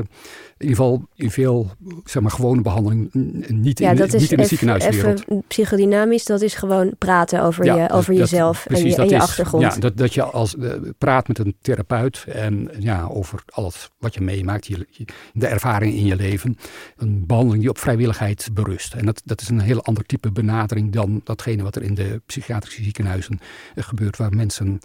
in 0.58 0.68
ieder 0.68 0.76
geval 0.76 1.08
in 1.16 1.32
veel 1.32 1.72
zeg 2.04 2.22
maar, 2.22 2.32
gewone 2.32 2.62
behandeling, 2.62 3.14
niet 3.48 3.80
ja, 3.80 3.90
in, 3.90 3.96
dat 3.96 4.12
niet 4.12 4.22
is 4.22 4.32
in 4.32 4.38
de 4.38 4.46
ziekenhuiswereld. 4.46 5.20
Even 5.20 5.44
psychodynamisch, 5.48 6.26
dat 6.26 6.42
is 6.42 6.54
gewoon 6.54 6.96
praten 6.98 7.42
over, 7.42 7.66
ja, 7.66 7.76
je, 7.76 7.90
over 7.90 8.14
dat, 8.14 8.30
jezelf 8.30 8.64
precies, 8.64 8.84
en 8.84 8.90
je, 8.90 8.96
en 8.96 9.10
je 9.10 9.16
is, 9.16 9.22
achtergrond. 9.22 9.64
Ja, 9.64 9.80
dat, 9.80 9.98
dat 9.98 10.14
je 10.14 10.24
als, 10.24 10.56
praat 10.98 11.28
met 11.28 11.38
een 11.38 11.56
therapeut 11.62 12.26
en 12.28 12.70
ja, 12.80 13.08
over 13.08 13.44
alles 13.46 13.90
wat 13.98 14.14
je 14.14 14.22
meemaakt, 14.22 14.66
je, 14.66 14.88
de 15.34 15.48
ervaringen 15.48 15.98
in 15.98 16.06
je 16.06 16.16
leven. 16.16 16.58
Een 16.98 17.26
behandeling 17.26 17.62
die 17.62 17.72
op 17.72 17.78
vrijwilligheid 17.78 18.50
berust. 18.54 18.94
En 18.94 19.06
dat, 19.06 19.22
dat 19.26 19.42
is 19.42 19.50
een 19.50 19.62
heel 19.62 19.84
ander 19.84 20.06
type 20.06 20.32
benadering 20.32 20.92
dan 20.92 21.22
datgene 21.24 21.64
wat 21.64 21.76
er 21.76 21.84
in 21.84 21.94
de 21.94 22.22
psychiatrische 22.26 22.84
ziekenhuizen 22.84 23.40
gebeurt, 23.76 24.18
waar 24.18 24.36
mensen 24.36 24.80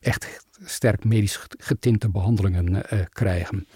echt 0.00 0.48
sterk 0.64 1.04
medisch 1.04 1.46
getinte 1.58 2.08
behandelingen 2.08 2.72
uh, 2.72 3.00
krijgen. 3.12 3.66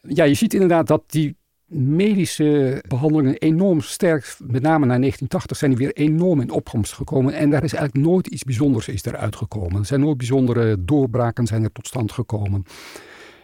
Ja, 0.00 0.24
je 0.24 0.34
ziet 0.34 0.54
inderdaad 0.54 0.86
dat 0.86 1.02
die 1.06 1.36
medische 1.68 2.82
behandelingen 2.88 3.36
enorm 3.36 3.80
sterk, 3.80 4.36
met 4.38 4.62
name 4.62 4.86
na 4.86 4.98
1980, 4.98 5.56
zijn 5.56 5.70
die 5.70 5.80
weer 5.80 5.96
enorm 5.96 6.40
in 6.40 6.50
opkomst 6.50 6.92
gekomen. 6.92 7.34
En 7.34 7.50
daar 7.50 7.64
is 7.64 7.72
eigenlijk 7.72 8.06
nooit 8.06 8.26
iets 8.26 8.44
bijzonders 8.44 8.88
is 8.88 9.04
eruit 9.04 9.36
gekomen. 9.36 9.78
Er 9.78 9.86
zijn 9.86 10.00
nooit 10.00 10.16
bijzondere 10.16 10.84
doorbraken 10.84 11.46
zijn 11.46 11.64
er 11.64 11.72
tot 11.72 11.86
stand 11.86 12.12
gekomen. 12.12 12.64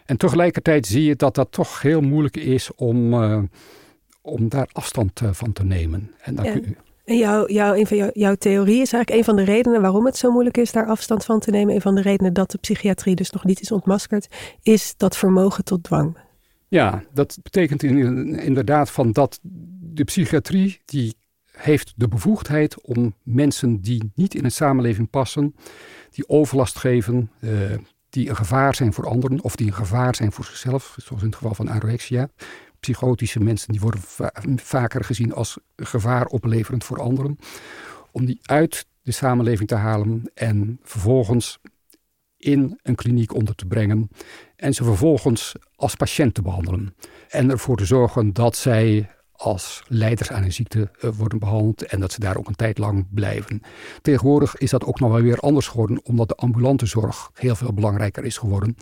En 0.04 0.16
tegelijkertijd 0.16 0.86
zie 0.86 1.04
je 1.04 1.16
dat 1.16 1.34
dat 1.34 1.52
toch 1.52 1.82
heel 1.82 2.00
moeilijk 2.00 2.36
is 2.36 2.74
om, 2.74 3.14
uh, 3.14 3.42
om 4.20 4.48
daar 4.48 4.68
afstand 4.72 5.20
uh, 5.20 5.32
van 5.32 5.52
te 5.52 5.64
nemen. 5.64 6.10
En 6.20 6.34
dan 6.34 6.44
ja. 6.44 6.52
kun 6.52 6.62
je, 6.62 6.76
en 7.04 7.16
jouw, 7.16 7.46
een 7.74 7.86
van 7.86 8.10
jouw, 8.14 8.34
theorie 8.34 8.80
is 8.80 8.92
eigenlijk 8.92 9.10
een 9.10 9.24
van 9.24 9.36
de 9.36 9.52
redenen 9.52 9.80
waarom 9.80 10.06
het 10.06 10.16
zo 10.16 10.30
moeilijk 10.30 10.56
is 10.56 10.72
daar 10.72 10.86
afstand 10.86 11.24
van 11.24 11.40
te 11.40 11.50
nemen. 11.50 11.74
Een 11.74 11.80
van 11.80 11.94
de 11.94 12.02
redenen 12.02 12.32
dat 12.32 12.50
de 12.50 12.58
psychiatrie 12.58 13.14
dus 13.14 13.30
nog 13.30 13.44
niet 13.44 13.60
is 13.60 13.72
ontmaskerd, 13.72 14.28
is 14.62 14.94
dat 14.96 15.16
vermogen 15.16 15.64
tot 15.64 15.82
dwang. 15.82 16.18
Ja, 16.68 17.04
dat 17.12 17.38
betekent 17.42 17.82
in, 17.82 18.38
inderdaad 18.38 18.90
van 18.90 19.12
dat 19.12 19.38
de 19.80 20.04
psychiatrie 20.04 20.80
die 20.84 21.14
heeft 21.52 21.92
de 21.96 22.08
bevoegdheid 22.08 22.80
om 22.80 23.14
mensen 23.22 23.80
die 23.80 24.12
niet 24.14 24.34
in 24.34 24.42
de 24.42 24.50
samenleving 24.50 25.10
passen, 25.10 25.54
die 26.10 26.28
overlast 26.28 26.78
geven, 26.78 27.30
uh, 27.40 27.50
die 28.08 28.28
een 28.28 28.36
gevaar 28.36 28.74
zijn 28.74 28.92
voor 28.92 29.06
anderen 29.06 29.42
of 29.42 29.56
die 29.56 29.66
een 29.66 29.72
gevaar 29.72 30.14
zijn 30.14 30.32
voor 30.32 30.44
zichzelf, 30.44 30.96
zoals 30.96 31.22
in 31.22 31.28
het 31.28 31.36
geval 31.36 31.54
van 31.54 31.68
anorexia, 31.68 32.28
psychotische 32.84 33.40
mensen 33.40 33.72
die 33.72 33.80
worden 33.80 34.00
va 34.00 34.32
vaker 34.56 35.04
gezien 35.04 35.32
als 35.32 35.58
gevaar 35.76 36.26
opleverend 36.26 36.84
voor 36.84 37.00
anderen. 37.00 37.38
Om 38.12 38.24
die 38.24 38.40
uit 38.42 38.86
de 39.02 39.12
samenleving 39.12 39.68
te 39.68 39.74
halen 39.74 40.30
en 40.34 40.78
vervolgens 40.82 41.58
in 42.36 42.78
een 42.82 42.94
kliniek 42.94 43.34
onder 43.34 43.54
te 43.54 43.66
brengen. 43.66 44.08
En 44.56 44.74
ze 44.74 44.84
vervolgens 44.84 45.54
als 45.76 45.94
patiënt 45.94 46.34
te 46.34 46.42
behandelen. 46.42 46.94
En 47.28 47.50
ervoor 47.50 47.76
te 47.76 47.84
zorgen 47.84 48.32
dat 48.32 48.56
zij 48.56 49.10
als 49.36 49.82
leiders 49.88 50.30
aan 50.30 50.42
een 50.42 50.52
ziekte 50.52 50.90
uh, 51.00 51.10
worden 51.16 51.38
behandeld 51.38 51.82
en 51.82 52.00
dat 52.00 52.12
ze 52.12 52.20
daar 52.20 52.36
ook 52.36 52.48
een 52.48 52.54
tijd 52.54 52.78
lang 52.78 53.06
blijven. 53.10 53.62
Tegenwoordig 54.02 54.56
is 54.56 54.70
dat 54.70 54.84
ook 54.84 55.00
nog 55.00 55.10
wel 55.12 55.20
weer 55.20 55.38
anders 55.38 55.66
geworden, 55.66 56.00
omdat 56.04 56.28
de 56.28 56.34
ambulante 56.34 56.86
zorg 56.86 57.30
heel 57.34 57.54
veel 57.54 57.72
belangrijker 57.72 58.24
is 58.24 58.38
geworden. 58.38 58.76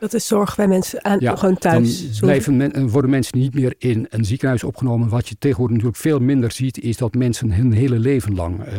Dat 0.00 0.14
is 0.14 0.26
zorg 0.26 0.56
bij 0.56 0.68
mensen 0.68 1.04
aan, 1.04 1.20
ja, 1.20 1.36
gewoon 1.36 1.58
thuis. 1.58 2.10
Dan 2.10 2.20
blijven 2.20 2.56
men, 2.56 2.88
worden 2.88 3.10
mensen 3.10 3.38
niet 3.38 3.54
meer 3.54 3.74
in 3.78 4.06
een 4.10 4.24
ziekenhuis 4.24 4.64
opgenomen. 4.64 5.08
Wat 5.08 5.28
je 5.28 5.36
tegenwoordig 5.38 5.76
natuurlijk 5.76 6.02
veel 6.02 6.18
minder 6.18 6.52
ziet, 6.52 6.78
is 6.78 6.96
dat 6.96 7.14
mensen 7.14 7.52
hun 7.52 7.72
hele 7.72 7.98
leven 7.98 8.34
lang 8.34 8.66
uh, 8.66 8.72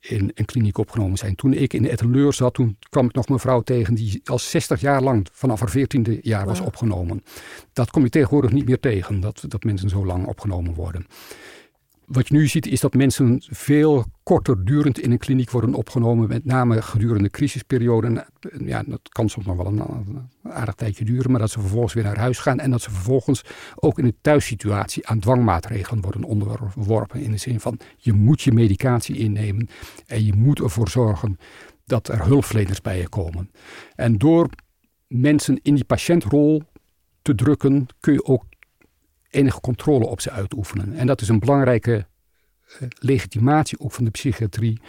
in 0.00 0.30
een 0.34 0.44
kliniek 0.44 0.78
opgenomen 0.78 1.18
zijn. 1.18 1.34
Toen 1.34 1.52
ik 1.52 1.72
in 1.72 1.88
Etteleur 1.88 2.32
zat, 2.32 2.54
toen 2.54 2.76
kwam 2.88 3.06
ik 3.06 3.14
nog 3.14 3.28
een 3.28 3.38
vrouw 3.38 3.60
tegen 3.60 3.94
die 3.94 4.20
al 4.24 4.38
60 4.38 4.80
jaar 4.80 5.02
lang 5.02 5.26
vanaf 5.32 5.60
haar 5.60 5.72
14e 5.76 6.20
jaar 6.20 6.46
was 6.46 6.58
wow. 6.58 6.66
opgenomen. 6.66 7.22
Dat 7.72 7.90
kom 7.90 8.02
je 8.02 8.08
tegenwoordig 8.08 8.52
niet 8.52 8.66
meer 8.66 8.80
tegen, 8.80 9.20
dat, 9.20 9.44
dat 9.48 9.64
mensen 9.64 9.88
zo 9.88 10.06
lang 10.06 10.26
opgenomen 10.26 10.74
worden. 10.74 11.06
Wat 12.06 12.28
je 12.28 12.34
nu 12.34 12.46
ziet 12.46 12.66
is 12.66 12.80
dat 12.80 12.94
mensen 12.94 13.42
veel 13.46 14.04
korter 14.22 14.64
durend 14.64 14.98
in 14.98 15.10
een 15.10 15.18
kliniek 15.18 15.50
worden 15.50 15.74
opgenomen, 15.74 16.28
met 16.28 16.44
name 16.44 16.82
gedurende 16.82 17.30
crisisperioden. 17.30 18.24
Ja, 18.58 18.82
dat 18.86 19.08
kan 19.08 19.28
soms 19.28 19.46
nog 19.46 19.56
wel 19.56 19.66
een, 19.66 19.82
aardig 20.42 20.74
tijdje 20.74 21.04
duren, 21.04 21.30
maar 21.30 21.40
dat 21.40 21.50
ze 21.50 21.60
vervolgens 21.60 21.94
weer 21.94 22.04
naar 22.04 22.18
huis 22.18 22.38
gaan 22.38 22.58
en 22.58 22.70
dat 22.70 22.82
ze 22.82 22.90
vervolgens 22.90 23.42
ook 23.74 23.98
in 23.98 24.04
de 24.04 24.14
thuissituatie 24.20 25.06
aan 25.06 25.20
dwangmaatregelen 25.20 26.02
worden 26.02 26.24
onderworpen. 26.24 27.20
In 27.20 27.30
de 27.30 27.36
zin 27.36 27.60
van 27.60 27.78
je 27.96 28.12
moet 28.12 28.42
je 28.42 28.52
medicatie 28.52 29.16
innemen 29.16 29.68
en 30.06 30.24
je 30.24 30.34
moet 30.34 30.60
ervoor 30.60 30.88
zorgen 30.88 31.38
dat 31.84 32.08
er 32.08 32.24
hulpverleners 32.24 32.80
bij 32.80 32.98
je 32.98 33.08
komen. 33.08 33.50
En 33.94 34.18
door 34.18 34.48
mensen 35.06 35.58
in 35.62 35.74
die 35.74 35.84
patiëntrol 35.84 36.62
te 37.22 37.34
drukken, 37.34 37.86
kun 38.00 38.12
je 38.12 38.24
ook 38.24 38.44
enige 39.34 39.60
controle 39.60 40.06
op 40.06 40.20
ze 40.20 40.30
uitoefenen. 40.30 40.92
En 40.94 41.06
dat 41.06 41.20
is 41.20 41.28
een 41.28 41.38
belangrijke 41.38 42.06
eh, 42.66 42.88
legitimatie 42.98 43.80
ook 43.80 43.92
van 43.92 44.04
de 44.04 44.10
psychiatrie 44.10 44.80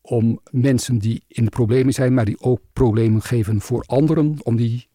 om 0.00 0.40
mensen 0.50 0.98
die 0.98 1.24
in 1.28 1.44
de 1.44 1.50
problemen 1.50 1.92
zijn, 1.92 2.14
maar 2.14 2.24
die 2.24 2.40
ook 2.40 2.60
problemen 2.72 3.22
geven 3.22 3.60
voor 3.60 3.84
anderen, 3.86 4.36
om 4.42 4.56
die 4.56 4.88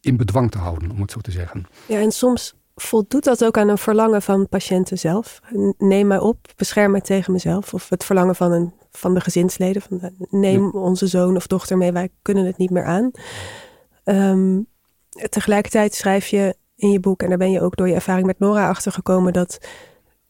in 0.00 0.16
bedwang 0.16 0.50
te 0.50 0.58
houden, 0.58 0.90
om 0.90 1.00
het 1.00 1.10
zo 1.10 1.20
te 1.20 1.30
zeggen. 1.30 1.66
Ja, 1.88 1.98
en 1.98 2.12
soms 2.12 2.54
voldoet 2.74 3.24
dat 3.24 3.44
ook 3.44 3.58
aan 3.58 3.68
een 3.68 3.78
verlangen 3.78 4.22
van 4.22 4.48
patiënten 4.48 4.98
zelf. 4.98 5.40
Neem 5.78 6.06
mij 6.06 6.18
op, 6.18 6.52
bescherm 6.56 6.90
mij 6.90 7.00
tegen 7.00 7.32
mezelf. 7.32 7.74
Of 7.74 7.88
het 7.88 8.04
verlangen 8.04 8.34
van, 8.34 8.52
een, 8.52 8.72
van 8.90 9.14
de 9.14 9.20
gezinsleden. 9.20 9.82
Van 9.82 10.00
eh, 10.00 10.10
neem 10.30 10.70
onze 10.70 11.06
zoon 11.06 11.36
of 11.36 11.46
dochter 11.46 11.76
mee, 11.76 11.92
wij 11.92 12.08
kunnen 12.22 12.46
het 12.46 12.56
niet 12.56 12.70
meer 12.70 12.84
aan. 12.84 13.10
Ehm, 14.04 14.60
tegelijkertijd 15.28 15.94
schrijf 15.94 16.26
je 16.26 16.56
in 16.76 16.90
je 16.90 17.00
boek, 17.00 17.22
en 17.22 17.28
daar 17.28 17.38
ben 17.38 17.50
je 17.50 17.60
ook 17.60 17.76
door 17.76 17.88
je 17.88 17.94
ervaring 17.94 18.26
met 18.26 18.38
Nora 18.38 18.68
achtergekomen, 18.68 19.32
dat 19.32 19.58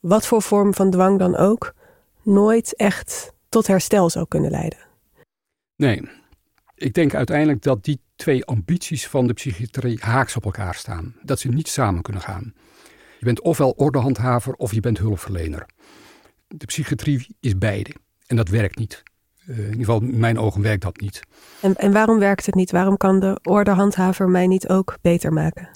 wat 0.00 0.26
voor 0.26 0.42
vorm 0.42 0.74
van 0.74 0.90
dwang 0.90 1.18
dan 1.18 1.36
ook, 1.36 1.74
nooit 2.22 2.76
echt 2.76 3.32
tot 3.48 3.66
herstel 3.66 4.10
zou 4.10 4.26
kunnen 4.28 4.50
leiden. 4.50 4.78
Nee, 5.76 6.08
ik 6.74 6.94
denk 6.94 7.14
uiteindelijk 7.14 7.62
dat 7.62 7.84
die 7.84 8.00
twee 8.16 8.44
ambities 8.44 9.06
van 9.06 9.26
de 9.26 9.32
psychiatrie 9.32 9.98
haaks 10.00 10.36
op 10.36 10.44
elkaar 10.44 10.74
staan. 10.74 11.14
Dat 11.22 11.40
ze 11.40 11.48
niet 11.48 11.68
samen 11.68 12.02
kunnen 12.02 12.22
gaan. 12.22 12.54
Je 13.18 13.24
bent 13.24 13.40
ofwel 13.40 13.70
ordehandhaver 13.70 14.54
of 14.54 14.72
je 14.72 14.80
bent 14.80 14.98
hulpverlener. 14.98 15.66
De 16.48 16.66
psychiatrie 16.66 17.36
is 17.40 17.58
beide. 17.58 17.94
En 18.26 18.36
dat 18.36 18.48
werkt 18.48 18.78
niet. 18.78 19.02
Uh, 19.46 19.58
in 19.58 19.64
ieder 19.64 19.78
geval, 19.78 20.00
in 20.00 20.18
mijn 20.18 20.38
ogen 20.38 20.62
werkt 20.62 20.82
dat 20.82 21.00
niet. 21.00 21.20
En, 21.60 21.76
en 21.76 21.92
waarom 21.92 22.18
werkt 22.18 22.46
het 22.46 22.54
niet? 22.54 22.70
Waarom 22.70 22.96
kan 22.96 23.20
de 23.20 23.38
ordehandhaver 23.42 24.28
mij 24.28 24.46
niet 24.46 24.68
ook 24.68 24.96
beter 25.00 25.32
maken? 25.32 25.68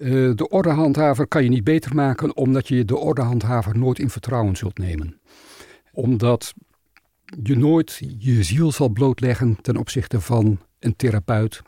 Uh, 0.00 0.34
de 0.34 0.48
ordehandhaver 0.48 1.26
kan 1.26 1.42
je 1.42 1.48
niet 1.48 1.64
beter 1.64 1.94
maken 1.94 2.36
omdat 2.36 2.68
je 2.68 2.84
de 2.84 2.96
ordehandhaver 2.96 3.78
nooit 3.78 3.98
in 3.98 4.10
vertrouwen 4.10 4.56
zult 4.56 4.78
nemen. 4.78 5.20
Omdat 5.92 6.54
je 7.42 7.56
nooit 7.56 8.00
je 8.18 8.42
ziel 8.42 8.72
zal 8.72 8.88
blootleggen 8.88 9.58
ten 9.62 9.76
opzichte 9.76 10.20
van 10.20 10.58
een 10.78 10.96
therapeut. 10.96 11.62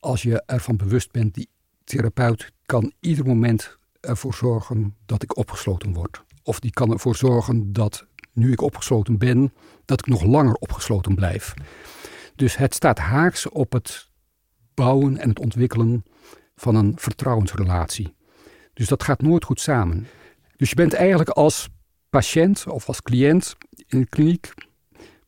Als 0.00 0.22
je 0.22 0.42
ervan 0.46 0.76
bewust 0.76 1.10
bent, 1.12 1.34
die 1.34 1.48
therapeut 1.84 2.52
kan 2.66 2.92
ieder 3.00 3.26
moment 3.26 3.78
ervoor 4.00 4.34
zorgen 4.34 4.96
dat 5.06 5.22
ik 5.22 5.36
opgesloten 5.36 5.92
word. 5.92 6.22
Of 6.42 6.60
die 6.60 6.70
kan 6.70 6.92
ervoor 6.92 7.16
zorgen 7.16 7.72
dat 7.72 8.06
nu 8.32 8.52
ik 8.52 8.60
opgesloten 8.60 9.18
ben, 9.18 9.52
dat 9.84 10.00
ik 10.00 10.06
nog 10.06 10.22
langer 10.22 10.54
opgesloten 10.54 11.14
blijf. 11.14 11.54
Dus 12.36 12.56
het 12.56 12.74
staat 12.74 12.98
haaks 12.98 13.48
op 13.48 13.72
het 13.72 14.08
bouwen 14.74 15.18
en 15.18 15.28
het 15.28 15.40
ontwikkelen 15.40 16.04
van 16.58 16.74
een 16.74 16.92
vertrouwensrelatie. 16.96 18.14
Dus 18.74 18.88
dat 18.88 19.02
gaat 19.02 19.22
nooit 19.22 19.44
goed 19.44 19.60
samen. 19.60 20.06
Dus 20.56 20.68
je 20.68 20.76
bent 20.76 20.92
eigenlijk 20.92 21.30
als 21.30 21.68
patiënt 22.10 22.66
of 22.66 22.88
als 22.88 23.02
cliënt 23.02 23.56
in 23.86 24.00
de 24.00 24.06
kliniek 24.06 24.54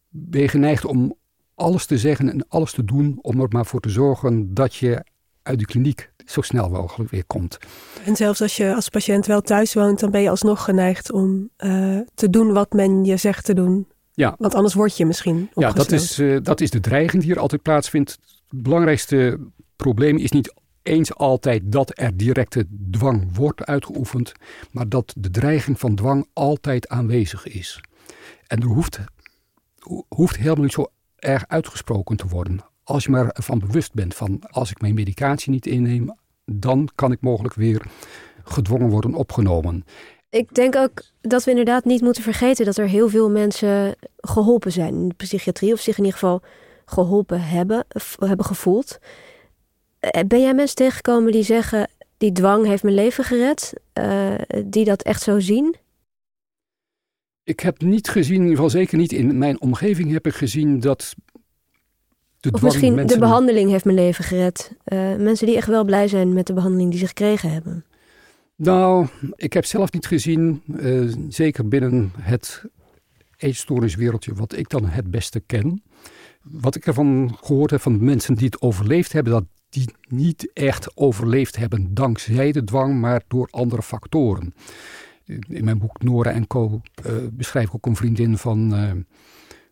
ben 0.09 0.41
je 0.41 0.49
geneigd 0.49 0.85
om 0.85 1.15
alles 1.55 1.87
te 1.87 1.99
zeggen 1.99 2.31
en 2.31 2.49
alles 2.49 2.73
te 2.73 2.85
doen 2.85 3.19
om 3.23 3.41
er 3.41 3.49
maar 3.49 3.67
voor 3.67 3.81
te 3.81 3.89
zorgen 3.89 4.55
dat 4.55 4.75
je 4.75 5.05
uit 5.43 5.59
de 5.59 5.65
kliniek 5.65 6.13
zo 6.25 6.41
snel 6.41 6.69
mogelijk 6.69 7.11
weer 7.11 7.25
komt. 7.25 7.59
En 8.05 8.17
zelfs 8.17 8.43
als 8.43 8.57
je 8.57 8.75
als 8.75 8.89
patiënt 8.89 9.27
wel 9.27 9.41
thuis 9.41 9.75
woont, 9.75 10.01
dan 10.01 10.11
ben 10.11 10.23
je 10.23 10.31
alsnog 10.31 10.65
geneigd 10.65 11.13
om 11.13 11.51
uh, 11.59 11.99
te 12.15 12.31
doen 12.31 12.53
wat 12.53 12.73
men 12.73 13.05
je 13.05 13.17
zegt 13.17 13.45
te 13.45 13.55
doen. 13.55 13.87
Ja. 14.13 14.35
Want 14.39 14.55
anders 14.55 14.75
word 14.75 14.97
je 14.97 15.07
misschien 15.07 15.51
Ja, 15.55 15.73
dat 15.73 15.93
is, 15.93 16.19
uh, 16.19 16.39
dat 16.43 16.61
is 16.61 16.71
de 16.71 16.81
dreiging 16.81 17.23
die 17.23 17.33
er 17.33 17.41
altijd 17.41 17.63
plaatsvindt. 17.63 18.19
Het 18.49 18.63
belangrijkste 18.63 19.39
probleem 19.77 20.17
is 20.17 20.31
niet 20.31 20.55
eens 20.83 21.15
altijd 21.15 21.63
dat 21.65 21.99
er 21.99 22.17
directe 22.17 22.67
dwang 22.91 23.37
wordt 23.37 23.65
uitgeoefend, 23.65 24.33
maar 24.71 24.89
dat 24.89 25.15
de 25.17 25.31
dreiging 25.31 25.79
van 25.79 25.95
dwang 25.95 26.29
altijd 26.33 26.89
aanwezig 26.89 27.47
is. 27.47 27.81
En 28.47 28.61
er 28.61 28.67
hoeft, 28.67 28.99
hoeft 30.09 30.37
helemaal 30.37 30.65
niet 30.65 30.73
zo 30.73 30.87
erg 31.17 31.45
uitgesproken 31.49 32.17
te 32.17 32.29
worden. 32.29 32.65
Als 32.85 33.05
je 33.05 33.11
maar 33.11 33.29
ervan 33.29 33.59
bewust 33.59 33.93
bent 33.93 34.15
van 34.15 34.41
als 34.51 34.71
ik 34.71 34.81
mijn 34.81 34.95
medicatie 34.95 35.51
niet 35.51 35.67
inneem, 35.67 36.17
dan 36.45 36.89
kan 36.95 37.13
ik 37.13 37.21
mogelijk 37.21 37.55
weer 37.55 37.87
gedwongen 38.45 38.89
worden 38.89 39.15
opgenomen. 39.15 39.85
Ik 40.31 40.55
denk 40.55 40.77
ook 40.77 41.03
dat 41.21 41.45
we 41.45 41.51
inderdaad 41.51 41.85
niet 41.85 42.01
moeten 42.01 42.23
vergeten 42.23 42.65
dat 42.65 42.77
er 42.77 42.89
heel 42.89 43.09
veel 43.09 43.31
mensen 43.31 43.97
geholpen 44.17 44.73
zijn 44.73 44.95
in 44.95 45.09
de 45.09 45.15
psychiatrie, 45.15 45.73
of 45.73 45.81
zich 45.81 45.99
in 45.99 46.05
ieder 46.05 46.19
geval 46.19 46.43
geholpen 46.85 47.41
hebben, 47.41 47.87
hebben 48.19 48.47
gevoeld. 48.47 48.99
Eh, 50.01 50.23
ben 50.27 50.41
jij 50.41 50.55
mensen 50.55 50.77
tegengekomen 50.77 51.33
die 51.33 51.43
zeggen: 51.43 51.91
die 52.17 52.33
dwang 52.33 52.67
heeft 52.67 52.83
mijn 52.83 52.95
leven 52.95 53.25
gered, 53.25 53.73
uh, 53.99 54.35
die 54.67 54.85
dat 54.85 55.03
echt 55.03 55.23
zo 55.23 55.41
zien? 55.41 55.77
Ik 57.45 57.61
heb 57.61 57.81
niet 57.81 58.09
gezien, 58.09 58.35
in 58.35 58.41
ieder 58.41 58.55
geval 58.55 58.71
zeker 58.71 58.99
niet 58.99 59.13
in 59.13 59.39
mijn 59.39 59.61
omgeving, 59.61 60.13
heb 60.13 60.27
ik 60.27 60.35
gezien 60.35 60.81
dat. 60.81 61.15
De 62.41 62.51
of 62.53 62.63
misschien 62.63 62.95
mensen... 62.95 63.19
de 63.21 63.27
behandeling 63.27 63.71
heeft 63.71 63.85
mijn 63.85 63.97
leven 63.97 64.25
gered. 64.25 64.73
Uh, 64.85 65.17
mensen 65.17 65.47
die 65.47 65.57
echt 65.57 65.67
wel 65.67 65.85
blij 65.85 66.09
zijn 66.09 66.33
met 66.33 66.47
de 66.47 66.53
behandeling 66.53 66.91
die 66.91 66.99
ze 66.99 67.07
gekregen 67.07 67.53
hebben. 67.53 67.85
Nou, 68.57 69.07
ik 69.35 69.53
heb 69.53 69.65
zelf 69.65 69.93
niet 69.93 70.07
gezien, 70.07 70.63
uh, 70.67 71.15
zeker 71.29 71.69
binnen 71.69 72.13
het 72.19 72.65
eetstoorniswereldje 73.37 74.35
wat 74.35 74.57
ik 74.57 74.69
dan 74.69 74.87
het 74.87 75.11
beste 75.11 75.41
ken. 75.41 75.83
Wat 76.43 76.75
ik 76.75 76.87
ervan 76.87 77.37
gehoord 77.41 77.71
heb 77.71 77.81
van 77.81 78.05
mensen 78.05 78.35
die 78.35 78.47
het 78.47 78.61
overleefd 78.61 79.13
hebben, 79.13 79.33
dat 79.33 79.45
die 79.71 79.95
niet 80.09 80.51
echt 80.53 80.97
overleefd 80.97 81.57
hebben 81.57 81.95
dankzij 81.95 82.53
de 82.53 82.65
dwang, 82.65 83.01
maar 83.01 83.23
door 83.29 83.49
andere 83.51 83.83
factoren. 83.83 84.55
In 85.49 85.65
mijn 85.65 85.79
boek 85.79 86.03
Nora 86.03 86.31
en 86.31 86.47
Co. 86.47 86.81
Uh, 87.07 87.13
beschrijf 87.33 87.67
ik 87.67 87.75
ook 87.75 87.87
een 87.87 87.97
vriendin 87.97 88.39
van 88.39 88.75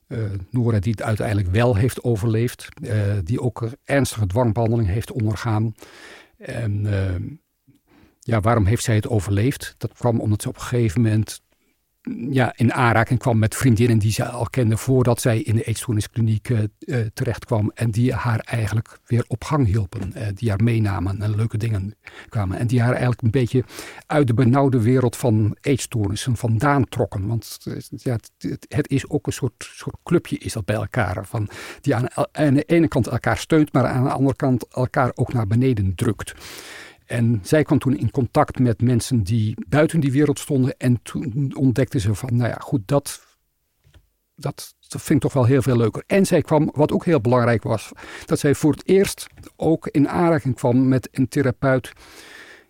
uh, 0.09 0.19
Nora 0.51 0.79
die 0.79 0.93
het 0.93 1.03
uiteindelijk 1.03 1.49
wel 1.49 1.77
heeft 1.77 2.03
overleefd. 2.03 2.69
die 3.25 3.41
ook 3.41 3.69
ernstige 3.85 4.27
dwangbehandeling 4.27 4.89
heeft 4.89 5.13
ondergaan. 5.13 5.75
En 6.37 6.87
ja, 8.21 8.41
waarom 8.41 8.67
heeft 8.67 8.85
zij 8.85 8.95
het 8.95 9.09
overleefd? 9.09 9.75
Dat 9.79 9.93
kwam 9.93 10.21
omdat 10.21 10.43
ze 10.43 10.49
op 10.49 10.55
een 10.55 10.61
gegeven 10.61 11.01
moment 11.01 11.41
ja, 12.31 12.53
in 12.57 12.73
aanraking 12.73 13.19
kwam 13.19 13.39
met 13.39 13.55
vriendinnen 13.55 13.99
die 13.99 14.13
ze 14.13 14.25
al 14.25 14.47
kende 14.51 14.77
voordat 14.77 15.21
zij 15.21 15.41
in 15.41 15.57
de 15.57 15.63
eetstoorniskliniek 15.63 16.49
uh, 16.49 16.61
terecht 17.15 17.45
kwam. 17.45 17.71
En 17.75 17.91
die 17.91 18.15
haar 18.15 18.39
eigenlijk 18.39 18.99
weer 19.07 19.25
op 19.27 19.45
gang 19.45 19.67
hielpen. 19.67 20.13
Uh, 20.17 20.23
die 20.35 20.49
haar 20.49 20.63
meenamen 20.63 21.23
en 21.23 21.37
leuke 21.37 21.57
dingen 21.57 21.95
kwamen. 22.29 22.59
En 22.59 22.67
die 22.67 22.81
haar 22.81 22.91
eigenlijk 22.91 23.23
een 23.23 23.31
beetje 23.31 23.65
uit 24.07 24.27
de 24.27 24.35
benauwde 24.35 24.83
wereld 24.83 25.17
van 25.17 25.57
eetstoornissen 25.61 26.37
vandaan 26.37 26.89
trokken. 26.89 27.27
Want 27.27 27.59
ja, 27.89 28.13
het, 28.13 28.67
het, 28.69 28.91
is 28.91 29.09
ook 29.09 29.27
een 29.27 29.33
soort, 29.33 29.69
soort 29.75 29.97
clubje 30.03 30.39
is 30.39 30.53
dat 30.53 30.65
bij 30.65 30.77
elkaar. 30.77 31.27
Van, 31.27 31.49
die 31.81 31.95
aan, 31.95 32.07
aan 32.33 32.55
de 32.55 32.63
ene 32.63 32.89
kant 32.89 33.07
elkaar 33.07 33.39
steunt, 33.39 33.73
maar 33.73 33.87
aan 33.87 34.05
de 34.05 34.11
andere 34.11 34.37
kant 34.37 34.67
elkaar 34.69 35.13
ook 35.15 35.33
naar 35.33 35.47
beneden 35.47 35.95
drukt. 35.95 36.35
En 37.09 37.41
zij 37.43 37.63
kwam 37.63 37.79
toen 37.79 37.97
in 37.97 38.11
contact 38.11 38.59
met 38.59 38.83
mensen 38.83 39.23
die 39.23 39.55
buiten 39.69 40.01
die 40.01 40.13
wereld 40.13 40.39
stonden. 40.39 40.77
En 40.77 41.03
toen 41.03 41.53
ontdekte 41.57 42.01
ze 42.01 42.15
van, 42.15 42.37
nou 42.37 42.49
ja, 42.49 42.57
goed, 42.61 42.81
dat, 42.85 43.23
dat, 44.35 44.75
dat 44.89 45.03
vind 45.03 45.11
ik 45.11 45.21
toch 45.21 45.33
wel 45.33 45.45
heel 45.45 45.63
veel 45.63 45.77
leuker. 45.77 46.03
En 46.07 46.27
zij 46.27 46.43
kwam, 46.43 46.71
wat 46.75 46.93
ook 46.93 47.05
heel 47.05 47.21
belangrijk 47.21 47.63
was, 47.63 47.93
dat 48.25 48.39
zij 48.39 48.55
voor 48.55 48.73
het 48.73 48.89
eerst 48.89 49.27
ook 49.57 49.87
in 49.87 50.09
aanraking 50.09 50.55
kwam 50.55 50.89
met 50.89 51.09
een 51.13 51.29
therapeut 51.29 51.93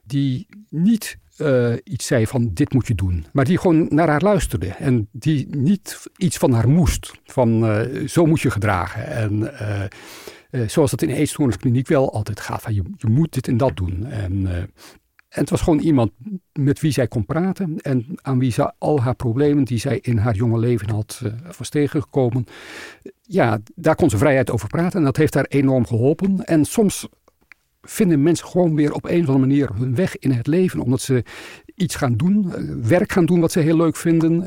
die 0.04 0.46
niet 0.68 1.18
uh, 1.38 1.74
iets 1.84 2.06
zei 2.06 2.26
van 2.26 2.50
dit 2.54 2.72
moet 2.72 2.86
je 2.86 2.94
doen. 2.94 3.26
Maar 3.32 3.44
die 3.44 3.58
gewoon 3.58 3.86
naar 3.90 4.08
haar 4.08 4.22
luisterde. 4.22 4.66
En 4.66 5.08
die 5.12 5.56
niet 5.56 6.06
iets 6.16 6.36
van 6.36 6.52
haar 6.52 6.68
moest. 6.68 7.12
Van 7.24 7.64
uh, 7.64 8.08
zo 8.08 8.26
moet 8.26 8.40
je 8.40 8.50
gedragen. 8.50 9.06
En 9.06 9.40
uh, 9.40 9.84
uh, 10.50 10.68
zoals 10.68 10.90
dat 10.90 11.02
in 11.02 11.10
eetstoorniskliniek 11.10 11.88
wel 11.88 12.12
altijd 12.12 12.40
gaat. 12.40 12.64
Je, 12.68 12.82
je 12.96 13.08
moet 13.08 13.32
dit 13.32 13.48
en 13.48 13.56
dat 13.56 13.76
doen. 13.76 14.06
En, 14.06 14.32
uh, 14.32 14.56
en 14.58 14.70
het 15.28 15.50
was 15.50 15.60
gewoon 15.60 15.78
iemand 15.78 16.10
met 16.52 16.80
wie 16.80 16.92
zij 16.92 17.08
kon 17.08 17.26
praten. 17.26 17.78
En 17.80 18.06
aan 18.22 18.38
wie 18.38 18.52
ze 18.52 18.72
al 18.78 19.00
haar 19.00 19.14
problemen 19.14 19.64
die 19.64 19.78
zij 19.78 19.98
in 20.02 20.16
haar 20.18 20.34
jonge 20.34 20.58
leven 20.58 20.90
had 20.90 21.20
uh, 21.24 21.32
was 21.56 21.68
tegengekomen. 21.68 22.44
Ja, 23.22 23.58
daar 23.74 23.94
kon 23.94 24.10
ze 24.10 24.18
vrijheid 24.18 24.50
over 24.50 24.68
praten. 24.68 24.98
En 24.98 25.04
dat 25.04 25.16
heeft 25.16 25.34
haar 25.34 25.46
enorm 25.48 25.86
geholpen. 25.86 26.44
En 26.44 26.64
soms 26.64 27.08
vinden 27.82 28.22
mensen 28.22 28.46
gewoon 28.46 28.74
weer 28.74 28.92
op 28.92 29.04
een 29.04 29.22
of 29.22 29.26
andere 29.26 29.38
manier 29.38 29.70
hun 29.74 29.94
weg 29.94 30.18
in 30.18 30.30
het 30.30 30.46
leven. 30.46 30.80
Omdat 30.80 31.00
ze 31.00 31.24
iets 31.78 31.94
gaan 31.94 32.16
doen, 32.16 32.52
werk 32.82 33.12
gaan 33.12 33.26
doen 33.26 33.40
wat 33.40 33.52
ze 33.52 33.60
heel 33.60 33.76
leuk 33.76 33.96
vinden. 33.96 34.42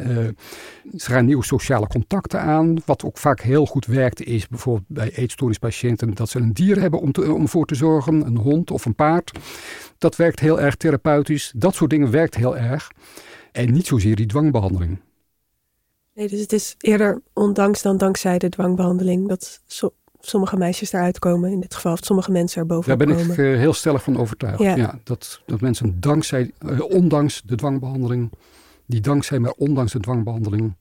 ze 0.98 1.12
gaan 1.12 1.26
nieuwe 1.26 1.44
sociale 1.44 1.88
contacten 1.88 2.42
aan. 2.42 2.76
Wat 2.86 3.04
ook 3.04 3.18
vaak 3.18 3.42
heel 3.42 3.66
goed 3.66 3.86
werkt 3.86 4.24
is 4.24 4.48
bijvoorbeeld 4.48 4.88
bij 4.88 5.12
eetstoornispatiënten 5.12 6.14
dat 6.14 6.30
ze 6.30 6.40
een 6.40 6.54
dier 6.54 6.80
hebben 6.80 7.00
om, 7.00 7.12
te, 7.12 7.34
om 7.34 7.48
voor 7.48 7.66
te 7.66 7.76
zorgen, 7.76 8.26
een 8.26 8.38
hond 8.38 8.72
of 8.72 8.86
een 8.86 8.96
paard. 8.96 9.40
Dat 9.98 10.16
werkt 10.16 10.40
heel 10.40 10.60
erg 10.60 10.76
therapeutisch. 10.76 11.54
Dat 11.56 11.76
soort 11.76 11.90
dingen 11.90 12.12
werkt 12.12 12.36
heel 12.36 12.58
erg. 12.58 12.92
En 13.52 13.72
niet 13.72 13.88
zozeer 13.88 14.16
die 14.16 14.26
dwangbehandeling. 14.26 15.00
Nee, 16.14 16.28
dus 16.28 16.40
het 16.40 16.54
is 16.54 16.76
eerder 16.78 17.22
ondanks 17.34 17.82
dan 17.82 17.98
dankzij 17.98 18.38
de 18.38 18.50
dwangbehandeling 18.50 19.28
dat 19.28 19.62
sommige 20.22 20.58
meisjes 20.58 20.94
eruit 20.94 21.20
komen 21.20 21.52
in 21.52 21.60
dit 21.60 21.76
geval, 21.76 21.92
of 21.92 22.00
sommige 22.02 22.32
mensen 22.32 22.62
er 22.62 22.68
bovenop 22.68 23.00
Daar 23.00 23.08
ben 23.08 23.18
ik 23.18 23.30
eh, 23.30 23.36
heel 23.36 23.74
stellig 23.74 24.04
van 24.04 24.18
overtuigd. 24.18 24.60
Ja. 24.60 25.00
dat, 25.04 25.42
dat 25.46 25.62
mensen 25.62 26.00
dankzij, 26.00 26.52
uh, 26.66 26.82
ondanks 26.82 27.42
de 27.46 27.56
dwangbehandeling, 27.56 28.32
die 28.86 29.02
dankzij 29.02 29.40
maar 29.40 29.54
ondanks 29.58 29.92
de 29.92 30.00
dwangbehandeling, 30.00 30.76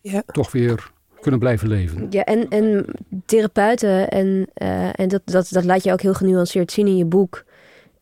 ja. 0.00 0.22
toch 0.26 0.52
weer 0.52 0.90
kunnen 1.20 1.40
blijven 1.40 1.68
leven. 1.68 2.06
Ja, 2.10 2.24
en, 2.24 2.48
en 2.48 2.84
therapeuten, 3.26 4.08
en, 4.08 4.26
uh, 4.62 5.00
en 5.00 5.08
dat, 5.08 5.22
dat, 5.24 5.48
dat 5.50 5.64
laat 5.64 5.84
je 5.84 5.92
ook 5.92 6.00
heel 6.00 6.14
genuanceerd 6.14 6.72
zien 6.72 6.86
in 6.86 6.96
je 6.96 7.04
boek, 7.04 7.44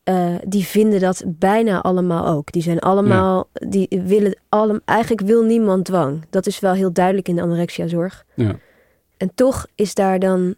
uh, 0.04 0.34
die 0.46 0.64
vinden 0.64 1.00
dat 1.00 1.24
bijna 1.26 1.80
allemaal 1.82 2.26
ook. 2.26 2.52
Die 2.52 2.62
zijn 2.62 2.78
allemaal, 2.78 3.48
die 3.52 4.02
willen 4.04 4.38
allemaal, 4.48 4.80
eigenlijk 4.84 5.26
wil 5.26 5.42
niemand 5.42 5.84
dwang. 5.84 6.24
Dat 6.30 6.46
is 6.46 6.60
wel 6.60 6.72
heel 6.72 6.92
duidelijk 6.92 7.28
in 7.28 7.36
de 7.36 7.42
anorexia-zorg. 7.42 8.24
Ja. 8.34 8.58
En 9.18 9.34
toch 9.34 9.66
is 9.74 9.94
daar 9.94 10.18
dan 10.18 10.54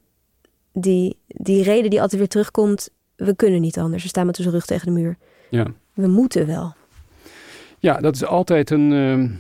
die, 0.73 1.17
die 1.27 1.63
reden 1.63 1.91
die 1.91 2.01
altijd 2.01 2.21
weer 2.21 2.31
terugkomt. 2.31 2.89
We 3.17 3.37
kunnen 3.37 3.61
niet 3.61 3.79
anders. 3.79 4.03
We 4.03 4.09
staan 4.09 4.27
met 4.27 4.39
onze 4.39 4.51
rug 4.51 4.67
tegen 4.67 4.87
de 4.87 5.01
muur. 5.01 5.17
Ja. 5.51 5.67
We 5.95 6.07
moeten 6.07 6.47
wel. 6.47 6.75
Ja, 7.79 8.01
dat 8.01 8.15
is 8.15 8.25
altijd 8.25 8.71
een, 8.71 8.91
uh, 8.91 9.31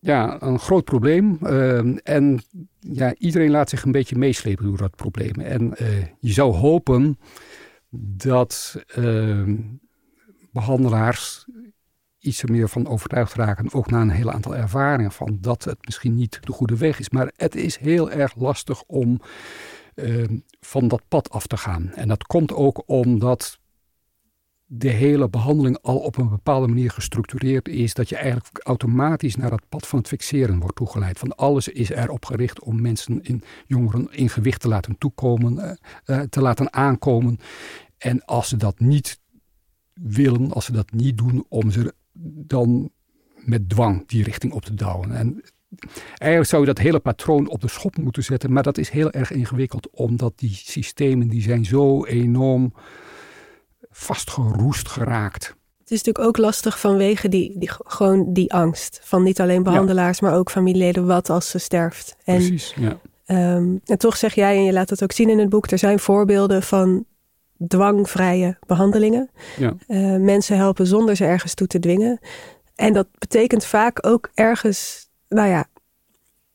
ja, 0.00 0.42
een 0.42 0.58
groot 0.58 0.84
probleem. 0.84 1.38
Uh, 1.42 1.78
en 2.02 2.40
ja, 2.80 3.14
iedereen 3.14 3.50
laat 3.50 3.70
zich 3.70 3.82
een 3.82 3.92
beetje 3.92 4.16
meeslepen 4.16 4.64
door 4.64 4.76
dat 4.76 4.96
probleem. 4.96 5.34
En 5.34 5.62
uh, 5.62 6.04
je 6.18 6.32
zou 6.32 6.54
hopen 6.54 7.18
dat 8.16 8.82
uh, 8.98 9.48
behandelaars 10.52 11.46
iets 12.20 12.42
er 12.42 12.50
meer 12.50 12.68
van 12.68 12.86
overtuigd 12.86 13.34
raken, 13.34 13.72
ook 13.72 13.90
na 13.90 14.00
een 14.00 14.10
heel 14.10 14.30
aantal 14.30 14.56
ervaringen, 14.56 15.12
van 15.12 15.38
dat 15.40 15.64
het 15.64 15.78
misschien 15.80 16.14
niet 16.14 16.38
de 16.40 16.52
goede 16.52 16.76
weg 16.76 16.98
is. 16.98 17.10
Maar 17.10 17.32
het 17.36 17.54
is 17.54 17.76
heel 17.76 18.10
erg 18.10 18.34
lastig 18.36 18.82
om 18.82 19.20
uh, 19.94 20.24
van 20.60 20.88
dat 20.88 21.02
pad 21.08 21.30
af 21.30 21.46
te 21.46 21.56
gaan. 21.56 21.92
En 21.92 22.08
dat 22.08 22.26
komt 22.26 22.52
ook 22.52 22.82
omdat 22.86 23.58
de 24.72 24.88
hele 24.88 25.28
behandeling 25.28 25.78
al 25.82 25.98
op 25.98 26.16
een 26.16 26.28
bepaalde 26.28 26.66
manier 26.66 26.90
gestructureerd 26.90 27.68
is, 27.68 27.94
dat 27.94 28.08
je 28.08 28.16
eigenlijk 28.16 28.66
automatisch 28.66 29.36
naar 29.36 29.50
het 29.50 29.68
pad 29.68 29.86
van 29.86 29.98
het 29.98 30.08
fixeren 30.08 30.58
wordt 30.58 30.76
toegeleid. 30.76 31.18
Van 31.18 31.36
alles 31.36 31.68
is 31.68 31.90
erop 31.90 32.24
gericht 32.24 32.60
om 32.60 32.80
mensen, 32.80 33.22
in, 33.22 33.42
jongeren, 33.66 34.12
in 34.12 34.28
gewicht 34.28 34.60
te 34.60 34.68
laten 34.68 34.98
toekomen, 34.98 35.58
uh, 35.58 35.72
uh, 36.16 36.20
te 36.20 36.40
laten 36.40 36.72
aankomen. 36.72 37.38
En 37.98 38.24
als 38.24 38.48
ze 38.48 38.56
dat 38.56 38.80
niet 38.80 39.20
willen, 39.92 40.52
als 40.52 40.64
ze 40.64 40.72
dat 40.72 40.92
niet 40.92 41.18
doen, 41.18 41.44
om 41.48 41.70
ze 41.70 41.94
dan 42.22 42.90
met 43.34 43.68
dwang 43.68 44.08
die 44.08 44.24
richting 44.24 44.52
op 44.52 44.64
te 44.64 44.74
douwen. 44.74 45.12
En 45.12 45.42
eigenlijk 46.18 46.50
zou 46.50 46.62
je 46.62 46.68
dat 46.68 46.78
hele 46.78 46.98
patroon 46.98 47.48
op 47.48 47.60
de 47.60 47.68
schop 47.68 47.96
moeten 47.96 48.24
zetten, 48.24 48.52
maar 48.52 48.62
dat 48.62 48.78
is 48.78 48.88
heel 48.88 49.10
erg 49.10 49.30
ingewikkeld, 49.30 49.90
omdat 49.90 50.32
die 50.36 50.54
systemen 50.54 51.28
die 51.28 51.42
zijn 51.42 51.64
zo 51.64 52.04
enorm 52.04 52.74
vastgeroest 53.90 54.88
geraakt. 54.88 55.54
Het 55.78 55.90
is 55.98 56.04
natuurlijk 56.04 56.26
ook 56.26 56.44
lastig 56.44 56.80
vanwege 56.80 57.28
die, 57.28 57.58
die, 57.58 57.70
gewoon 57.72 58.32
die 58.32 58.52
angst 58.52 59.00
van 59.02 59.22
niet 59.22 59.40
alleen 59.40 59.62
behandelaars, 59.62 60.20
maar 60.20 60.34
ook 60.34 60.50
familieleden. 60.50 61.06
Wat 61.06 61.30
als 61.30 61.50
ze 61.50 61.58
sterft? 61.58 62.16
En, 62.24 62.36
Precies, 62.36 62.74
ja. 62.76 62.98
Um, 63.56 63.80
en 63.84 63.98
toch 63.98 64.16
zeg 64.16 64.34
jij, 64.34 64.56
en 64.56 64.64
je 64.64 64.72
laat 64.72 64.90
het 64.90 65.02
ook 65.02 65.12
zien 65.12 65.28
in 65.28 65.38
het 65.38 65.48
boek, 65.48 65.70
er 65.70 65.78
zijn 65.78 65.98
voorbeelden 65.98 66.62
van 66.62 67.04
dwangvrije 67.68 68.58
behandelingen. 68.66 69.30
Ja. 69.58 69.74
Uh, 69.88 70.16
mensen 70.16 70.56
helpen 70.56 70.86
zonder 70.86 71.16
ze 71.16 71.24
ergens 71.24 71.54
toe 71.54 71.66
te 71.66 71.78
dwingen. 71.78 72.18
En 72.74 72.92
dat 72.92 73.06
betekent 73.18 73.64
vaak 73.64 74.06
ook 74.06 74.30
ergens, 74.34 75.10
nou 75.28 75.48
ja, 75.48 75.66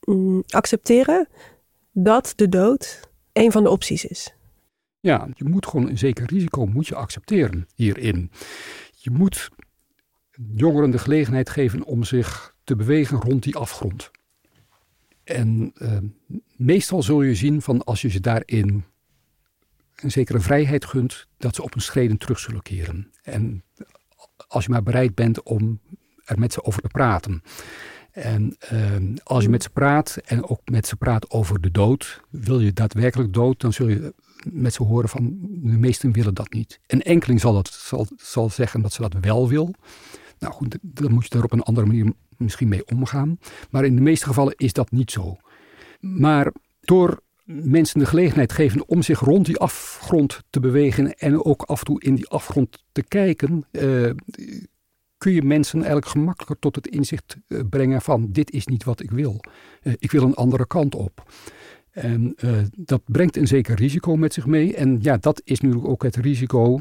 mm, 0.02 0.44
accepteren 0.50 1.28
dat 1.92 2.34
de 2.36 2.50
dood 2.50 3.10
een 3.34 3.52
van 3.52 3.64
de 3.64 3.70
opties 3.70 4.06
is. 4.06 4.36
Ja, 5.00 5.28
je 5.34 5.44
moet 5.44 5.68
gewoon 5.68 5.90
een 5.90 5.98
zeker 5.98 6.26
risico 6.26 6.66
moet 6.66 6.88
je 6.88 6.96
accepteren 6.96 7.68
hierin. 7.76 8.32
Je 8.92 9.12
moet 9.12 9.50
jongeren 10.56 10.92
de 10.92 10.98
gelegenheid 10.98 11.50
geven 11.50 11.84
om 11.84 12.04
zich 12.04 12.56
te 12.64 12.76
bewegen 12.76 13.22
rond 13.22 13.44
die 13.44 13.56
afgrond. 13.56 14.12
En 15.24 15.74
uh, 15.78 15.98
meestal 16.56 17.04
zul 17.04 17.22
je 17.22 17.36
zien 17.36 17.62
van 17.62 17.84
als 17.84 18.02
je 18.02 18.10
ze 18.10 18.20
daarin 18.20 18.84
een 19.96 20.12
zekere 20.12 20.40
vrijheid 20.40 20.86
gunt, 20.86 21.28
dat 21.38 21.56
ze 21.56 21.64
op 21.64 21.76
een 21.76 21.82
schreden 21.82 22.18
terug 22.18 22.40
zullen 22.40 22.62
keren. 22.62 23.12
En 23.24 23.64
als 24.48 24.66
je 24.66 24.72
maar 24.72 24.84
bereid 24.84 25.16
bent 25.16 25.44
om 25.44 25.80
er 26.26 26.40
met 26.40 26.54
ze 26.54 26.64
over 26.64 26.82
te 26.82 26.88
praten. 26.88 27.42
En 28.12 28.58
uh, 28.74 29.18
als 29.24 29.44
je 29.44 29.50
met 29.50 29.64
ze 29.64 29.70
praat 29.70 30.18
en 30.26 30.50
ook 30.50 30.62
met 30.66 30.88
ze 30.88 30.96
praat 30.96 31.30
over 31.30 31.62
de 31.62 31.72
dood, 31.72 32.22
wil 32.30 32.60
je 32.60 32.74
daadwerkelijk 32.74 33.34
dood, 33.34 33.62
dan 33.62 33.74
zul 33.74 33.88
je 33.88 34.14
met 34.52 34.74
ze 34.74 34.84
horen 34.84 35.10
van 35.10 35.38
de 35.42 35.78
meesten 35.78 36.12
willen 36.12 36.34
dat 36.34 36.54
niet. 36.54 36.80
Een 36.88 37.02
enkeling 37.02 37.40
zal, 37.40 37.54
dat, 37.54 37.68
zal, 37.68 38.08
zal 38.18 38.50
zeggen 38.50 38.82
dat 38.82 38.94
ze 38.94 39.02
dat 39.02 39.14
wel 39.22 39.50
wil. 39.50 39.74
Nou 40.40 40.54
goed, 40.54 40.78
dan 40.82 41.12
moet 41.12 41.28
je 41.28 41.38
er 41.38 41.44
op 41.44 41.52
een 41.52 41.62
andere 41.64 41.88
manier 41.88 42.14
misschien 42.38 42.68
mee 42.68 42.86
omgaan. 42.86 43.40
Maar 43.70 43.86
in 43.86 43.96
de 43.96 44.02
meeste 44.02 44.26
gevallen 44.26 44.54
is 44.58 44.74
dat 44.74 44.92
niet 44.92 45.12
zo. 45.12 45.38
Maar 46.00 46.52
door 46.82 47.22
mensen 47.46 48.00
de 48.00 48.06
gelegenheid 48.06 48.52
geven 48.52 48.88
om 48.88 49.02
zich 49.02 49.20
rond 49.20 49.46
die 49.46 49.58
afgrond 49.58 50.42
te 50.50 50.60
bewegen 50.60 51.18
en 51.18 51.44
ook 51.44 51.62
af 51.62 51.80
en 51.80 51.86
toe 51.86 52.02
in 52.02 52.16
die 52.16 52.28
afgrond 52.28 52.84
te 52.92 53.04
kijken, 53.04 53.66
uh, 53.72 54.12
kun 55.18 55.32
je 55.32 55.42
mensen 55.42 55.78
eigenlijk 55.78 56.08
gemakkelijker 56.08 56.60
tot 56.60 56.76
het 56.76 56.88
inzicht 56.88 57.38
uh, 57.48 57.60
brengen 57.70 58.02
van 58.02 58.32
dit 58.32 58.52
is 58.52 58.66
niet 58.66 58.84
wat 58.84 59.02
ik 59.02 59.12
wil. 59.12 59.40
Uh, 59.84 59.94
ik 59.98 60.12
wil 60.12 60.24
een 60.24 60.34
andere 60.36 60.68
kant 60.68 60.96
op. 60.96 61.34
En 61.92 62.36
dat 62.76 63.02
brengt 63.06 63.38
een 63.38 63.48
zeker 63.48 63.76
risico 63.76 64.16
met 64.16 64.34
zich 64.34 64.46
mee. 64.46 64.76
En 64.76 64.98
ja, 65.02 65.18
dat 65.18 65.42
is 65.44 65.60
nu 65.60 65.74
ook 65.74 66.04
het 66.04 66.16
risico 66.16 66.80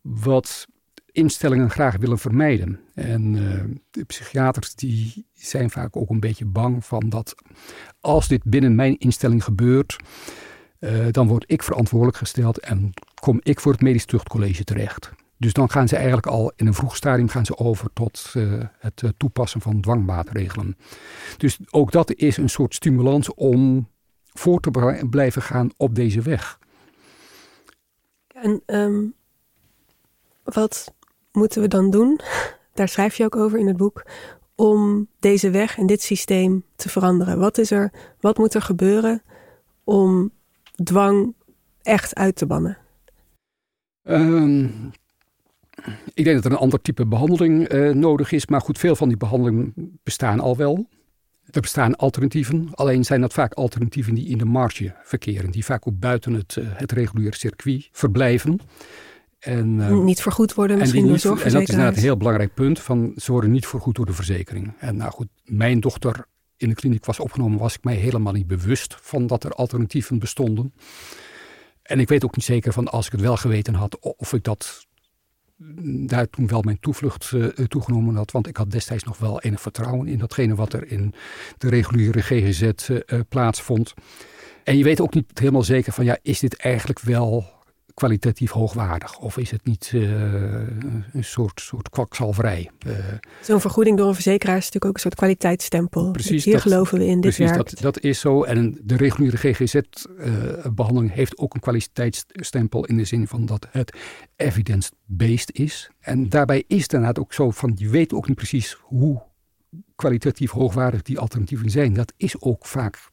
wat 0.00 0.66
instellingen 1.14 1.70
graag 1.70 1.96
willen 1.96 2.18
vermijden. 2.18 2.80
En 2.94 3.34
uh, 3.34 3.64
de 3.90 4.04
psychiaters 4.04 4.74
die 4.74 5.26
zijn 5.32 5.70
vaak 5.70 5.96
ook 5.96 6.10
een 6.10 6.20
beetje 6.20 6.44
bang 6.44 6.84
van 6.84 7.08
dat 7.08 7.34
als 8.00 8.28
dit 8.28 8.44
binnen 8.44 8.74
mijn 8.74 8.98
instelling 8.98 9.44
gebeurt, 9.44 9.96
uh, 10.78 11.06
dan 11.10 11.26
word 11.26 11.44
ik 11.46 11.62
verantwoordelijk 11.62 12.16
gesteld 12.18 12.58
en 12.58 12.92
kom 13.20 13.40
ik 13.42 13.60
voor 13.60 13.72
het 13.72 13.80
medisch 13.80 14.04
tuchtcollege 14.04 14.64
terecht. 14.64 15.12
Dus 15.36 15.52
dan 15.52 15.70
gaan 15.70 15.88
ze 15.88 15.96
eigenlijk 15.96 16.26
al 16.26 16.52
in 16.56 16.66
een 16.66 16.74
vroeg 16.74 16.96
stadium 16.96 17.28
gaan 17.28 17.46
ze 17.46 17.58
over 17.58 17.90
tot 17.92 18.32
uh, 18.36 18.62
het 18.78 19.02
toepassen 19.16 19.60
van 19.60 19.80
dwangmaatregelen. 19.80 20.76
Dus 21.36 21.58
ook 21.70 21.92
dat 21.92 22.14
is 22.14 22.36
een 22.36 22.48
soort 22.48 22.74
stimulans 22.74 23.34
om 23.34 23.88
voor 24.32 24.60
te 24.60 25.04
blijven 25.10 25.42
gaan 25.42 25.70
op 25.76 25.94
deze 25.94 26.22
weg. 26.22 26.58
En 28.28 28.62
um, 28.66 29.14
wat 30.42 30.94
moeten 31.34 31.62
we 31.62 31.68
dan 31.68 31.90
doen? 31.90 32.20
Daar 32.74 32.88
schrijf 32.88 33.16
je 33.16 33.24
ook 33.24 33.36
over 33.36 33.58
in 33.58 33.66
het 33.66 33.76
boek. 33.76 34.06
Om 34.54 35.08
deze 35.18 35.50
weg 35.50 35.78
en 35.78 35.86
dit 35.86 36.02
systeem 36.02 36.64
te 36.76 36.88
veranderen. 36.88 37.38
Wat 37.38 37.58
is 37.58 37.70
er, 37.70 37.92
wat 38.20 38.38
moet 38.38 38.54
er 38.54 38.62
gebeuren 38.62 39.22
om 39.84 40.30
dwang 40.84 41.34
echt 41.82 42.14
uit 42.14 42.36
te 42.36 42.46
bannen? 42.46 42.78
Um, 44.02 44.92
ik 46.14 46.24
denk 46.24 46.36
dat 46.36 46.44
er 46.44 46.50
een 46.50 46.56
ander 46.56 46.80
type 46.80 47.06
behandeling 47.06 47.72
uh, 47.72 47.90
nodig 47.90 48.32
is. 48.32 48.46
Maar 48.46 48.60
goed, 48.60 48.78
veel 48.78 48.96
van 48.96 49.08
die 49.08 49.16
behandelingen 49.16 49.72
bestaan 50.02 50.40
al 50.40 50.56
wel. 50.56 50.88
Er 51.50 51.60
bestaan 51.60 51.96
alternatieven, 51.96 52.68
alleen 52.72 53.04
zijn 53.04 53.20
dat 53.20 53.32
vaak 53.32 53.52
alternatieven 53.52 54.14
die 54.14 54.28
in 54.28 54.38
de 54.38 54.44
marge 54.44 54.94
verkeren, 55.02 55.50
die 55.50 55.64
vaak 55.64 55.88
ook 55.88 55.98
buiten 55.98 56.32
het, 56.32 56.56
uh, 56.56 56.64
het 56.68 56.92
reguliere 56.92 57.36
circuit 57.36 57.88
verblijven. 57.92 58.60
En, 59.44 59.78
uh, 59.78 59.98
niet 59.98 60.22
vergoed 60.22 60.54
worden 60.54 60.78
misschien 60.78 61.06
door 61.06 61.18
zorgverzekeraars. 61.18 61.54
En 61.54 61.60
dat 61.60 61.68
is 61.68 61.74
inderdaad 61.74 61.96
een 61.96 62.02
heel 62.02 62.16
belangrijk 62.16 62.54
punt. 62.54 62.80
Van, 62.80 63.12
ze 63.16 63.32
worden 63.32 63.50
niet 63.50 63.66
vergoed 63.66 63.94
door 63.94 64.06
de 64.06 64.12
verzekering. 64.12 64.72
En 64.78 64.96
nou 64.96 65.10
goed, 65.10 65.28
mijn 65.44 65.80
dochter 65.80 66.26
in 66.56 66.68
de 66.68 66.74
kliniek 66.74 67.04
was 67.04 67.20
opgenomen, 67.20 67.58
was 67.58 67.74
ik 67.74 67.84
mij 67.84 67.94
helemaal 67.94 68.32
niet 68.32 68.46
bewust 68.46 68.96
van 69.00 69.26
dat 69.26 69.44
er 69.44 69.50
alternatieven 69.50 70.18
bestonden. 70.18 70.74
En 71.82 72.00
ik 72.00 72.08
weet 72.08 72.24
ook 72.24 72.36
niet 72.36 72.44
zeker 72.44 72.72
van 72.72 72.88
als 72.88 73.06
ik 73.06 73.12
het 73.12 73.20
wel 73.20 73.36
geweten 73.36 73.74
had, 73.74 73.98
of 73.98 74.32
ik 74.32 74.44
dat 74.44 74.86
daar 76.06 76.30
toen 76.30 76.46
wel 76.46 76.62
mijn 76.62 76.80
toevlucht 76.80 77.30
uh, 77.34 77.46
toegenomen 77.46 78.16
had. 78.16 78.30
Want 78.30 78.46
ik 78.46 78.56
had 78.56 78.70
destijds 78.70 79.04
nog 79.04 79.18
wel 79.18 79.40
enig 79.40 79.60
vertrouwen 79.60 80.08
in 80.08 80.18
datgene 80.18 80.54
wat 80.54 80.72
er 80.72 80.90
in 80.90 81.14
de 81.58 81.68
reguliere 81.68 82.22
GGZ 82.22 82.88
uh, 82.88 83.20
plaatsvond. 83.28 83.94
En 84.64 84.78
je 84.78 84.84
weet 84.84 85.00
ook 85.00 85.14
niet 85.14 85.38
helemaal 85.38 85.62
zeker 85.62 85.92
van 85.92 86.04
ja, 86.04 86.18
is 86.22 86.38
dit 86.38 86.56
eigenlijk 86.56 87.00
wel 87.00 87.53
kwalitatief 87.94 88.50
hoogwaardig? 88.50 89.18
Of 89.18 89.36
is 89.36 89.50
het 89.50 89.64
niet 89.64 89.90
uh, 89.94 90.02
een 91.12 91.24
soort, 91.24 91.60
soort 91.60 91.88
kwakzalverij? 91.88 92.70
Uh, 92.86 92.94
Zo'n 93.42 93.60
vergoeding 93.60 93.96
door 93.96 94.08
een 94.08 94.14
verzekeraar 94.14 94.56
is 94.56 94.64
natuurlijk 94.64 94.84
ook 94.84 94.94
een 94.94 95.00
soort 95.00 95.14
kwaliteitsstempel. 95.14 96.10
Precies. 96.10 96.44
Hier 96.44 96.60
geloven 96.60 96.98
we 96.98 97.04
in, 97.04 97.20
dit 97.20 97.20
precies, 97.20 97.50
werkt. 97.50 97.70
Dat, 97.70 97.94
dat 97.94 98.02
is 98.02 98.20
zo. 98.20 98.42
En 98.42 98.78
de 98.82 98.96
reguliere 98.96 99.36
GGZ-behandeling 99.36 101.12
heeft 101.12 101.38
ook 101.38 101.54
een 101.54 101.60
kwaliteitsstempel 101.60 102.84
in 102.84 102.96
de 102.96 103.04
zin 103.04 103.28
van 103.28 103.46
dat 103.46 103.66
het 103.70 103.96
evidence-based 104.36 105.52
is. 105.52 105.90
En 106.00 106.28
daarbij 106.28 106.64
is 106.66 106.82
het 106.82 106.92
inderdaad 106.92 107.18
ook 107.18 107.32
zo 107.32 107.50
van, 107.50 107.72
je 107.76 107.88
weet 107.88 108.12
ook 108.12 108.28
niet 108.28 108.36
precies 108.36 108.76
hoe 108.80 109.22
kwalitatief 109.94 110.50
hoogwaardig 110.50 111.02
die 111.02 111.18
alternatieven 111.18 111.70
zijn. 111.70 111.92
Dat 111.92 112.12
is 112.16 112.40
ook 112.40 112.66
vaak 112.66 113.10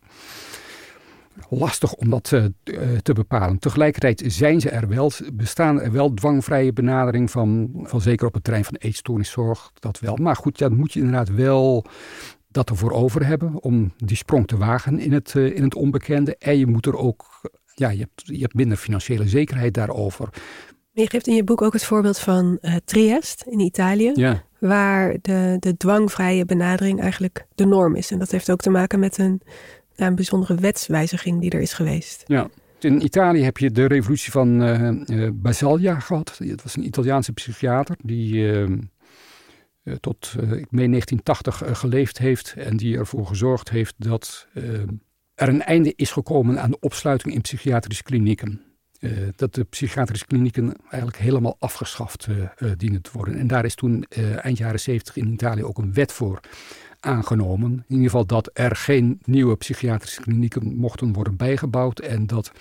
lastig 1.50 1.94
om 1.94 2.10
dat 2.10 2.32
uh, 2.32 2.46
te 3.02 3.14
bepalen. 3.14 3.60
Tegelijkertijd 3.60 4.24
zijn 4.26 4.62
ze 4.62 4.70
er 4.70 4.88
wel, 4.88 5.12
bestaan 5.34 5.82
er 5.82 5.92
wel 5.92 6.14
dwangvrije 6.14 6.74
benadering 6.74 7.32
van, 7.32 7.70
van 7.84 8.02
zeker 8.02 8.28
op 8.28 8.34
het 8.34 8.44
terrein 8.44 8.66
van 8.66 8.76
eetstoorniszorg, 8.76 9.72
dat 9.80 10.00
wel. 10.00 10.16
Maar 10.16 10.36
goed, 10.36 10.58
dan 10.58 10.76
moet 10.76 10.94
je 10.94 11.00
inderdaad 11.00 11.30
wel 11.30 11.86
dat 12.48 12.70
ervoor 12.70 12.92
over 12.92 13.26
hebben 13.26 13.64
om 13.64 13.94
die 13.98 14.18
sprong 14.18 14.48
te 14.48 14.58
wagen 14.58 15.00
in 15.00 15.14
het, 15.14 15.34
uh, 15.34 15.56
in 15.56 15.64
het 15.64 15.76
onbekende. 15.76 16.36
En 16.38 16.58
je 16.58 16.68
moet 16.68 16.86
er 16.86 16.98
ook, 16.98 17.26
ja, 17.76 17.90
je 17.90 18.00
hebt, 18.00 18.22
je 18.26 18.42
hebt 18.42 18.54
minder 18.54 18.78
financiële 18.78 19.28
zekerheid 19.28 19.74
daarover. 19.74 20.30
Je 20.94 21.10
geeft 21.10 21.28
in 21.28 21.36
je 21.36 21.44
boek 21.44 21.62
ook 21.62 21.74
het 21.74 21.84
voorbeeld 21.84 22.20
van 22.20 22.58
uh, 22.62 22.76
Triest 22.86 23.44
in 23.48 23.60
Italië, 23.60 24.12
ja. 24.14 24.44
waar 24.60 25.18
de, 25.22 25.58
de 25.60 25.78
dwangvrije 25.78 26.46
benadering 26.46 27.02
eigenlijk 27.02 27.46
de 27.56 27.66
norm 27.66 27.96
is. 27.96 28.12
En 28.12 28.20
dat 28.20 28.32
heeft 28.32 28.52
ook 28.52 28.62
te 28.62 28.70
maken 28.70 29.00
met 29.00 29.18
een 29.18 29.42
een 30.08 30.16
bijzondere 30.16 30.56
wetswijziging 30.56 31.42
die 31.42 31.50
er 31.50 31.62
is 31.62 31.74
geweest. 31.74 32.24
Ja. 32.26 32.50
In 32.80 33.04
Italië 33.04 33.42
heb 33.42 33.58
je 33.58 33.72
de 33.72 33.86
revolutie 33.86 34.32
van 34.32 34.62
uh, 34.62 35.30
Basaglia 35.34 36.00
gehad. 36.00 36.38
Het 36.38 36.64
was 36.64 36.76
een 36.76 36.86
Italiaanse 36.86 37.34
psychiater 37.34 37.96
die 38.04 38.34
uh, 38.34 38.68
tot, 40.00 40.34
meen 40.70 40.92
1980 40.92 41.62
geleefd 41.80 42.18
heeft. 42.18 42.54
En 42.58 42.78
die 42.78 42.98
ervoor 42.98 43.26
gezorgd 43.26 43.70
heeft 43.70 43.94
dat 43.98 44.48
er 45.36 45.48
een 45.48 45.62
einde 45.62 45.94
is 45.96 46.12
gekomen 46.12 46.62
aan 46.62 46.72
de 46.72 46.80
opsluiting 46.80 47.34
in 47.34 47.42
psychiatrische 47.42 48.04
klinieken. 48.04 48.62
dat 49.36 49.54
de 49.54 49.64
psychiatrische 49.64 50.26
klinieken 50.26 50.76
eigenlijk 50.90 51.18
helemaal 51.18 51.56
afgeschaft 51.60 52.28
dienen 52.78 53.02
te 53.02 53.10
worden. 53.14 53.36
En 53.36 53.48
daar 53.48 53.66
is 53.66 53.76
toen 53.76 54.04
eind 54.42 54.58
jaren 54.58 54.80
70 54.80 55.16
in 55.16 55.34
Italië 55.34 55.64
ook 55.64 55.78
een 55.78 55.94
wet 55.94 56.12
voor 56.12 56.40
aangenomen. 57.02 57.72
In 57.72 57.84
ieder 57.88 58.06
geval 58.06 58.26
dat 58.26 58.50
er 58.54 58.76
geen 58.76 59.20
nieuwe 59.26 59.56
psychiatrische 59.56 60.22
klinieken 60.22 60.76
mochten 60.76 61.14
worden 61.14 61.36
bijgebouwd 61.36 62.00
en 62.00 62.28
dat 62.28 62.52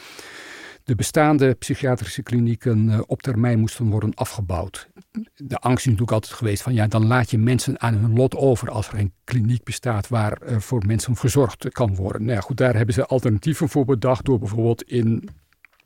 de 0.85 0.95
bestaande 0.95 1.55
psychiatrische 1.55 2.23
klinieken 2.23 2.89
uh, 2.89 3.01
op 3.07 3.23
termijn 3.23 3.59
moesten 3.59 3.91
worden 3.91 4.15
afgebouwd. 4.15 4.89
De 5.35 5.59
angst 5.59 5.79
is 5.79 5.85
natuurlijk 5.85 6.13
altijd 6.13 6.33
geweest 6.33 6.63
van 6.63 6.75
ja, 6.75 6.87
dan 6.87 7.07
laat 7.07 7.31
je 7.31 7.39
mensen 7.39 7.81
aan 7.81 7.95
hun 7.95 8.15
lot 8.15 8.37
over 8.37 8.71
als 8.71 8.89
er 8.89 8.99
een 8.99 9.13
kliniek 9.25 9.65
bestaat 9.65 10.09
waar 10.09 10.39
uh, 10.43 10.59
voor 10.59 10.87
mensen 10.87 11.17
gezorgd 11.17 11.69
kan 11.69 11.95
worden. 11.95 12.23
Nou 12.23 12.35
ja, 12.35 12.41
goed, 12.41 12.57
daar 12.57 12.77
hebben 12.77 12.95
ze 12.95 13.07
alternatieven 13.07 13.69
voor 13.69 13.85
bedacht 13.85 14.25
door 14.25 14.39
bijvoorbeeld 14.39 14.83
in 14.83 15.29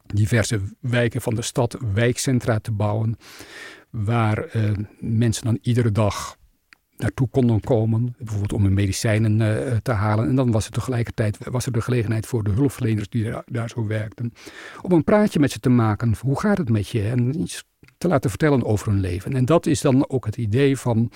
diverse 0.06 0.60
wijken 0.80 1.20
van 1.20 1.34
de 1.34 1.42
stad 1.42 1.78
wijkcentra 1.94 2.58
te 2.58 2.72
bouwen, 2.72 3.16
waar 3.90 4.56
uh, 4.56 4.72
mensen 5.00 5.44
dan 5.44 5.58
iedere 5.62 5.92
dag 5.92 6.36
naartoe 6.96 7.28
konden 7.28 7.60
komen, 7.60 8.14
bijvoorbeeld 8.18 8.52
om 8.52 8.62
hun 8.62 8.74
medicijnen 8.74 9.40
uh, 9.40 9.76
te 9.82 9.92
halen. 9.92 10.28
En 10.28 10.34
dan 10.34 10.50
was 10.50 10.66
er 10.66 10.72
tegelijkertijd 10.72 11.38
was 11.50 11.66
er 11.66 11.72
de 11.72 11.80
gelegenheid 11.80 12.26
voor 12.26 12.44
de 12.44 12.50
hulpverleners 12.50 13.08
die 13.08 13.32
daar, 13.46 13.68
zo 13.68 13.86
werkten, 13.86 14.32
om 14.82 14.92
een 14.92 15.04
praatje 15.04 15.38
met 15.38 15.52
ze 15.52 15.60
te 15.60 15.68
maken. 15.68 16.14
Hoe 16.20 16.40
gaat 16.40 16.58
het 16.58 16.68
met 16.68 16.88
je? 16.88 17.02
En 17.02 17.40
iets 17.40 17.64
te 17.98 18.08
laten 18.08 18.30
vertellen 18.30 18.64
over 18.64 18.88
hun 18.88 19.00
leven. 19.00 19.32
En 19.32 19.44
dat 19.44 19.66
is 19.66 19.80
dan 19.80 20.08
ook 20.08 20.24
het 20.24 20.36
idee 20.36 20.78
van 20.78 21.10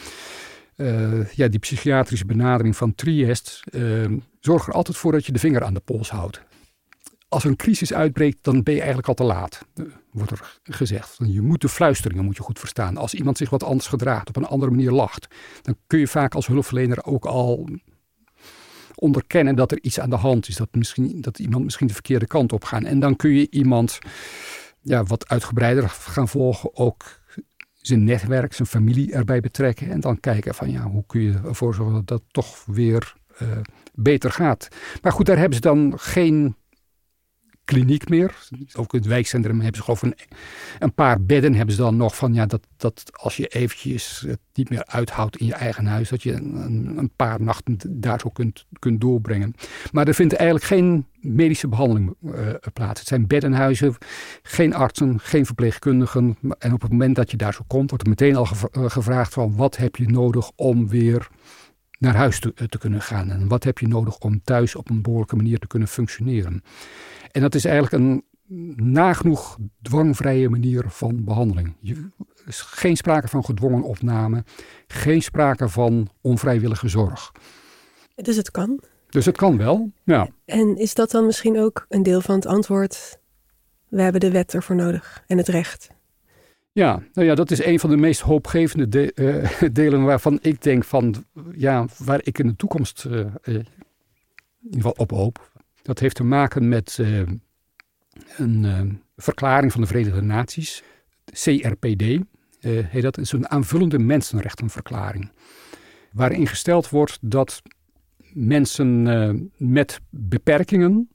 uh, 0.76 1.33
ja, 1.33 1.49
die 1.49 1.59
psychiatrische 1.59 2.26
benadering 2.26 2.76
van 2.76 2.95
Triest. 2.95 3.62
Uh, 3.70 4.07
zorg 4.41 4.66
er 4.66 4.72
altijd 4.72 4.97
voor 4.97 5.12
dat 5.12 5.26
je 5.26 5.33
de 5.33 5.39
vinger 5.39 5.64
aan 5.64 5.74
de 5.74 5.81
pols 5.81 6.11
houdt 6.11 6.47
als 7.29 7.45
er 7.45 7.51
een 7.51 7.57
crisis 7.57 7.93
uitbreekt, 7.93 8.39
dan 8.41 8.62
ben 8.62 8.74
je 8.74 8.79
eigenlijk 8.79 9.09
al 9.09 9.14
te 9.14 9.24
laat, 9.24 9.66
wordt 10.11 10.31
er 10.31 10.59
gezegd. 10.62 11.16
Je 11.24 11.43
moet 11.43 11.61
de 11.61 11.68
fluisteringen 11.68 12.24
moet 12.24 12.37
je 12.37 12.43
goed 12.43 12.59
verstaan. 12.59 12.97
Als 12.97 13.14
iemand 13.14 13.37
zich 13.37 13.51
wat 13.51 13.62
anders 13.62 13.87
gedraagt, 13.87 14.29
op 14.29 14.37
een 14.37 14.45
andere 14.45 14.70
manier 14.70 14.91
lacht, 14.91 15.26
dan 15.62 15.76
kun 15.87 15.99
je 15.99 16.07
vaak 16.07 16.35
als 16.35 16.47
hulpverlener 16.47 17.05
ook 17.05 17.24
al 17.24 17.68
onderkennen 18.95 19.57
dat 19.57 19.72
er 19.72 19.79
iets 19.83 20.01
aan 20.01 20.11
de 20.11 20.16
hand 20.16 20.49
is. 20.49 20.57
Dat, 20.57 20.68
misschien, 20.72 21.20
dat 21.20 21.39
iemand 21.39 21.64
misschien 21.64 21.87
de 21.87 21.93
verkeerde 21.93 22.26
kant 22.26 22.53
op 22.53 22.64
gaat. 22.64 22.83
En 22.83 23.01
dan 23.01 23.16
kun 23.16 23.31
je 23.31 23.51
iemand 23.51 23.99
ja, 24.81 25.05
wat 25.05 25.29
uitgebreider 25.29 25.89
gaan 25.89 26.29
volgen, 26.29 26.76
ook 26.76 27.20
zijn 27.74 28.05
netwerk, 28.05 28.53
zijn 28.53 28.68
familie 28.68 29.12
erbij 29.12 29.41
betrekken. 29.41 29.91
En 29.91 30.01
dan 30.01 30.20
kijken 30.20 30.55
van 30.55 30.70
ja, 30.70 30.83
hoe 30.83 31.05
kun 31.07 31.20
je 31.20 31.41
ervoor 31.45 31.74
zorgen 31.74 31.95
dat 31.95 32.07
dat 32.07 32.22
toch 32.31 32.64
weer 32.64 33.14
uh, 33.43 33.49
beter 33.95 34.31
gaat. 34.31 34.68
Maar 35.03 35.12
goed, 35.12 35.26
daar 35.26 35.39
hebben 35.39 35.55
ze 35.55 35.61
dan 35.61 35.93
geen 35.97 36.57
kliniek 37.68 38.08
meer. 38.08 38.34
Ook 38.74 38.92
in 38.92 38.98
het 38.98 39.08
wijkcentrum 39.08 39.60
hebben 39.60 39.76
ze 39.76 39.82
geloof 39.82 40.02
een, 40.02 40.14
een 40.78 40.94
paar 40.94 41.22
bedden. 41.22 41.54
Hebben 41.54 41.74
ze 41.74 41.80
dan 41.80 41.96
nog 41.96 42.16
van 42.16 42.34
ja, 42.34 42.46
dat, 42.46 42.66
dat 42.76 43.02
als 43.12 43.36
je 43.36 43.46
eventjes 43.46 44.24
het 44.26 44.38
niet 44.54 44.70
meer 44.70 44.86
uithoudt 44.86 45.36
in 45.36 45.46
je 45.46 45.54
eigen 45.54 45.86
huis, 45.86 46.08
dat 46.08 46.22
je 46.22 46.32
een, 46.32 46.94
een 46.96 47.10
paar 47.16 47.42
nachten 47.42 47.76
daar 47.86 48.20
zo 48.20 48.28
kunt, 48.28 48.66
kunt 48.78 49.00
doorbrengen. 49.00 49.54
Maar 49.92 50.06
er 50.06 50.14
vindt 50.14 50.34
eigenlijk 50.34 50.68
geen 50.68 51.06
medische 51.20 51.68
behandeling 51.68 52.14
uh, 52.22 52.32
plaats. 52.72 53.00
Het 53.00 53.08
zijn 53.08 53.26
beddenhuizen, 53.26 53.96
geen 54.42 54.74
artsen, 54.74 55.20
geen 55.20 55.46
verpleegkundigen. 55.46 56.36
En 56.58 56.72
op 56.72 56.82
het 56.82 56.90
moment 56.90 57.16
dat 57.16 57.30
je 57.30 57.36
daar 57.36 57.54
zo 57.54 57.62
komt, 57.66 57.90
wordt 57.90 58.04
er 58.04 58.10
meteen 58.10 58.36
al 58.36 58.46
gevraagd 58.72 59.32
van 59.32 59.56
wat 59.56 59.76
heb 59.76 59.96
je 59.96 60.08
nodig 60.08 60.50
om 60.56 60.88
weer 60.88 61.28
naar 61.99 62.14
huis 62.14 62.40
te, 62.40 62.53
te, 62.68 62.78
kunnen 62.78 63.03
gaan. 63.03 63.30
En 63.30 63.49
wat 63.49 63.64
heb 63.64 63.78
je 63.78 63.88
nodig 63.88 64.18
om 64.18 64.42
thuis 64.44 64.74
op 64.74 64.90
een 64.90 65.03
behoorlijke 65.03 65.36
manier 65.36 65.59
te 65.59 65.66
kunnen 65.66 65.88
functioneren. 65.88 66.62
En 67.30 67.40
dat 67.40 67.55
is 67.55 67.64
eigenlijk 67.64 68.05
een 68.05 68.24
nagenoeg 68.92 69.59
dwangvrije 69.82 70.49
manier 70.49 70.84
van 70.88 71.24
behandeling. 71.24 71.76
Je, 71.80 72.09
is 72.46 72.61
geen 72.61 72.96
sprake 72.96 73.28
van 73.28 73.44
gedwongen 73.44 73.82
opname, 73.82 74.44
geen 74.86 75.22
sprake 75.22 75.68
van 75.68 76.09
onvrijwillige 76.20 76.88
zorg. 76.88 77.32
Dus 78.14 78.36
het 78.36 78.51
kan? 78.51 78.80
Dus 79.09 79.26
het 79.26 79.36
kan 79.36 79.57
wel, 79.57 79.92
ja. 80.05 80.28
En 80.44 80.76
is 80.76 80.94
dat 80.94 81.11
dan 81.11 81.26
misschien 81.26 81.59
ook 81.59 81.86
een 81.88 82.03
deel 82.03 82.20
van 82.20 82.34
het 82.34 82.46
antwoord? 82.46 83.18
We 83.88 84.03
hebben 84.03 84.20
de 84.20 84.30
wet 84.30 84.55
ervoor 84.55 84.76
nodig 84.76 85.24
en 85.26 85.38
het 85.38 85.49
recht. 85.49 85.88
Ja, 86.79 87.03
nou 87.12 87.26
ja, 87.26 87.35
dat 87.35 87.51
is 87.51 87.64
een 87.64 87.81
van 87.81 87.91
de 87.91 87.97
meest 87.97 88.20
hoopgevende 88.20 88.89
de, 88.89 89.12
uh, 89.14 89.68
delen 89.72 90.05
waarvan 90.05 90.39
ik 90.43 90.62
denk 90.62 90.85
van, 90.85 91.24
ja, 91.53 91.87
waar 91.97 92.20
ik 92.22 92.39
in 92.39 92.47
de 92.47 92.57
toekomst 92.57 93.05
uh, 93.05 93.18
in 93.43 93.66
ieder 94.62 94.76
geval 94.76 94.95
op 94.97 95.11
hoop. 95.11 95.53
Dat 95.83 95.99
heeft 95.99 96.16
te 96.16 96.24
maken 96.24 96.68
met 96.68 96.99
een 98.37 99.03
verklaring 99.16 99.72
van 99.72 99.81
de 99.81 99.87
Verenigde 99.87 100.20
Naties, 100.22 100.83
CRPD. 101.24 102.05
Heet 102.61 103.03
dat 103.03 103.18
is 103.18 103.33
een 103.33 103.49
aanvullende 103.49 103.99
mensenrechtenverklaring. 103.99 105.31
Waarin 106.12 106.47
gesteld 106.47 106.89
wordt 106.89 107.18
dat 107.20 107.62
mensen 108.33 109.03
met 109.57 110.01
beperkingen, 110.11 111.09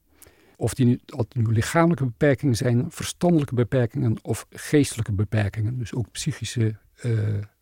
of 0.63 0.73
die 0.73 0.85
nu, 0.85 0.99
lichamelijke 1.33 2.05
beperkingen 2.05 2.55
zijn, 2.55 2.91
verstandelijke 2.91 3.55
beperkingen 3.55 4.17
of 4.21 4.45
geestelijke 4.49 5.11
beperkingen, 5.11 5.77
dus 5.77 5.93
ook 5.93 6.11
psychische 6.11 6.75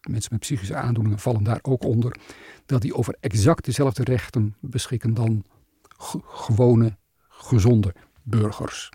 mensen 0.02 0.32
met 0.32 0.40
psychische 0.40 0.76
aandoeningen 0.76 1.20
vallen 1.20 1.44
daar 1.44 1.60
ook 1.62 1.84
onder, 1.84 2.16
dat 2.66 2.82
die 2.82 2.96
over 2.96 3.16
exact 3.20 3.66
dezelfde 3.66 4.04
rechten 4.04 4.56
beschikken 4.60 5.14
dan 5.14 5.44
gewone 6.26 6.98
gezonde 7.30 7.94
burgers. 8.24 8.90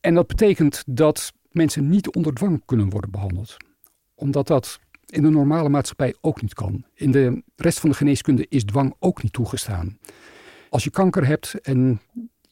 En 0.00 0.14
dat 0.14 0.26
betekent 0.26 0.82
dat 0.86 1.32
mensen 1.50 1.88
niet 1.88 2.14
onder 2.14 2.34
dwang 2.34 2.62
kunnen 2.64 2.90
worden 2.90 3.10
behandeld. 3.10 3.56
Omdat 4.14 4.46
dat 4.46 4.78
in 5.06 5.22
de 5.22 5.30
normale 5.30 5.68
maatschappij 5.68 6.14
ook 6.20 6.42
niet 6.42 6.54
kan. 6.54 6.84
In 6.94 7.10
de 7.10 7.42
rest 7.56 7.80
van 7.80 7.90
de 7.90 7.96
geneeskunde 7.96 8.46
is 8.48 8.64
dwang 8.64 8.94
ook 8.98 9.22
niet 9.22 9.32
toegestaan. 9.32 9.98
Als 10.68 10.84
je 10.84 10.90
kanker 10.90 11.26
hebt 11.26 11.60
en 11.60 12.00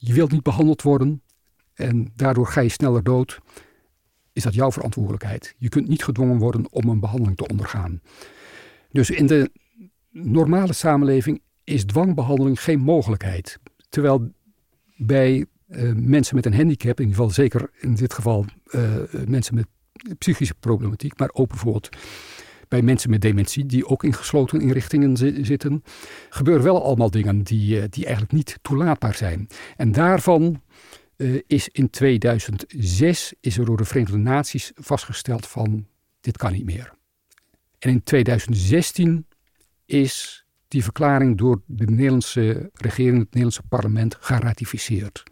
je 0.05 0.13
wilt 0.13 0.31
niet 0.31 0.43
behandeld 0.43 0.83
worden 0.83 1.23
en 1.75 2.13
daardoor 2.17 2.47
ga 2.47 2.61
je 2.61 2.69
sneller 2.69 3.03
dood, 3.03 3.39
is 4.33 4.43
dat 4.43 4.55
jouw 4.55 4.73
verantwoordelijkheid. 4.73 5.55
Je 5.59 5.69
kunt 5.69 5.89
niet 5.89 6.05
gedwongen 6.05 6.39
worden 6.39 6.73
om 6.73 6.89
een 6.89 7.01
behandeling 7.01 7.37
te 7.37 7.47
ondergaan. 7.47 8.01
Dus 8.91 9.11
in 9.11 9.27
de 9.27 9.51
normale 10.11 10.73
samenleving 10.73 11.43
is 11.65 11.85
dwangbehandeling 11.85 12.61
geen 12.61 12.81
mogelijkheid. 12.81 13.59
Terwijl 13.89 14.33
bij 14.97 15.47
uh, 15.69 15.93
mensen 15.95 16.37
met 16.37 16.47
een 16.47 16.55
handicap, 16.55 17.01
in 17.01 17.07
ieder 17.07 17.17
geval 17.17 17.31
zeker 17.31 17.71
in 17.81 17.95
dit 17.95 18.13
geval 18.13 18.45
uh, 18.71 18.97
mensen 19.27 19.55
met 19.55 19.67
psychische 20.19 20.55
problematiek, 20.55 21.19
maar 21.19 21.31
ook 21.33 21.49
bijvoorbeeld 21.49 21.89
bij 22.73 22.83
mensen 22.83 23.11
met 23.11 23.21
dementie, 23.21 23.67
die 23.67 23.87
ook 23.87 24.05
in 24.05 24.13
gesloten 24.13 24.61
inrichtingen 24.61 25.17
zitten, 25.47 25.83
gebeuren 26.29 26.65
wel 26.65 26.85
allemaal 26.85 27.11
dingen 27.11 27.43
die, 27.43 27.77
uh, 27.77 27.85
die 27.91 28.05
eigenlijk 28.05 28.35
niet 28.35 28.59
toelaatbaar 28.63 29.15
zijn. 29.15 29.49
En 29.77 29.93
daarvan 29.93 30.63
is 31.47 31.69
in 31.69 31.91
2006 31.91 33.35
is 33.41 33.59
er 33.59 33.65
door 33.65 33.77
de 33.77 33.85
Verenigde 33.85 34.17
Naties 34.17 34.73
vastgesteld 34.75 35.47
van 35.47 35.87
dit 36.21 36.37
kan 36.37 36.53
niet 36.53 36.65
meer. 36.65 36.93
En 37.79 37.91
in 37.91 38.03
2016 38.03 39.27
is 39.87 40.45
die 40.69 40.83
verklaring 40.83 41.39
door 41.39 41.63
de 41.67 41.85
Nederlandse 41.85 42.71
regering, 42.75 43.19
het 43.19 43.27
Nederlandse 43.27 43.63
parlement, 43.69 44.17
geratificeerd. 44.21 45.23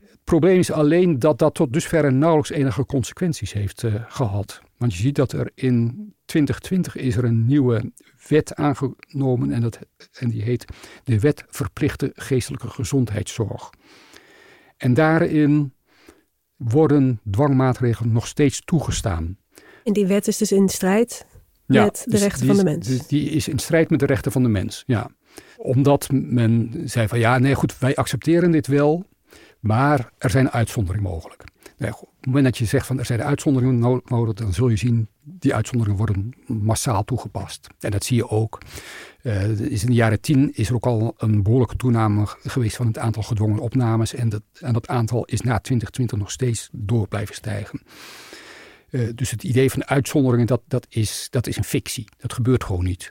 Het 0.00 0.24
probleem 0.24 0.58
is 0.58 0.70
alleen 0.70 1.18
dat 1.18 1.38
dat 1.38 1.54
tot 1.54 1.72
dusver 1.72 2.12
nauwelijks 2.12 2.50
enige 2.50 2.86
consequenties 2.86 3.52
heeft 3.52 3.82
uh, 3.82 3.94
gehad. 4.08 4.60
Want 4.76 4.94
je 4.94 5.02
ziet 5.02 5.14
dat 5.14 5.32
er 5.32 5.50
in 5.54 6.14
2020 6.24 6.96
is 6.96 7.16
er 7.16 7.24
een 7.24 7.46
nieuwe 7.46 7.92
wet 8.28 8.54
aangenomen 8.54 9.52
en, 9.52 9.60
dat, 9.60 9.78
en 10.12 10.28
die 10.28 10.42
heet 10.42 10.64
de 11.04 11.20
Wet 11.20 11.44
Verplichte 11.48 12.12
Geestelijke 12.14 12.68
Gezondheidszorg. 12.68 13.70
En 14.76 14.94
daarin 14.94 15.74
worden 16.56 17.20
dwangmaatregelen 17.30 18.12
nog 18.12 18.26
steeds 18.26 18.62
toegestaan. 18.64 19.38
En 19.84 19.92
die 19.92 20.06
wet 20.06 20.26
is 20.26 20.36
dus 20.36 20.52
in 20.52 20.68
strijd 20.68 21.26
met 21.66 22.02
de 22.04 22.10
dus 22.10 22.22
rechten 22.22 22.46
van 22.46 22.56
de 22.56 22.64
mens? 22.64 22.86
Die, 22.86 23.02
die 23.06 23.30
is 23.30 23.48
in 23.48 23.58
strijd 23.58 23.90
met 23.90 24.00
de 24.00 24.06
rechten 24.06 24.32
van 24.32 24.42
de 24.42 24.48
mens, 24.48 24.82
ja. 24.86 25.10
Omdat 25.56 26.08
men 26.12 26.82
zei 26.84 27.08
van 27.08 27.18
ja, 27.18 27.38
nee 27.38 27.54
goed, 27.54 27.78
wij 27.78 27.96
accepteren 27.96 28.50
dit 28.50 28.66
wel, 28.66 29.04
maar 29.60 30.12
er 30.18 30.30
zijn 30.30 30.50
uitzonderingen 30.50 31.10
mogelijk. 31.10 31.44
Nee, 31.76 31.90
op 32.00 32.08
het 32.24 32.34
moment 32.34 32.44
dat 32.44 32.58
je 32.58 32.64
zegt 32.64 32.86
van 32.86 32.98
er 32.98 33.04
zijn 33.04 33.22
uitzonderingen 33.22 34.02
nodig, 34.04 34.34
dan 34.34 34.52
zul 34.52 34.68
je 34.68 34.76
zien 34.76 35.08
die 35.22 35.54
uitzonderingen 35.54 35.98
worden 35.98 36.34
massaal 36.46 37.04
toegepast. 37.04 37.66
En 37.78 37.90
dat 37.90 38.04
zie 38.04 38.16
je 38.16 38.28
ook. 38.28 38.58
Uh, 39.22 39.60
is 39.60 39.82
in 39.82 39.88
de 39.88 39.94
jaren 39.94 40.20
tien 40.20 40.54
is 40.54 40.68
er 40.68 40.74
ook 40.74 40.86
al 40.86 41.14
een 41.16 41.42
behoorlijke 41.42 41.76
toename 41.76 42.26
geweest 42.26 42.76
van 42.76 42.86
het 42.86 42.98
aantal 42.98 43.22
gedwongen 43.22 43.58
opnames. 43.58 44.14
En 44.14 44.28
dat, 44.28 44.42
en 44.60 44.72
dat 44.72 44.88
aantal 44.88 45.24
is 45.24 45.40
na 45.40 45.58
2020 45.58 46.18
nog 46.18 46.30
steeds 46.30 46.68
door 46.72 47.08
blijven 47.08 47.34
stijgen. 47.34 47.82
Uh, 48.90 49.08
dus 49.14 49.30
het 49.30 49.42
idee 49.42 49.70
van 49.70 49.84
uitzonderingen, 49.86 50.46
dat, 50.46 50.62
dat, 50.68 50.86
is, 50.88 51.26
dat 51.30 51.46
is 51.46 51.56
een 51.56 51.64
fictie. 51.64 52.08
Dat 52.16 52.32
gebeurt 52.32 52.64
gewoon 52.64 52.84
niet. 52.84 53.08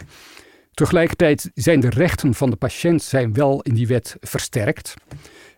Tegelijkertijd 0.74 1.52
zijn 1.54 1.80
de 1.80 1.90
rechten 1.90 2.34
van 2.34 2.50
de 2.50 2.56
patiënt 2.56 3.02
zijn 3.02 3.34
wel 3.34 3.62
in 3.62 3.74
die 3.74 3.88
wet 3.88 4.18
versterkt. 4.20 4.94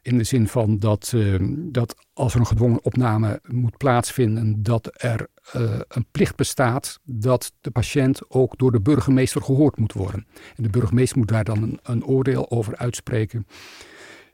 In 0.02 0.18
de 0.18 0.24
zin 0.24 0.48
van 0.48 0.80
dat, 0.80 1.12
uh, 1.16 1.36
dat 1.72 1.96
als 2.14 2.34
er 2.34 2.40
een 2.40 2.46
gedwongen 2.46 2.84
opname 2.84 3.40
moet 3.48 3.78
plaatsvinden, 3.78 4.64
dat 4.64 4.92
er 4.94 5.28
uh, 5.56 5.80
een 5.88 6.06
plicht 6.12 6.36
bestaat 6.36 7.00
dat 7.04 7.52
de 7.62 7.72
patiënt 7.72 8.22
ook 8.28 8.58
door 8.58 8.72
de 8.72 8.82
burgemeester 8.82 9.42
gehoord 9.42 9.78
moet 9.78 9.94
worden. 9.94 10.28
En 10.56 10.64
de 10.64 10.70
burgemeester 10.70 11.18
moet 11.18 11.28
daar 11.28 11.44
dan 11.44 11.64
een, 11.64 11.80
een 11.84 12.06
oordeel 12.06 12.52
over 12.52 12.78
uitspreken. 12.78 13.48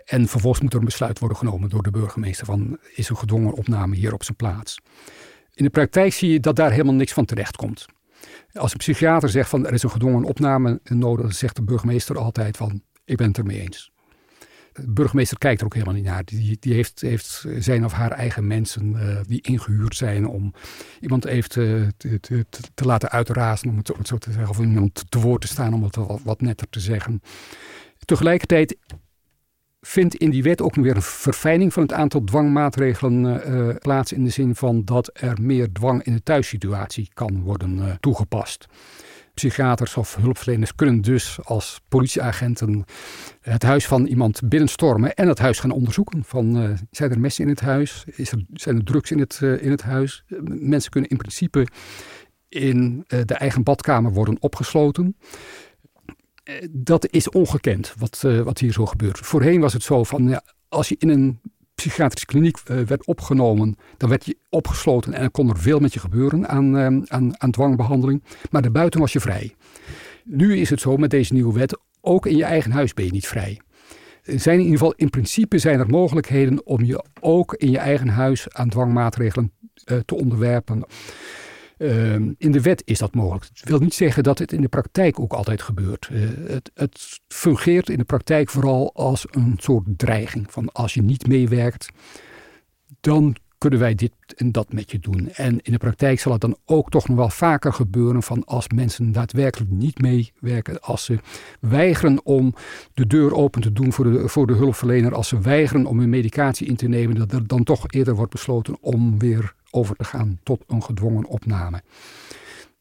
En 0.06 0.28
vervolgens 0.28 0.62
moet 0.62 0.74
er 0.74 0.80
een 0.80 0.86
besluit 0.86 1.20
worden 1.20 1.38
genomen 1.38 1.70
door 1.70 1.84
de 1.84 1.92
burgemeester 1.92 2.46
van 2.46 2.78
is 2.96 3.10
een 3.10 3.18
gedwongen 3.18 3.54
opname 3.54 3.96
hier 3.96 4.14
op 4.14 4.24
zijn 4.24 4.38
plaats. 4.38 4.80
In 5.54 5.64
de 5.64 5.70
praktijk 5.70 6.14
zie 6.14 6.32
je 6.32 6.40
dat 6.40 6.56
daar 6.56 6.72
helemaal 6.72 6.94
niks 6.94 7.14
van 7.14 7.26
terecht 7.26 7.56
komt. 7.56 7.86
Als 8.54 8.72
een 8.72 8.78
psychiater 8.78 9.30
zegt 9.30 9.50
van 9.50 9.66
er 9.66 9.74
is 9.74 9.84
een 9.84 9.92
gedwongen 9.92 10.24
opname 10.24 10.80
nodig, 10.84 11.34
zegt 11.34 11.56
de 11.56 11.64
burgemeester 11.64 12.18
altijd 12.18 12.58
van 12.58 12.82
ik 13.06 13.18
ben 13.18 13.28
het 13.28 13.38
ermee 13.38 13.60
eens. 13.60 13.92
De 14.74 14.92
burgemeester 14.92 15.38
kijkt 15.38 15.60
er 15.60 15.66
ook 15.66 15.74
helemaal 15.74 15.96
niet 15.96 16.04
naar. 16.04 16.26
Die, 16.26 16.58
die 16.60 16.74
heeft, 16.74 17.02
heeft 17.02 17.46
zijn 17.60 17.86
of 17.86 17.92
haar 17.92 18.12
eigen 18.12 18.48
mensen 18.48 18.94
uh, 18.94 19.18
die 19.28 19.42
ingehuurd 19.42 19.96
zijn 19.96 20.28
om 20.28 20.54
iemand 21.00 21.26
even 21.26 21.50
te, 21.50 21.94
te, 21.98 22.20
te, 22.20 22.46
te 22.74 22.86
laten 22.86 23.10
uitrazen, 23.10 23.70
om 23.70 23.78
het, 23.78 23.92
zo 24.04 24.18
te 24.18 24.32
zeggen, 24.32 24.50
of 24.50 24.60
iemand 24.60 25.12
te 25.12 25.20
woord 25.20 25.42
te 25.42 25.48
staan 25.48 25.74
om 25.74 25.84
het 25.84 25.96
wat, 25.96 26.22
wat 26.24 26.42
netter 26.42 26.70
te 26.70 26.80
zeggen. 26.80 27.22
Tegelijkertijd 28.06 28.78
vindt 29.82 30.16
in 30.16 30.30
die 30.30 30.44
wet 30.44 30.62
ook 30.62 30.76
weer 30.76 30.96
een 30.96 31.02
verfijning 31.02 31.74
van 31.74 31.84
het 31.84 31.94
aantal 31.94 32.24
dwangmaatregelen 32.24 33.24
uh, 33.24 33.76
plaats. 33.76 34.14
In 34.14 34.24
de 34.24 34.30
zin 34.30 34.56
van 34.56 34.86
dat 34.86 35.10
er 35.14 35.38
meer 35.42 35.72
dwang 35.72 36.04
in 36.04 36.14
de 36.14 36.24
thuissituatie 36.24 37.10
kan 37.14 37.42
worden 37.42 37.78
uh, 37.78 37.92
toegepast. 38.00 38.66
Psychiaters 39.34 39.98
of 39.98 40.16
hulpverleners 40.16 40.76
kunnen 40.76 41.02
dus 41.02 41.40
als 41.44 41.82
politieagenten 41.88 42.84
het 43.42 43.64
huis 43.64 43.88
van 43.88 44.06
iemand 44.06 44.42
binnenstormen 44.50 45.14
en 45.14 45.28
het 45.28 45.40
huis 45.40 45.60
gaan 45.60 45.72
onderzoeken. 45.72 46.24
Van, 46.24 46.78
zijn 46.92 47.12
er 47.12 47.20
messen 47.20 47.44
in 47.44 47.50
het 47.50 47.60
huis? 47.60 48.04
Is 48.06 48.32
er, 48.32 48.46
zijn 48.54 48.76
er 48.76 48.84
drugs 48.84 49.12
in 49.12 49.20
het, 49.20 49.40
in 49.42 49.72
het 49.72 49.82
huis? 49.82 50.24
mensen 50.44 50.92
kunnen 50.92 51.10
in 51.10 51.18
principe 51.18 51.68
in 52.50 53.04
de 53.08 53.34
eigen 53.34 53.64
badkamer 53.64 54.14
worden 54.14 54.38
opgesloten. 54.40 55.16
Dat 56.70 57.08
is 57.10 57.30
ongekend 57.30 57.94
wat, 57.98 58.22
wat 58.22 58.60
hier 58.60 58.72
zo 58.72 58.86
gebeurt. 58.86 59.18
Voorheen 59.18 59.62
was 59.62 59.74
het 59.74 59.84
zo 59.84 60.04
van 60.04 60.28
ja, 60.28 60.44
als 60.70 60.90
je 60.90 60.96
in 61.00 61.10
een 61.10 61.40
psychiatrische 61.76 62.26
kliniek 62.26 62.58
uh, 62.72 62.82
werd 62.82 63.06
opgenomen, 63.06 63.76
dan 63.98 64.10
werd 64.10 64.26
je 64.26 64.38
opgesloten 64.50 65.14
en 65.14 65.20
dan 65.20 65.32
kon 65.32 65.50
er 65.50 65.58
veel 65.58 65.80
met 65.80 65.94
je 65.94 66.00
gebeuren 66.00 66.48
aan, 66.48 66.76
uh, 66.76 67.04
aan, 67.08 67.42
aan 67.42 67.52
dwangbehandeling. 67.52 68.24
Maar 68.52 68.62
daarbuiten 68.62 69.00
was 69.00 69.14
je 69.14 69.20
vrij. 69.20 69.56
Nu 70.24 70.58
is 70.58 70.70
het 70.70 70.80
zo 70.80 70.98
met 70.98 71.10
deze 71.10 71.34
nieuwe 71.34 71.54
wet, 71.54 71.80
ook 72.02 72.26
in 72.26 72.38
je 72.38 72.44
eigen 72.44 72.72
huis 72.72 72.94
ben 72.94 73.06
je 73.06 73.12
niet 73.12 73.28
vrij. 73.28 73.60
Er 74.24 74.40
zijn 74.40 74.58
in 74.58 74.64
ieder 74.64 74.78
geval, 74.78 74.94
in 74.96 75.10
principe 75.10 75.58
zijn 75.58 75.80
er 75.80 75.88
mogelijkheden 75.88 76.66
om 76.66 76.84
je 76.84 77.06
ook 77.20 77.54
in 77.54 77.72
je 77.72 77.78
eigen 77.78 78.08
huis 78.08 78.50
aan 78.50 78.70
dwangmaatregelen 78.70 79.52
te 80.06 80.16
onderwerpen. 80.16 80.84
Ehm, 81.82 82.34
in 82.38 82.52
de 82.52 82.62
wet 82.62 82.82
is 82.86 83.00
dat 83.00 83.16
mogelijk. 83.16 83.48
Dat 83.54 83.70
wil 83.70 83.80
niet 83.80 83.94
zeggen 83.94 84.24
dat 84.24 84.40
het 84.40 84.52
in 84.52 84.62
de 84.62 84.68
praktijk 84.68 85.20
ook 85.20 85.34
altijd 85.34 85.62
gebeurt. 85.62 86.10
Uh, 86.12 86.30
het, 86.48 86.72
het, 86.74 87.20
fungeert 87.28 87.90
in 87.90 87.98
de 87.98 88.04
praktijk 88.04 88.50
vooral 88.50 88.94
als 88.94 89.26
een 89.30 89.56
soort 89.58 89.84
dreiging. 89.98 90.52
Van 90.52 90.72
als 90.72 90.94
je 90.94 91.02
niet 91.02 91.28
meewerkt, 91.28 91.90
dan 93.00 93.36
kunnen 93.58 93.80
wij 93.80 93.96
dit 93.96 94.12
en 94.36 94.52
dat 94.52 94.74
met 94.74 94.92
je 94.92 95.00
doen. 95.00 95.30
En 95.30 95.62
in 95.62 95.72
de 95.72 95.78
praktijk 95.78 96.20
zal 96.20 96.32
het 96.32 96.42
dan 96.42 96.58
ook 96.66 96.90
toch 96.90 97.08
nog 97.08 97.18
wel 97.18 97.30
vaker 97.30 97.74
gebeuren 97.74 98.24
van 98.24 98.46
als 98.46 98.68
mensen 98.68 99.12
daadwerkelijk 99.12 99.72
niet 99.72 100.02
meewerken, 100.02 100.82
als 100.82 101.06
ze 101.06 101.20
weigeren 101.60 102.26
om 102.26 102.54
de 102.94 103.08
deur 103.08 103.34
open 103.34 103.62
te 103.62 103.74
doen 103.74 103.94
voor 103.94 104.12
de, 104.12 104.28
voor 104.28 104.48
de 104.48 104.54
hulpverlener, 104.54 105.14
als 105.14 105.28
ze 105.28 105.40
weigeren 105.40 105.86
om 105.86 106.00
hun 106.00 106.10
medicatie 106.10 106.68
in 106.68 106.76
te 106.76 106.88
nemen, 106.88 107.16
dat 107.16 107.32
er 107.32 107.48
dan 107.48 107.64
toch 107.64 107.86
eerder 107.88 108.16
wordt 108.16 108.32
besloten 108.32 108.78
om 108.82 109.20
weer 109.20 109.54
over 109.72 109.96
te 109.96 110.04
gaan 110.04 110.40
tot 110.44 110.64
een 110.68 110.84
gedwongen 110.84 111.26
opname. 111.26 111.82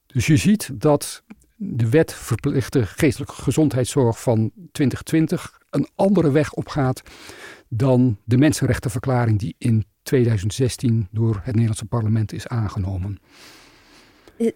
Dus 0.06 0.26
je 0.26 0.36
ziet 0.36 0.70
dat 0.80 1.22
de 1.56 1.88
wet 1.88 2.14
verplichte 2.14 2.86
geestelijke 2.86 3.34
gezondheidszorg 3.34 4.20
van 4.20 4.50
2020 4.72 5.60
een 5.70 5.88
andere 5.94 6.30
weg 6.30 6.52
opgaat 6.52 7.02
dan 7.68 8.18
de 8.24 8.38
mensenrechtenverklaring 8.38 9.38
die 9.38 9.54
in 9.58 9.84
2016 10.02 11.08
door 11.10 11.34
het 11.34 11.52
Nederlandse 11.52 11.84
parlement 11.84 12.32
is 12.32 12.46
aangenomen. 12.46 13.18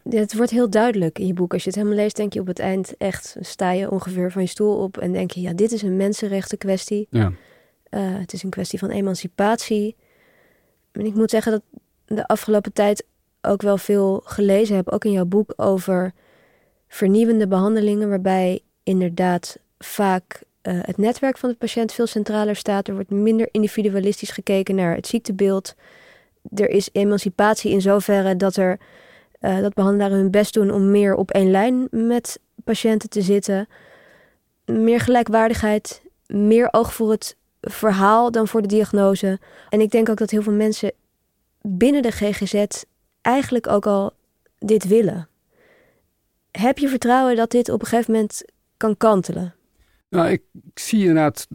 Het 0.09 0.37
wordt 0.37 0.51
heel 0.51 0.71
duidelijk 0.71 1.19
in 1.19 1.27
je 1.27 1.35
boek. 1.35 1.53
Als 1.53 1.63
je 1.63 1.69
het 1.69 1.79
helemaal 1.79 1.99
leest, 1.99 2.17
denk 2.17 2.33
je 2.33 2.41
op 2.41 2.47
het 2.47 2.59
eind 2.59 2.97
echt, 2.97 3.37
sta 3.41 3.71
je 3.71 3.91
ongeveer 3.91 4.33
van 4.33 4.43
je 4.43 4.49
stoel 4.49 4.77
op 4.77 4.99
en 4.99 5.13
denk 5.13 5.31
je, 5.31 5.41
ja, 5.41 5.53
dit 5.53 5.73
is 5.73 5.83
een 5.83 5.97
mensenrechten 5.97 6.59
kwestie. 6.59 7.07
Ja. 7.11 7.33
Uh, 7.91 8.19
het 8.19 8.33
is 8.33 8.43
een 8.43 8.51
kwestie 8.51 8.79
van 8.79 8.91
emancipatie. 8.91 9.97
En 10.93 11.07
ik 11.07 11.15
moet 11.15 11.31
zeggen 11.31 11.53
dat 11.53 11.63
de 12.07 12.27
afgelopen 12.27 12.73
tijd 12.73 13.05
ook 13.43 13.63
wel 13.63 13.79
veel 13.79 14.23
gelezen 14.25 14.77
heb, 14.77 14.89
ook 14.89 15.05
in 15.05 15.13
jouw 15.13 15.25
boek, 15.25 15.53
over 15.57 16.13
vernieuwende 16.89 17.49
behandelingen, 17.49 18.09
waarbij 18.09 18.61
inderdaad 18.83 19.59
vaak 19.79 20.43
uh, 20.63 20.79
het 20.83 20.97
netwerk 20.97 21.39
van 21.39 21.49
de 21.49 21.57
patiënt 21.57 21.93
veel 21.93 22.07
centraler 22.07 22.57
staat. 22.57 22.89
Er 22.89 22.95
wordt 22.95 23.11
minder 23.11 23.49
individualistisch 23.51 24.31
gekeken 24.31 24.75
naar 24.75 24.95
het 24.95 25.07
ziektebeeld. 25.07 25.75
Er 26.55 26.71
is 26.71 26.89
emancipatie 26.93 27.71
in 27.71 27.81
zoverre 27.81 28.37
dat, 28.37 28.57
er, 28.57 28.79
uh, 29.41 29.61
dat 29.61 29.75
behandelaren 29.75 30.17
hun 30.17 30.31
best 30.31 30.55
doen 30.55 30.71
om 30.71 30.91
meer 30.91 31.15
op 31.15 31.31
één 31.31 31.51
lijn 31.51 31.89
met 31.91 32.41
patiënten 32.65 33.09
te 33.09 33.23
zitten. 33.23 33.69
Meer 34.65 35.01
gelijkwaardigheid, 35.01 36.03
meer 36.27 36.69
oog 36.71 36.95
voor 36.95 37.11
het 37.11 37.37
verhaal 37.61 38.31
dan 38.31 38.49
voor 38.49 38.63
de 38.63 38.69
diagnose. 38.69 39.39
En 39.69 39.81
ik 39.81 39.91
denk 39.91 40.09
ook 40.09 40.19
dat 40.19 40.31
heel 40.31 40.43
veel 40.43 40.53
mensen 40.53 40.93
binnen 41.69 42.03
de 42.03 42.11
GGZ 42.11 42.65
eigenlijk 43.21 43.69
ook 43.69 43.87
al 43.87 44.13
dit 44.59 44.87
willen. 44.87 45.29
Heb 46.51 46.79
je 46.79 46.89
vertrouwen 46.89 47.37
dat 47.37 47.51
dit 47.51 47.69
op 47.69 47.81
een 47.81 47.87
gegeven 47.87 48.13
moment 48.13 48.45
kan 48.77 48.97
kantelen? 48.97 49.55
Nou, 50.09 50.29
ik, 50.29 50.43
zie 50.75 51.01
inderdaad 51.01 51.47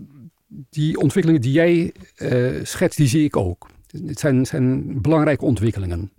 die 0.47 0.99
ontwikkelingen 0.99 1.41
die 1.41 1.51
jij 1.51 1.93
uh, 2.17 2.63
schetst, 2.63 2.97
die 2.97 3.07
zie 3.07 3.23
ik 3.23 3.35
ook. 3.35 3.69
Het 4.05 4.19
zijn, 4.19 4.45
zijn 4.45 5.01
belangrijke 5.01 5.45
ontwikkelingen. 5.45 6.11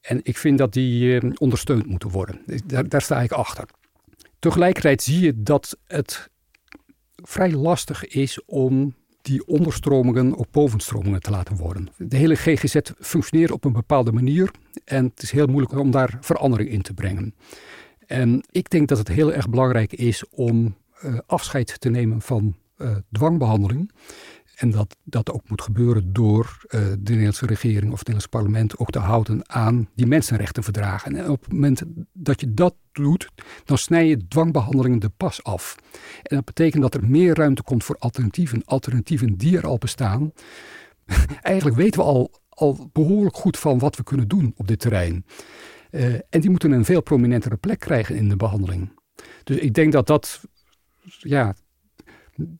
En 0.00 0.20
ik 0.22 0.36
vind 0.36 0.58
dat 0.58 0.72
die 0.72 1.20
uh, 1.22 1.30
ondersteund 1.38 1.86
moeten 1.86 2.10
worden. 2.10 2.40
Daar, 2.64 2.88
daar 2.88 3.02
sta 3.02 3.20
ik 3.20 3.32
achter. 3.32 3.68
Tegelijkertijd 4.38 5.02
zie 5.02 5.20
je 5.20 5.42
dat 5.42 5.78
het 5.86 6.30
vrij 7.14 7.52
lastig 7.52 8.06
is 8.06 8.44
om 8.44 8.94
die 9.22 9.46
onderstromingen 9.46 10.38
ook 10.38 10.50
bovenstromingen 10.50 11.20
te 11.20 11.30
laten 11.30 11.56
worden. 11.56 11.88
De 11.96 12.16
hele 12.16 12.36
GGZ 12.36 12.76
functioneert 13.00 13.50
op 13.50 13.64
een 13.64 13.72
bepaalde 13.72 14.12
manier 14.12 14.50
en 14.84 15.04
het 15.04 15.22
is 15.22 15.30
heel 15.30 15.46
moeilijk 15.46 15.78
om 15.78 15.90
daar 15.90 16.18
verandering 16.20 16.70
in 16.70 16.82
te 16.82 16.94
brengen. 16.94 17.34
En 18.06 18.44
ik 18.50 18.70
denk 18.70 18.88
dat 18.88 18.98
het 18.98 19.08
heel 19.08 19.32
erg 19.32 19.48
belangrijk 19.48 19.92
is 19.92 20.24
om 20.30 20.76
uh, 21.04 21.18
afscheid 21.26 21.80
te 21.80 21.88
nemen 21.88 22.20
van 22.20 22.56
uh, 22.78 22.96
dwangbehandeling 23.12 23.90
En 24.58 24.70
dat 24.70 24.96
dat 25.04 25.32
ook 25.32 25.48
moet 25.48 25.62
gebeuren 25.62 26.12
door 26.12 26.58
uh, 26.62 26.80
de 26.80 26.98
Nederlandse 26.98 27.46
regering 27.46 27.92
of 27.92 27.98
het 27.98 28.08
Nederlandse 28.08 28.28
parlement 28.28 28.78
ook 28.78 28.90
te 28.90 28.98
houden 28.98 29.50
aan 29.50 29.88
die 29.94 30.06
mensenrechtenverdragen. 30.06 31.16
En 31.16 31.30
op 31.30 31.44
het 31.44 31.52
moment 31.52 31.82
dat 32.12 32.40
je 32.40 32.54
dat 32.54 32.74
doet, 32.92 33.28
dan 33.64 33.78
snij 33.78 34.06
je 34.06 34.26
dwangbehandelingen 34.28 34.98
de 34.98 35.08
pas 35.16 35.42
af. 35.44 35.76
En 36.22 36.36
dat 36.36 36.44
betekent 36.44 36.82
dat 36.82 36.94
er 36.94 37.04
meer 37.04 37.34
ruimte 37.34 37.62
komt 37.62 37.84
voor 37.84 37.96
alternatieven. 37.98 38.62
Alternatieven 38.64 39.36
die 39.36 39.56
er 39.56 39.66
al 39.66 39.78
bestaan. 39.78 40.32
Eigenlijk 41.42 41.76
weten 41.76 42.00
we 42.00 42.06
al, 42.06 42.30
al 42.48 42.90
behoorlijk 42.92 43.36
goed 43.36 43.58
van 43.58 43.78
wat 43.78 43.96
we 43.96 44.02
kunnen 44.02 44.28
doen 44.28 44.52
op 44.56 44.68
dit 44.68 44.80
terrein. 44.80 45.24
Uh, 45.90 46.14
en 46.14 46.40
die 46.40 46.50
moeten 46.50 46.70
een 46.70 46.84
veel 46.84 47.02
prominentere 47.02 47.56
plek 47.56 47.78
krijgen 47.78 48.16
in 48.16 48.28
de 48.28 48.36
behandeling. 48.36 48.92
Dus 49.44 49.56
ik 49.56 49.74
denk 49.74 49.92
dat 49.92 50.06
dat 50.06 50.40
ja, 51.18 51.54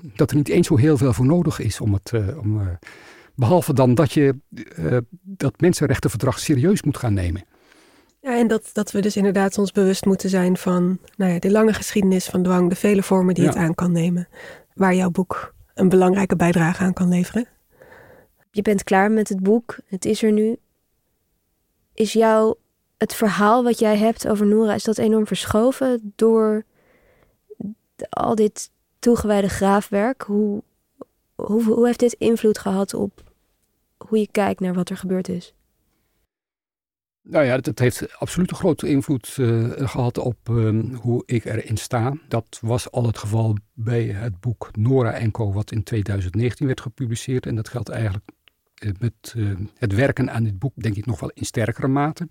dat 0.01 0.31
er 0.31 0.37
niet 0.37 0.49
eens 0.49 0.67
zo 0.67 0.77
heel 0.77 0.97
veel 0.97 1.13
voor 1.13 1.27
nodig 1.27 1.59
is 1.59 1.81
om 1.81 1.93
het. 1.93 2.13
Uh, 2.15 2.39
om, 2.39 2.61
uh, 2.61 2.67
behalve 3.35 3.73
dan 3.73 3.95
dat 3.95 4.13
je 4.13 4.37
uh, 4.79 4.97
dat 5.23 5.61
mensenrechtenverdrag 5.61 6.39
serieus 6.39 6.83
moet 6.83 6.97
gaan 6.97 7.15
nemen. 7.15 7.45
Ja, 8.21 8.39
en 8.39 8.49
dat, 8.49 8.71
dat 8.73 8.91
we 8.91 9.01
dus 9.01 9.17
inderdaad 9.17 9.59
ons 9.59 9.73
bewust 9.73 10.05
moeten 10.05 10.31
zijn 10.31 10.57
van 10.57 10.99
nou 11.17 11.33
ja, 11.33 11.39
de 11.39 11.51
lange 11.51 11.73
geschiedenis 11.73 12.27
van 12.27 12.43
dwang, 12.43 12.69
de 12.69 12.75
vele 12.75 13.03
vormen 13.03 13.35
die 13.35 13.47
het 13.47 13.57
aan 13.57 13.75
kan 13.75 13.93
nemen, 13.93 14.29
waar 14.75 14.95
jouw 14.95 15.11
boek 15.11 15.55
een 15.75 15.89
belangrijke 15.89 16.37
bijdrage 16.37 16.83
aan 16.83 16.93
kan 16.93 17.09
leveren. 17.09 17.47
Je 18.51 18.63
bent 18.63 18.85
klaar 18.85 19.11
met 19.11 19.29
het 19.29 19.43
boek, 19.43 19.79
het 19.87 20.05
is 20.05 20.23
er 20.23 20.33
nu. 20.33 20.57
Is 21.95 22.13
jou 22.13 22.55
het 22.97 23.15
verhaal 23.15 23.63
wat 23.63 23.79
jij 23.79 23.97
hebt 23.97 24.29
over 24.29 24.47
Noora, 24.47 24.75
is 24.75 24.85
dat 24.85 24.99
enorm 24.99 25.27
verschoven 25.27 26.13
door 26.17 26.65
al 28.09 28.35
dit 28.35 28.71
toegewijde 28.99 29.49
graafwerk. 29.49 30.23
Hoe, 30.23 30.63
hoe, 31.35 31.63
hoe 31.63 31.87
heeft 31.87 32.01
dit 32.01 32.13
invloed 32.13 32.59
gehad 32.59 32.95
op 32.95 33.23
hoe 34.07 34.19
je 34.19 34.29
kijkt 34.31 34.61
naar 34.61 34.75
wat 34.75 34.91
er 34.91 34.97
gebeurd 34.97 35.29
is? 35.29 35.55
Nou 37.23 37.45
ja, 37.45 37.57
het 37.57 37.79
heeft 37.79 38.19
absoluut 38.19 38.51
een 38.51 38.57
grote 38.57 38.89
invloed 38.89 39.37
uh, 39.41 39.71
gehad 39.77 40.19
op 40.19 40.49
uh, 40.51 40.95
hoe 40.97 41.23
ik 41.27 41.45
erin 41.45 41.77
sta. 41.77 42.15
Dat 42.29 42.59
was 42.61 42.91
al 42.91 43.07
het 43.07 43.19
geval 43.19 43.57
bij 43.73 44.05
het 44.05 44.41
boek 44.41 44.71
Nora 44.77 45.31
Co, 45.31 45.53
wat 45.53 45.73
in 45.73 45.83
2019 45.83 46.67
werd 46.67 46.81
gepubliceerd. 46.81 47.47
En 47.47 47.55
dat 47.55 47.69
geldt 47.69 47.89
eigenlijk 47.89 48.31
uh, 48.83 48.93
met 48.99 49.35
het 49.75 49.95
werken 49.95 50.31
aan 50.31 50.45
dit 50.45 50.59
boek, 50.59 50.73
denk 50.75 50.97
ik, 50.97 51.07
nog 51.07 51.21
wel 51.21 51.31
in 51.35 51.45
sterkere 51.45 51.89
mate. 51.89 52.29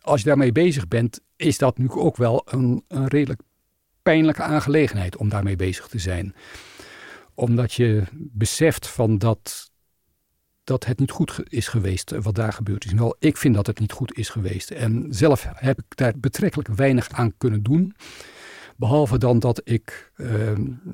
Als 0.00 0.20
je 0.20 0.26
daarmee 0.26 0.52
bezig 0.52 0.88
bent, 0.88 1.20
is 1.36 1.58
dat 1.58 1.78
nu 1.78 1.90
ook 1.90 2.16
wel 2.16 2.42
een, 2.44 2.84
een 2.88 3.08
redelijk 3.08 3.40
pijnlijke 4.02 4.42
aangelegenheid 4.42 5.16
om 5.16 5.28
daarmee 5.28 5.56
bezig 5.56 5.86
te 5.86 5.98
zijn. 5.98 6.34
Omdat 7.34 7.72
je 7.72 8.02
beseft 8.14 8.86
van 8.88 9.18
dat, 9.18 9.70
dat 10.64 10.84
het 10.84 10.98
niet 10.98 11.10
goed 11.10 11.40
is 11.44 11.68
geweest 11.68 12.10
wat 12.10 12.34
daar 12.34 12.52
gebeurd 12.52 12.84
is. 12.84 12.92
Wel, 12.92 13.16
ik 13.18 13.36
vind 13.36 13.54
dat 13.54 13.66
het 13.66 13.78
niet 13.78 13.92
goed 13.92 14.16
is 14.16 14.28
geweest. 14.28 14.70
En 14.70 15.06
zelf 15.10 15.46
heb 15.54 15.78
ik 15.78 15.96
daar 15.96 16.12
betrekkelijk 16.18 16.68
weinig 16.68 17.10
aan 17.10 17.36
kunnen 17.36 17.62
doen. 17.62 17.94
Behalve 18.76 19.18
dan 19.18 19.38
dat 19.38 19.60
ik 19.64 20.12
uh, 20.16 20.50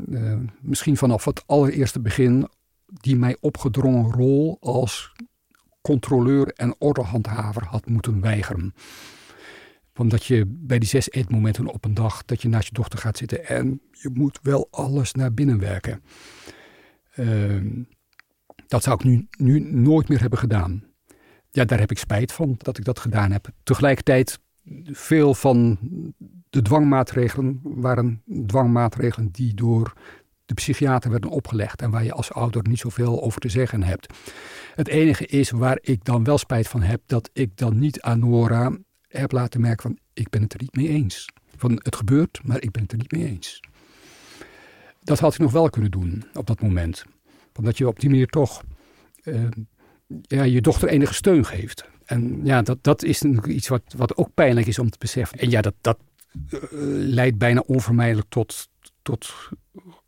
uh, 0.09 0.34
misschien 0.61 0.96
vanaf 0.96 1.24
het 1.24 1.42
allereerste 1.46 2.00
begin 2.00 2.48
die 2.86 3.16
mij 3.16 3.36
opgedrongen 3.40 4.12
rol 4.12 4.56
als 4.61 5.12
controleur 5.80 6.52
en 6.52 6.74
ordehandhaver 6.78 7.64
had 7.64 7.86
moeten 7.86 8.20
weigeren 8.20 8.74
omdat 9.99 10.24
je 10.24 10.44
bij 10.46 10.78
die 10.78 10.88
zes 10.88 11.11
eetmomenten 11.11 11.66
op 11.66 11.84
een 11.84 11.94
dag, 11.94 12.24
dat 12.24 12.42
je 12.42 12.49
naast 12.49 12.68
je 12.68 12.74
dochter 12.74 12.99
gaat 12.99 13.16
zitten 13.16 13.46
en 13.46 13.80
je 13.90 14.11
moet 14.12 14.38
wel 14.42 14.68
alles 14.70 15.12
naar 15.12 15.34
binnen 15.34 15.59
werken. 15.59 16.03
Uh, 17.16 17.84
dat 18.66 18.82
zou 18.82 18.96
ik 18.96 19.05
nu, 19.05 19.26
nu 19.38 19.61
nooit 19.61 20.09
meer 20.09 20.20
hebben 20.20 20.38
gedaan. 20.38 20.84
Ja, 21.51 21.64
daar 21.64 21.78
heb 21.78 21.90
ik 21.90 21.99
spijt 21.99 22.32
van 22.32 22.55
dat 22.59 22.78
ik 22.78 22.84
dat 22.84 22.99
gedaan 22.99 23.32
heb. 23.32 23.49
Tegelijkertijd, 23.62 24.38
veel 24.84 25.34
van 25.34 25.78
de 26.51 26.62
dwangmaatregelen 26.62 27.61
waren 27.62 28.22
dwangmaatregelen 28.46 29.30
die 29.30 29.55
door 29.55 29.92
de 30.44 30.55
psychiater 30.55 31.11
werden 31.11 31.30
opgelegd 31.30 31.82
en 31.82 31.90
waar 31.90 32.05
je 32.05 32.12
als 32.12 32.32
ouder 32.32 32.68
niet 32.68 32.78
zoveel 32.78 33.22
over 33.22 33.40
te 33.40 33.49
zeggen 33.49 33.82
hebt. 33.82 34.14
Het 34.74 34.88
enige 34.88 35.26
is 35.26 35.51
waar 35.51 35.78
ik 35.80 36.05
dan 36.05 36.24
wel 36.24 36.38
spijt 36.38 36.68
van 36.68 36.82
heb, 36.82 37.03
dat 37.07 37.30
ik 37.32 37.57
dan 37.57 37.78
niet 37.78 38.01
aan 38.01 38.18
Nora 38.18 38.72
heb 39.09 39.32
laten 39.32 39.61
merken 39.61 39.82
van 39.82 39.98
ik 40.12 40.28
ben 40.28 40.42
het 40.42 40.52
er 40.52 40.61
niet 40.61 40.76
mee 40.76 40.88
eens. 40.88 41.28
Van 41.56 41.80
het 41.82 41.96
gebeurt, 41.96 42.40
maar 42.44 42.62
ik 42.62 42.70
ben 42.70 42.82
het 42.82 42.92
er 42.92 42.98
niet 42.98 43.12
mee 43.12 43.26
eens. 43.26 43.61
Dat 45.02 45.18
had 45.18 45.34
ik 45.34 45.40
nog 45.40 45.52
wel 45.52 45.70
kunnen 45.70 45.90
doen 45.90 46.24
op 46.34 46.46
dat 46.46 46.61
moment. 46.61 47.04
Omdat 47.56 47.78
je 47.78 47.88
op 47.88 48.00
die 48.00 48.11
manier 48.11 48.26
toch 48.26 48.62
uh, 49.24 49.48
ja, 50.22 50.42
je 50.42 50.61
dochter 50.61 50.88
enige 50.88 51.14
steun 51.14 51.44
geeft. 51.44 51.90
En 52.04 52.40
ja, 52.44 52.62
dat, 52.62 52.78
dat 52.84 53.02
is 53.02 53.22
iets 53.22 53.68
wat, 53.68 53.82
wat 53.96 54.16
ook 54.16 54.30
pijnlijk 54.34 54.66
is 54.66 54.78
om 54.78 54.90
te 54.90 54.98
beseffen. 54.98 55.38
En 55.38 55.50
ja, 55.50 55.61
dat, 55.61 55.74
dat 55.80 55.98
uh, 56.50 56.61
leidt 56.92 57.38
bijna 57.38 57.62
onvermijdelijk 57.66 58.28
tot, 58.28 58.68
tot 59.02 59.34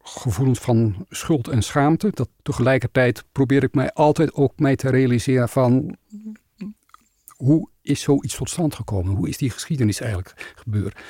gevoelens 0.03 0.59
van 0.59 1.07
schuld 1.09 1.49
en 1.49 1.63
schaamte. 1.63 2.11
Dat 2.15 2.29
tegelijkertijd 2.43 3.25
probeer 3.33 3.63
ik 3.63 3.75
mij 3.75 3.93
altijd 3.93 4.35
ook 4.35 4.59
mij 4.59 4.77
te 4.77 4.91
realiseren 4.91 5.49
van 5.49 5.97
hoe 7.37 7.69
is 7.83 8.01
zoiets 8.01 8.37
tot 8.37 8.51
stand 8.51 8.75
gekomen? 8.75 9.15
Hoe 9.15 9.29
is 9.29 9.37
die 9.37 9.51
geschiedenis 9.51 10.01
eigenlijk 10.01 10.53
gebeurd? 10.55 11.01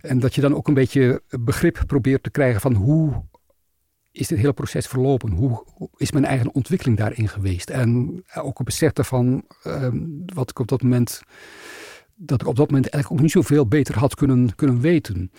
En 0.00 0.18
dat 0.18 0.34
je 0.34 0.40
dan 0.40 0.54
ook 0.54 0.68
een 0.68 0.74
beetje 0.74 1.22
begrip 1.28 1.82
probeert 1.86 2.22
te 2.22 2.30
krijgen 2.30 2.60
van 2.60 2.74
hoe 2.74 3.22
is 4.12 4.28
dit 4.28 4.38
hele 4.38 4.52
proces 4.52 4.86
verlopen? 4.86 5.30
Hoe, 5.30 5.64
is 5.96 6.12
mijn 6.12 6.24
eigen 6.24 6.54
ontwikkeling 6.54 6.98
daarin 6.98 7.28
geweest? 7.28 7.70
En 7.70 8.22
ook 8.34 8.58
een 8.58 8.64
besef 8.64 8.92
van 8.94 9.44
ehm, 9.62 9.98
wat 10.34 10.50
ik 10.50 10.58
op 10.58 10.68
dat 10.68 10.82
moment, 10.82 11.22
dat 12.14 12.40
ik 12.40 12.46
op 12.46 12.56
dat 12.56 12.70
moment 12.70 12.88
eigenlijk 12.88 13.12
ook 13.12 13.26
niet 13.26 13.44
zoveel 13.44 13.66
beter 13.66 13.98
had 13.98 14.14
kunnen, 14.14 14.54
kunnen 14.54 14.80
weten. 14.80 15.30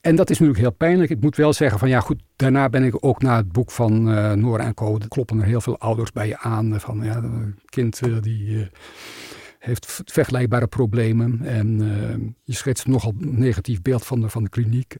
En 0.00 0.16
dat 0.16 0.30
is 0.30 0.38
natuurlijk 0.38 0.64
heel 0.64 0.76
pijnlijk. 0.76 1.10
Ik 1.10 1.20
moet 1.20 1.36
wel 1.36 1.52
zeggen 1.52 1.78
van 1.78 1.88
ja 1.88 2.00
goed, 2.00 2.22
daarna 2.36 2.68
ben 2.68 2.84
ik 2.84 3.04
ook 3.04 3.22
naar 3.22 3.36
het 3.36 3.52
boek 3.52 3.70
van 3.70 4.08
uh, 4.08 4.32
Nora 4.32 4.64
en 4.64 4.74
Co. 4.74 4.98
Kloppen 5.08 5.40
er 5.40 5.46
heel 5.46 5.60
veel 5.60 5.78
ouders 5.78 6.12
bij 6.12 6.28
je 6.28 6.38
aan. 6.38 6.80
Van 6.80 7.00
ja, 7.02 7.22
kind 7.64 8.22
die 8.22 8.70
heeft 9.62 10.02
vergelijkbare 10.04 10.66
problemen. 10.66 11.40
En 11.44 11.78
je 12.42 12.54
schetst 12.54 12.84
een 12.84 12.90
nogal 12.90 13.14
negatief 13.18 13.82
beeld 13.82 14.04
van 14.04 14.20
de, 14.20 14.28
van 14.28 14.42
de 14.42 14.48
kliniek. 14.48 14.96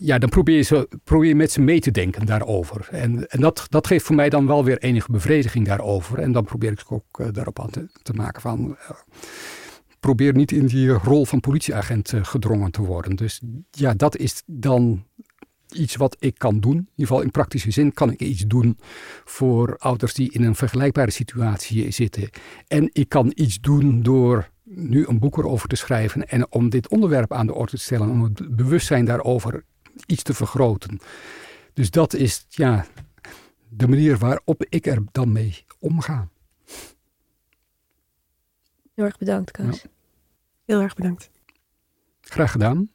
ja, 0.00 0.18
dan 0.18 0.28
probeer 0.28 0.56
je, 0.56 0.62
ze, 0.62 0.88
probeer 1.04 1.36
met 1.36 1.52
ze 1.52 1.60
mee 1.60 1.80
te 1.80 1.90
denken 1.90 2.26
daarover. 2.26 2.88
En, 2.90 3.28
en 3.28 3.40
dat, 3.40 3.66
dat 3.68 3.86
geeft 3.86 4.04
voor 4.04 4.16
mij 4.16 4.28
dan 4.28 4.46
wel 4.46 4.64
weer 4.64 4.78
enige 4.78 5.12
bevrediging 5.12 5.66
daarover. 5.66 6.18
En 6.18 6.32
dan 6.32 6.44
probeer 6.44 6.72
ik 6.72 6.92
ook 6.92 7.34
daarop 7.34 7.60
aan 7.60 7.70
te, 7.70 7.88
te 8.02 8.12
maken 8.12 8.40
van 8.40 8.76
probeer 10.00 10.34
niet 10.34 10.52
in 10.52 10.66
die 10.66 10.88
rol 10.88 11.24
van 11.24 11.40
politieagent 11.40 12.12
gedrongen 12.22 12.70
te 12.70 12.82
worden. 12.82 13.16
Dus 13.16 13.40
ja, 13.70 13.94
dat 13.94 14.16
is 14.16 14.42
dan 14.46 15.04
iets 15.72 15.96
wat 15.96 16.16
ik 16.18 16.38
kan 16.38 16.60
doen. 16.60 16.76
In 16.76 16.78
ieder 16.78 17.06
geval 17.06 17.20
in 17.20 17.30
praktische 17.30 17.70
zin 17.70 17.92
kan 17.92 18.10
ik 18.10 18.20
iets 18.20 18.46
doen 18.46 18.78
voor 19.24 19.76
ouders 19.78 20.14
die 20.14 20.32
in 20.32 20.44
een 20.44 20.54
vergelijkbare 20.54 21.10
situatie 21.10 21.90
zitten. 21.90 22.30
En 22.66 22.90
ik 22.92 23.08
kan 23.08 23.32
iets 23.34 23.60
doen 23.60 24.02
door 24.02 24.50
nu 24.62 25.06
een 25.06 25.18
boek 25.18 25.38
erover 25.38 25.68
te 25.68 25.76
schrijven 25.76 26.28
en 26.28 26.52
om 26.52 26.68
dit 26.68 26.88
onderwerp 26.88 27.32
aan 27.32 27.46
de 27.46 27.54
orde 27.54 27.70
te 27.70 27.78
stellen, 27.78 28.08
om 28.08 28.22
het 28.22 28.56
bewustzijn 28.56 29.04
daarover 29.04 29.64
iets 30.06 30.22
te 30.22 30.34
vergroten. 30.34 31.00
Dus 31.72 31.90
dat 31.90 32.14
is 32.14 32.46
ja, 32.48 32.86
de 33.68 33.88
manier 33.88 34.18
waarop 34.18 34.64
ik 34.68 34.86
er 34.86 35.02
dan 35.12 35.32
mee 35.32 35.64
omga. 35.78 36.28
Heel 38.94 39.04
erg 39.04 39.18
bedankt, 39.18 39.50
Koos. 39.50 39.82
Ja. 39.82 39.88
Heel 40.64 40.80
erg 40.80 40.94
bedankt. 40.94 41.30
Graag 42.20 42.50
gedaan. 42.50 42.90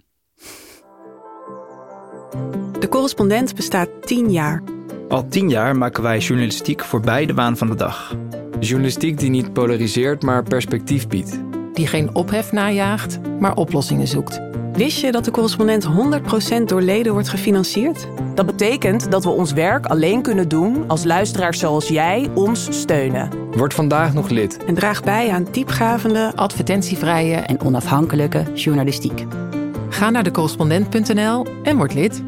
De 2.79 2.87
correspondent 2.89 3.55
bestaat 3.55 3.89
tien 4.01 4.31
jaar. 4.31 4.63
Al 5.09 5.27
tien 5.27 5.49
jaar 5.49 5.75
maken 5.75 6.03
wij 6.03 6.17
journalistiek 6.17 6.83
voorbij 6.83 7.25
de 7.25 7.33
waan 7.33 7.57
van 7.57 7.67
de 7.67 7.75
dag. 7.75 8.15
Journalistiek 8.59 9.19
die 9.19 9.29
niet 9.29 9.53
polariseert, 9.53 10.23
maar 10.23 10.43
perspectief 10.43 11.07
biedt. 11.07 11.39
Die 11.73 11.87
geen 11.87 12.15
ophef 12.15 12.51
najaagt, 12.51 13.19
maar 13.39 13.55
oplossingen 13.55 14.07
zoekt. 14.07 14.41
Wist 14.73 15.01
je 15.01 15.11
dat 15.11 15.25
de 15.25 15.31
correspondent 15.31 15.87
100% 16.59 16.63
door 16.65 16.81
leden 16.81 17.13
wordt 17.13 17.29
gefinancierd? 17.29 18.07
Dat 18.35 18.45
betekent 18.45 19.11
dat 19.11 19.23
we 19.23 19.29
ons 19.29 19.53
werk 19.53 19.85
alleen 19.85 20.21
kunnen 20.21 20.47
doen 20.47 20.83
als 20.87 21.03
luisteraars 21.03 21.59
zoals 21.59 21.87
jij 21.87 22.29
ons 22.33 22.67
steunen. 22.79 23.29
Word 23.51 23.73
vandaag 23.73 24.13
nog 24.13 24.29
lid. 24.29 24.65
En 24.65 24.73
draag 24.73 25.03
bij 25.03 25.29
aan 25.29 25.47
diepgavende, 25.51 26.31
advertentievrije 26.35 27.35
en 27.35 27.61
onafhankelijke 27.61 28.43
journalistiek. 28.53 29.25
Ga 29.91 30.09
naar 30.09 30.23
decorrespondent.nl 30.23 31.45
en 31.63 31.77
word 31.77 31.93
lid. 31.93 32.23